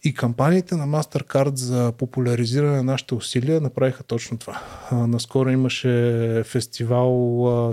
[0.03, 4.61] И кампаниите на MasterCard за популяризиране на нашите усилия направиха точно това.
[4.91, 7.13] Наскоро имаше фестивал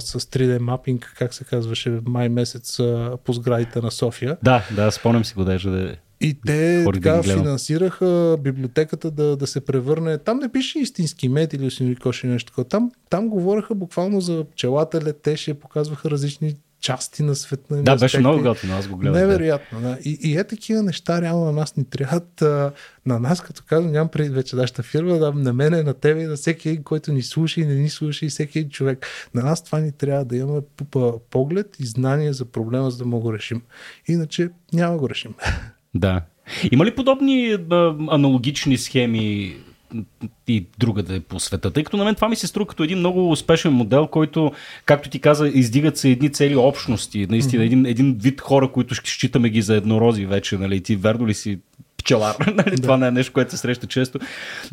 [0.01, 2.81] с 3D мапинг, как се казваше, май месец
[3.25, 4.37] по сградите на София.
[4.43, 9.61] Да, да, спомням си го даже да и те така финансираха библиотеката да, да се
[9.61, 10.19] превърне.
[10.19, 12.65] Там не пише истински мед или осинови коши нещо такова.
[12.65, 17.83] Там, там говореха буквално за пчелата, летеше, показваха различни части на света.
[17.83, 19.21] Да, беше много готино, аз го гледах.
[19.21, 19.99] Невероятно, да.
[20.05, 22.43] И, и е такива неща реално на нас ни трябват.
[22.43, 22.73] А,
[23.07, 26.27] на нас, като казвам, нямам преди вече нашата фирма, да, на мене, на тебе и
[26.27, 29.07] на всеки един, който ни слуша и не ни слуша и всеки един човек.
[29.35, 30.61] На нас това ни трябва да имаме
[31.31, 33.63] поглед и знание за проблема, за да мога го решим.
[34.09, 35.35] Иначе няма го решим.
[35.95, 36.23] Да.
[36.73, 39.57] Има ли подобни а, аналогични схеми
[40.49, 41.71] и друга да е по света.
[41.71, 44.53] Тъй като на мен това ми се струва като един много успешен модел, който,
[44.85, 47.27] както ти каза, издигат се едни цели общности.
[47.31, 50.59] Наистина, един, един вид хора, които считаме ги за еднорози вече.
[50.59, 50.83] Нали?
[50.83, 51.59] Ти верно ли си
[52.03, 52.35] пчелар.
[52.67, 54.19] Нали, това не е нещо, което се среща често.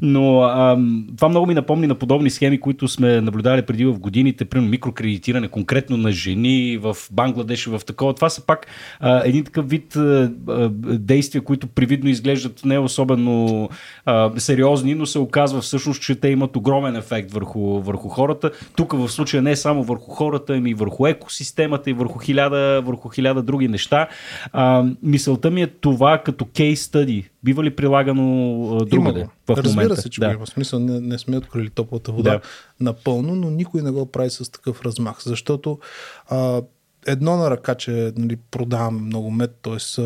[0.02, 0.78] Но а,
[1.18, 5.48] това много ми напомни на подобни схеми, които сме наблюдавали преди в годините, примерно микрокредитиране
[5.48, 8.14] конкретно на жени в Бангладеш и в такова.
[8.14, 8.68] Това са пак
[9.00, 10.70] а, един такъв вид а, а,
[11.00, 13.70] действия, които привидно изглеждат не особено
[14.06, 18.52] а, сериозни, но се оказва всъщност, че те имат огромен ефект върху, върху хората.
[18.76, 23.42] Тук в случая не само върху хората, ами върху екосистемата и върху хиляда, върху хиляда
[23.42, 24.08] други неща.
[24.54, 27.19] А, мисълта ми е това като кейс стъди.
[27.44, 30.02] Бива ли прилагано другаде в Разбира момента?
[30.02, 30.32] се, че да.
[30.32, 30.80] има смисъл.
[30.80, 32.42] Не, не сме открили топлата вода да.
[32.80, 35.80] напълно, но никой не го прави с такъв размах, защото
[36.30, 36.62] а,
[37.08, 40.02] едно на ръка, че нали, продаваме много мед, т.е.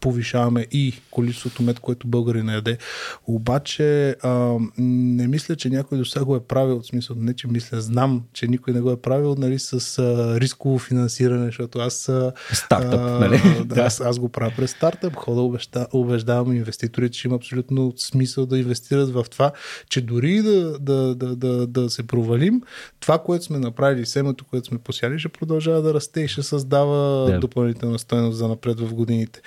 [0.00, 2.78] повишаваме и количеството мед, което българи не яде.
[3.26, 7.48] Обаче а, не мисля, че някой до сега го е правил, в смисъл не, че
[7.48, 12.10] мисля, знам, че никой не го е правил нали, с а, рисково финансиране, защото аз...
[12.52, 13.42] Стартъп, а, нали?
[13.64, 18.46] Да, аз, аз го правя през стартъп, хода убежда, убеждавам инвеститорите, че има абсолютно смисъл
[18.46, 19.52] да инвестират в това,
[19.88, 22.62] че дори да, да, да, да, да се провалим,
[23.00, 27.30] това, което сме направили, семето, което сме посяли, ще продължава да расте и ще създава
[27.30, 27.38] да.
[27.38, 29.40] допълнителна стоеност за напред в годините.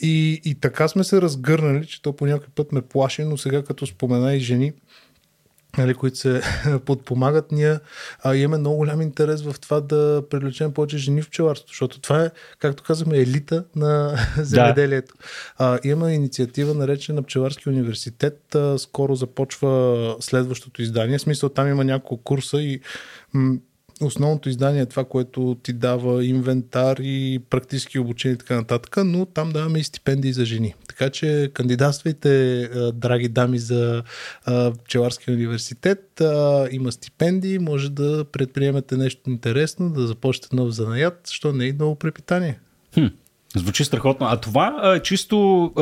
[0.00, 3.62] И, и така сме се разгърнали, че то по някой път ме плаши, но сега
[3.62, 4.72] като спомена и жени,
[5.78, 6.42] нали, които се
[6.84, 7.78] подпомагат, ние
[8.22, 12.24] а, имаме много голям интерес в това да привлечем повече жени в пчеларството, защото това
[12.24, 15.14] е, както казахме, елита на земеделието.
[15.18, 15.24] Да.
[15.58, 18.54] А, имаме инициатива, наречена Пчеларски университет.
[18.54, 21.18] А, скоро започва следващото издание.
[21.18, 22.80] В смисъл, там има няколко курса и
[23.34, 23.56] м-
[24.00, 29.26] основното издание е това, което ти дава инвентар и практически обучение и така нататък, но
[29.26, 30.74] там даваме и стипендии за жени.
[30.88, 34.02] Така че кандидатствайте, драги дами, за
[34.84, 36.22] Пчеларския университет.
[36.70, 41.94] Има стипендии, може да предприемете нещо интересно, да започнете нов занаят, що не е ново
[41.94, 42.58] препитание.
[42.94, 43.06] Хм,
[43.56, 44.26] звучи страхотно.
[44.26, 45.72] А това чисто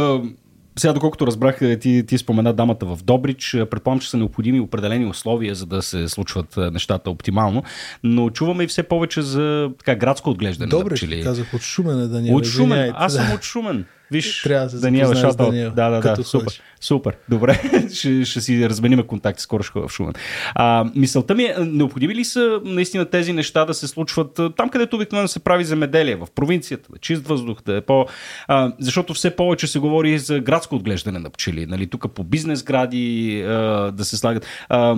[0.78, 3.54] сега, доколкото разбрах, е, ти, ти спомена дамата в Добрич.
[3.54, 7.62] Е, предполагам, че са необходими определени условия, за да се случват е, нещата оптимално.
[8.04, 10.68] Но чуваме и все повече за така, градско отглеждане.
[10.68, 12.36] Добре, на казах от Шумен е Даниел.
[12.36, 12.92] От Шумен.
[12.96, 13.84] Аз съм от Шумен.
[14.10, 15.36] Виж, Трябва да се Даниел, защото...
[15.36, 17.16] Даниел, да, да, да, супер, супер.
[17.28, 17.60] Добре,
[17.94, 20.12] ще, ще си размениме контакти, скоро ще в Шумен.
[20.54, 24.96] А, мисълта ми е, необходими ли са наистина тези неща да се случват там, където
[24.96, 28.06] обикновено се прави земеделие, в провинцията, да чист въздух, да е по...
[28.48, 32.62] А, защото все повече се говори за градско отглеждане на пчели, нали, тук по бизнес
[32.62, 34.46] гради а, да се слагат...
[34.68, 34.96] А,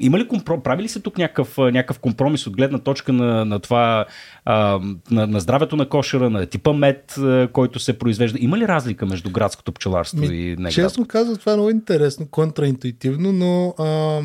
[0.00, 0.62] има ли компром...
[0.62, 4.06] прави ли се тук някакъв, някакъв компромис от гледна точка на, на това,
[4.44, 7.16] а, на, на здравето на кошера, на типа мед,
[7.52, 8.38] който се произвежда?
[8.40, 12.26] Има ли разлика между градското пчеларство Ми, и не Честно казвам, това е много интересно,
[12.30, 14.20] контраинтуитивно, но а,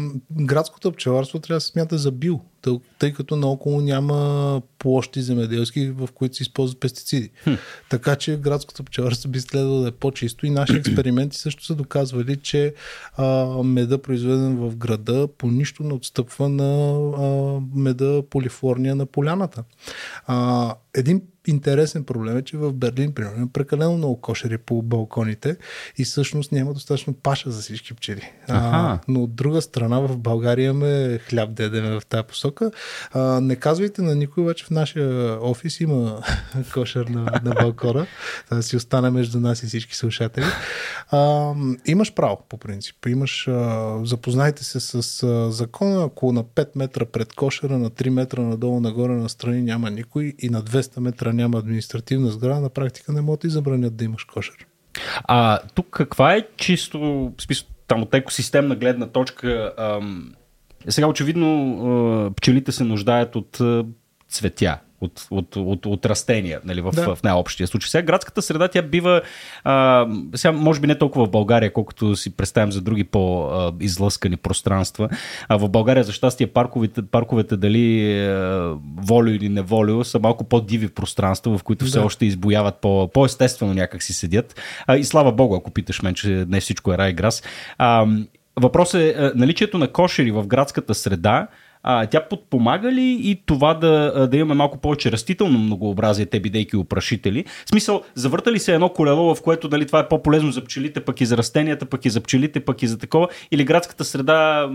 [0.45, 2.39] градското пчеларство трябва да се смята за био
[2.99, 7.29] тъй като наоколо няма площи земеделски, в които се използват пестициди.
[7.43, 7.53] Хм.
[7.89, 12.37] Така че градското пчеларство би следвало да е по-чисто и наши експерименти също са доказвали,
[12.37, 12.73] че
[13.17, 19.63] а, меда, произведен в града, по нищо не отстъпва на а, меда полифлорния на поляната.
[20.27, 25.57] А, един интересен проблем е, че в Берлин, примерно, прекалено много кошери по балконите
[25.97, 28.31] и всъщност няма достатъчно паша за всички пчели.
[28.47, 32.71] А, но от друга страна в България имаме хляб дедеме в тази посока.
[33.13, 36.23] А, не казвайте на никой, обаче в нашия офис има
[36.73, 38.07] кошер на, на балкона.
[38.51, 40.45] Да си остане между нас и всички слушатели.
[41.11, 41.53] А,
[41.85, 43.05] имаш право, по принцип.
[43.07, 48.09] Имаш, а, запознайте се с а, закона, ако на 5 метра пред кошера, на 3
[48.09, 52.69] метра надолу, нагоре, на страни няма никой и на 200 метра няма административна сграда, на
[52.69, 54.67] практика не могат да забранят да имаш кошер.
[55.23, 60.33] А тук каква е чисто, смисъл, там от екосистемна гледна точка, ам,
[60.89, 63.61] сега очевидно пчелите се нуждаят от
[64.29, 67.15] цветя, от, от, от, от растения, нали, в, да.
[67.15, 67.89] в най-общия случай.
[67.89, 69.21] Сега градската среда, тя бива,
[69.63, 75.09] а, сега може би не толкова в България, колкото си представям за други по-излъскани пространства.
[75.49, 80.87] А в България, за щастие, парковете, парковете дали а, волю или неволю, са малко по-диви
[80.89, 82.05] пространства, в които все да.
[82.05, 84.61] още избояват по, по-естествено някак си седят.
[84.87, 87.43] А, и слава богу, ако питаш мен, че не всичко е рай грас.
[87.77, 88.07] А,
[88.59, 91.47] Въпросът е наличието на кошери в градската среда,
[91.83, 96.77] а, тя подпомага ли и това да, да имаме малко повече растително многообразие, те бидейки
[96.77, 97.45] опрашители?
[97.65, 100.99] В смисъл, завърта ли се едно колело, в което дали това е по-полезно за пчелите,
[100.99, 103.27] пък и за растенията, пък и за пчелите, пък и за такова?
[103.51, 104.69] Или градската среда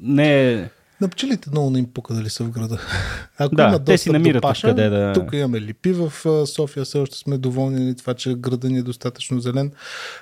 [0.00, 0.68] не е...
[1.00, 2.78] На пчелите много не им пука дали са в града.
[3.38, 5.12] Ако да, има те си намират паша, къде да...
[5.12, 6.12] Тук имаме липи в
[6.46, 9.72] София, все още сме доволни това, че града ни е достатъчно зелен.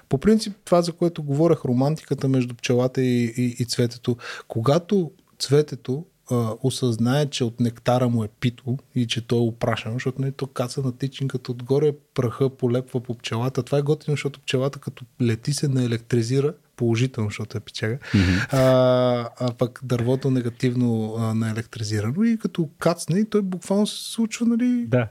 [0.08, 4.16] По принцип, това, за което говорех, романтиката между пчелата и, и, и цветето.
[4.48, 9.92] Когато цветето а, осъзнае, че от нектара му е пито и че той е опрашен,
[9.92, 13.62] защото нали, то каца на тичинката отгоре, праха полепва по пчелата.
[13.62, 18.54] Това е готино, защото пчелата като лети се наелектризира положително, защото е печага, mm-hmm.
[18.54, 24.86] а, а пък дървото негативно а, наелектризирано и като кацне той буквално се случва нали,
[24.86, 25.08] Да.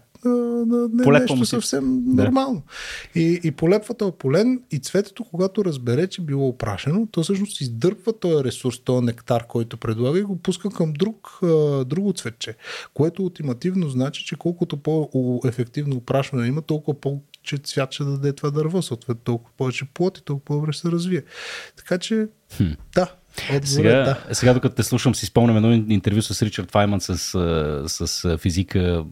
[1.03, 1.49] Полепва нещо се.
[1.49, 2.23] съвсем Да.
[2.23, 2.61] нормално.
[3.15, 8.19] И, и полепва този полен и цветето, когато разбере, че било опрашено, то всъщност издърпва
[8.19, 11.39] този ресурс, този нектар, който предлага и го пуска към друг,
[11.85, 12.55] друго цветче,
[12.93, 18.51] което ултимативно значи, че колкото по-ефективно опрашване има, толкова по че цвят ще даде това
[18.51, 21.23] дърво, съответно толкова повече плод и толкова ще се развие.
[21.75, 22.27] Така че,
[22.95, 24.35] да, отговорът е Сега, да.
[24.35, 27.17] сега, докато те слушам, си спомням едно интервю с Ричард Файман с,
[27.87, 29.03] с физика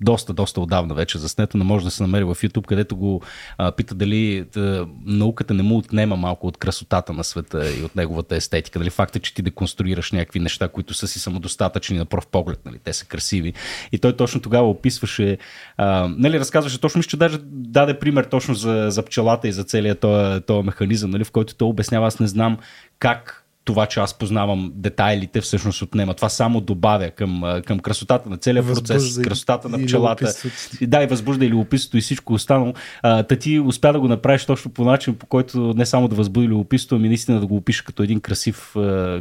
[0.00, 3.22] доста, доста отдавна вече заснето, не може да се намери в YouTube, където го
[3.58, 7.96] а, пита дали а, науката не му отнема малко от красотата на света и от
[7.96, 8.78] неговата естетика.
[8.78, 12.78] Дали факта, че ти деконструираш някакви неща, които са си самодостатъчни на пръв поглед, нали,
[12.84, 13.52] те са красиви.
[13.92, 15.38] И той точно тогава описваше,
[15.76, 20.00] а, нали, разказваше точно, че даже даде пример точно за, за пчелата и за целият
[20.46, 22.58] този механизъм, нали, в който той обяснява, аз не знам
[22.98, 26.14] как това, че аз познавам детайлите, всъщност отнема.
[26.14, 30.24] Това само добавя към, към красотата на целия процес, и- красотата на и пчелата.
[30.24, 30.84] любопитството.
[30.84, 32.72] И Да, и възбужда и любопитството и всичко останало.
[33.02, 36.16] А, та ти успя да го направиш точно по начин, по който не само да
[36.16, 38.72] възбуди любопитството, ами наистина да го опишеш като един красив,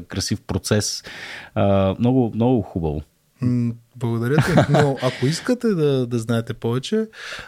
[0.07, 1.03] красив процес.
[1.55, 3.01] А, много, много хубаво.
[3.95, 4.51] Благодаря ти.
[4.69, 7.05] Но ако искате да, да знаете повече,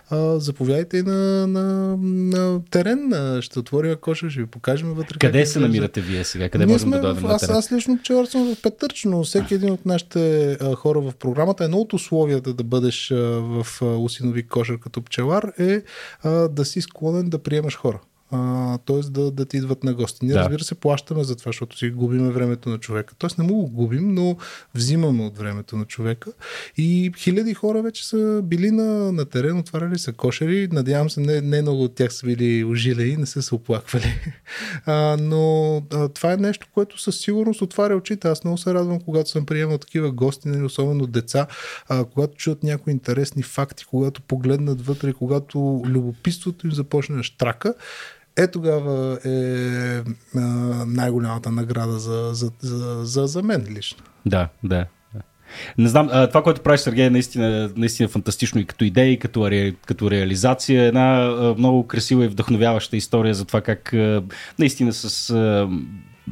[0.10, 3.12] а, заповядайте и на, на, на терен.
[3.42, 5.18] Ще отворим коша, ще ви покажем вътре.
[5.20, 6.50] Къде се намирате вие сега?
[6.50, 7.56] Къде Ние можем сме да дойдем в, на аз, терен?
[7.56, 11.78] аз лично пчеларствам в Петърч, но всеки един от нашите а, хора в програмата, едно
[11.78, 15.82] от условията да бъдеш а, в а, усинови кошер като пчелар е
[16.24, 18.00] а, да си склонен да приемаш хора.
[18.86, 19.00] т.е.
[19.10, 20.26] да, да ти идват на гости.
[20.26, 20.40] Ние, Да.
[20.40, 23.14] разбира се, плащаме за това, защото си губиме времето на човека.
[23.18, 24.38] Тоест не му го губим, но
[24.76, 26.32] взимаме от времето на човека.
[26.78, 30.68] И хиляди хора вече са били на, на терен, отваряли са кошери.
[30.72, 34.16] Надявам се, не, не много от тях са били ожилеи, не са се оплаквали.
[34.86, 38.28] А, но а, това е нещо, което със сигурност отваря очите.
[38.28, 41.48] Аз много се радвам, когато съм приемал такива гости, нали, особено деца,
[41.90, 47.74] а, когато чуят някои интересни факти, когато погледнат вътре, когато любопитството им започне да штрака.
[48.38, 50.02] Е тогава е
[50.88, 52.52] най-голямата награда за, за,
[53.04, 54.04] за, за, мен лично.
[54.26, 54.86] Да, да.
[55.78, 59.52] Не знам, това, което правиш, Сергей, е наистина, наистина фантастично и като идея, и като,
[59.52, 60.84] ре, като реализация.
[60.84, 63.94] Една много красива и вдъхновяваща история за това как
[64.60, 65.34] наистина с.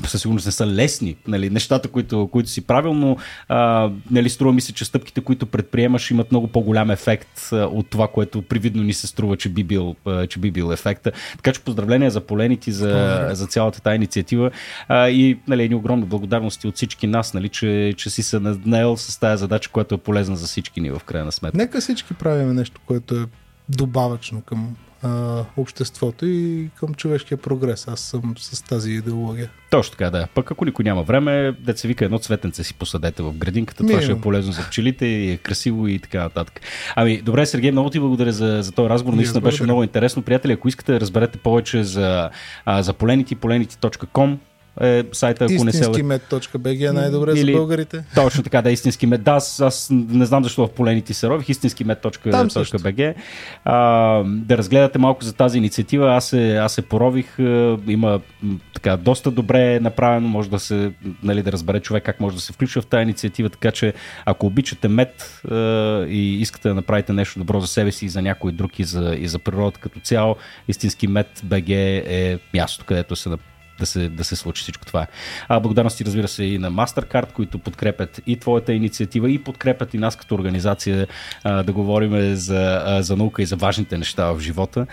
[0.05, 3.17] Със сигурност не са лесни нали, нещата, които, които си правил, но
[3.47, 7.89] а, нали, струва ми се, че стъпките, които предприемаш, имат много по-голям ефект а, от
[7.89, 11.11] това, което привидно ни се струва, че би бил, а, че би бил ефекта.
[11.37, 14.51] Така че поздравления за полените, за, за цялата тази инициатива
[14.87, 18.97] а, и нали, едни огромни благодарности от всички нас, нали, че, че си се наел
[18.97, 21.57] с тази задача, която е полезна за всички ни в крайна сметка.
[21.57, 23.25] Нека всички правим нещо, което е
[23.69, 27.87] добавъчно към а, обществото и към човешкия прогрес.
[27.87, 29.49] Аз съм с тази идеология.
[29.69, 30.27] Точно така, да.
[30.35, 33.83] Пък ако никой няма време, деца вика едно цветенце си посадете в градинката.
[33.83, 34.21] Това ще е Минимум.
[34.21, 36.61] полезно за пчелите и е красиво и така нататък.
[36.95, 39.17] Ами, добре, Сергей, много ти благодаря за, за този разговор.
[39.17, 40.21] Наистина беше много интересно.
[40.21, 42.29] Приятели, ако искате да разберете повече за,
[42.65, 44.37] а, за полените, полените.com
[44.81, 45.83] е сайта, ако не се...
[45.85, 48.03] Е най-добре Или- за българите.
[48.15, 49.23] Точно така, да, истински мед.
[49.23, 51.85] Да, аз, аз не знам защо в полените се рових, истински
[52.31, 52.79] Там също.
[52.79, 53.13] med.bg.
[53.65, 56.15] А, да разгледате малко за тази инициатива.
[56.15, 57.35] Аз се, аз се порових.
[57.87, 58.21] Има
[58.73, 60.27] така доста добре направено.
[60.27, 60.91] Може да се,
[61.23, 63.49] нали, да разбере човек как може да се включва в тази инициатива.
[63.49, 63.93] Така че,
[64.25, 65.55] ако обичате мед а,
[66.05, 69.15] и искате да направите нещо добро за себе си и за някой друг и за,
[69.19, 70.35] и за природата като цяло,
[70.67, 73.29] истински мед БГ е мястото, където се
[73.79, 75.07] да се, да се случи всичко това.
[75.47, 79.97] А, благодарности, разбира се, и на MasterCard, които подкрепят и твоята инициатива, и подкрепят и
[79.97, 81.07] нас като организация
[81.43, 84.87] а, да говорим за, а, за наука и за важните неща в живота.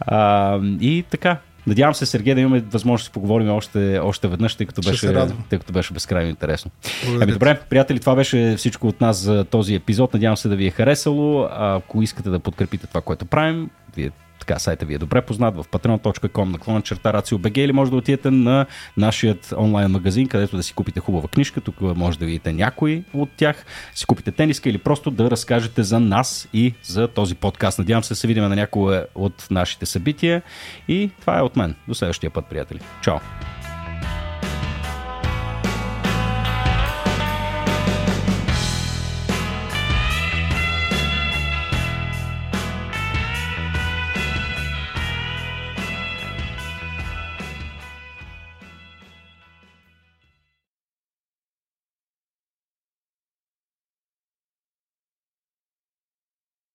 [0.00, 1.38] А, и така,
[1.68, 5.14] Надявам се, Сергей, да имаме възможност да поговорим още, още веднъж, тъй като, беше,
[5.48, 6.70] тъй като беше безкрайно интересно.
[7.02, 10.14] Благодаря Ами добре, приятели, това беше всичко от нас за този епизод.
[10.14, 11.48] Надявам се да ви е харесало.
[11.50, 14.10] Ако искате да подкрепите това, което правим, вие
[14.48, 18.30] така, сайта ви е добре познат в patreon.com наклона черта RACIO.BG или може да отидете
[18.30, 18.66] на
[18.96, 21.60] нашият онлайн магазин, където да си купите хубава книжка.
[21.60, 23.64] Тук може да видите някой от тях,
[23.94, 27.78] си купите тениска или просто да разкажете за нас и за този подкаст.
[27.78, 30.42] Надявам се да се видим на някое от нашите събития
[30.88, 31.74] и това е от мен.
[31.88, 32.80] До следващия път, приятели.
[33.02, 33.18] Чао!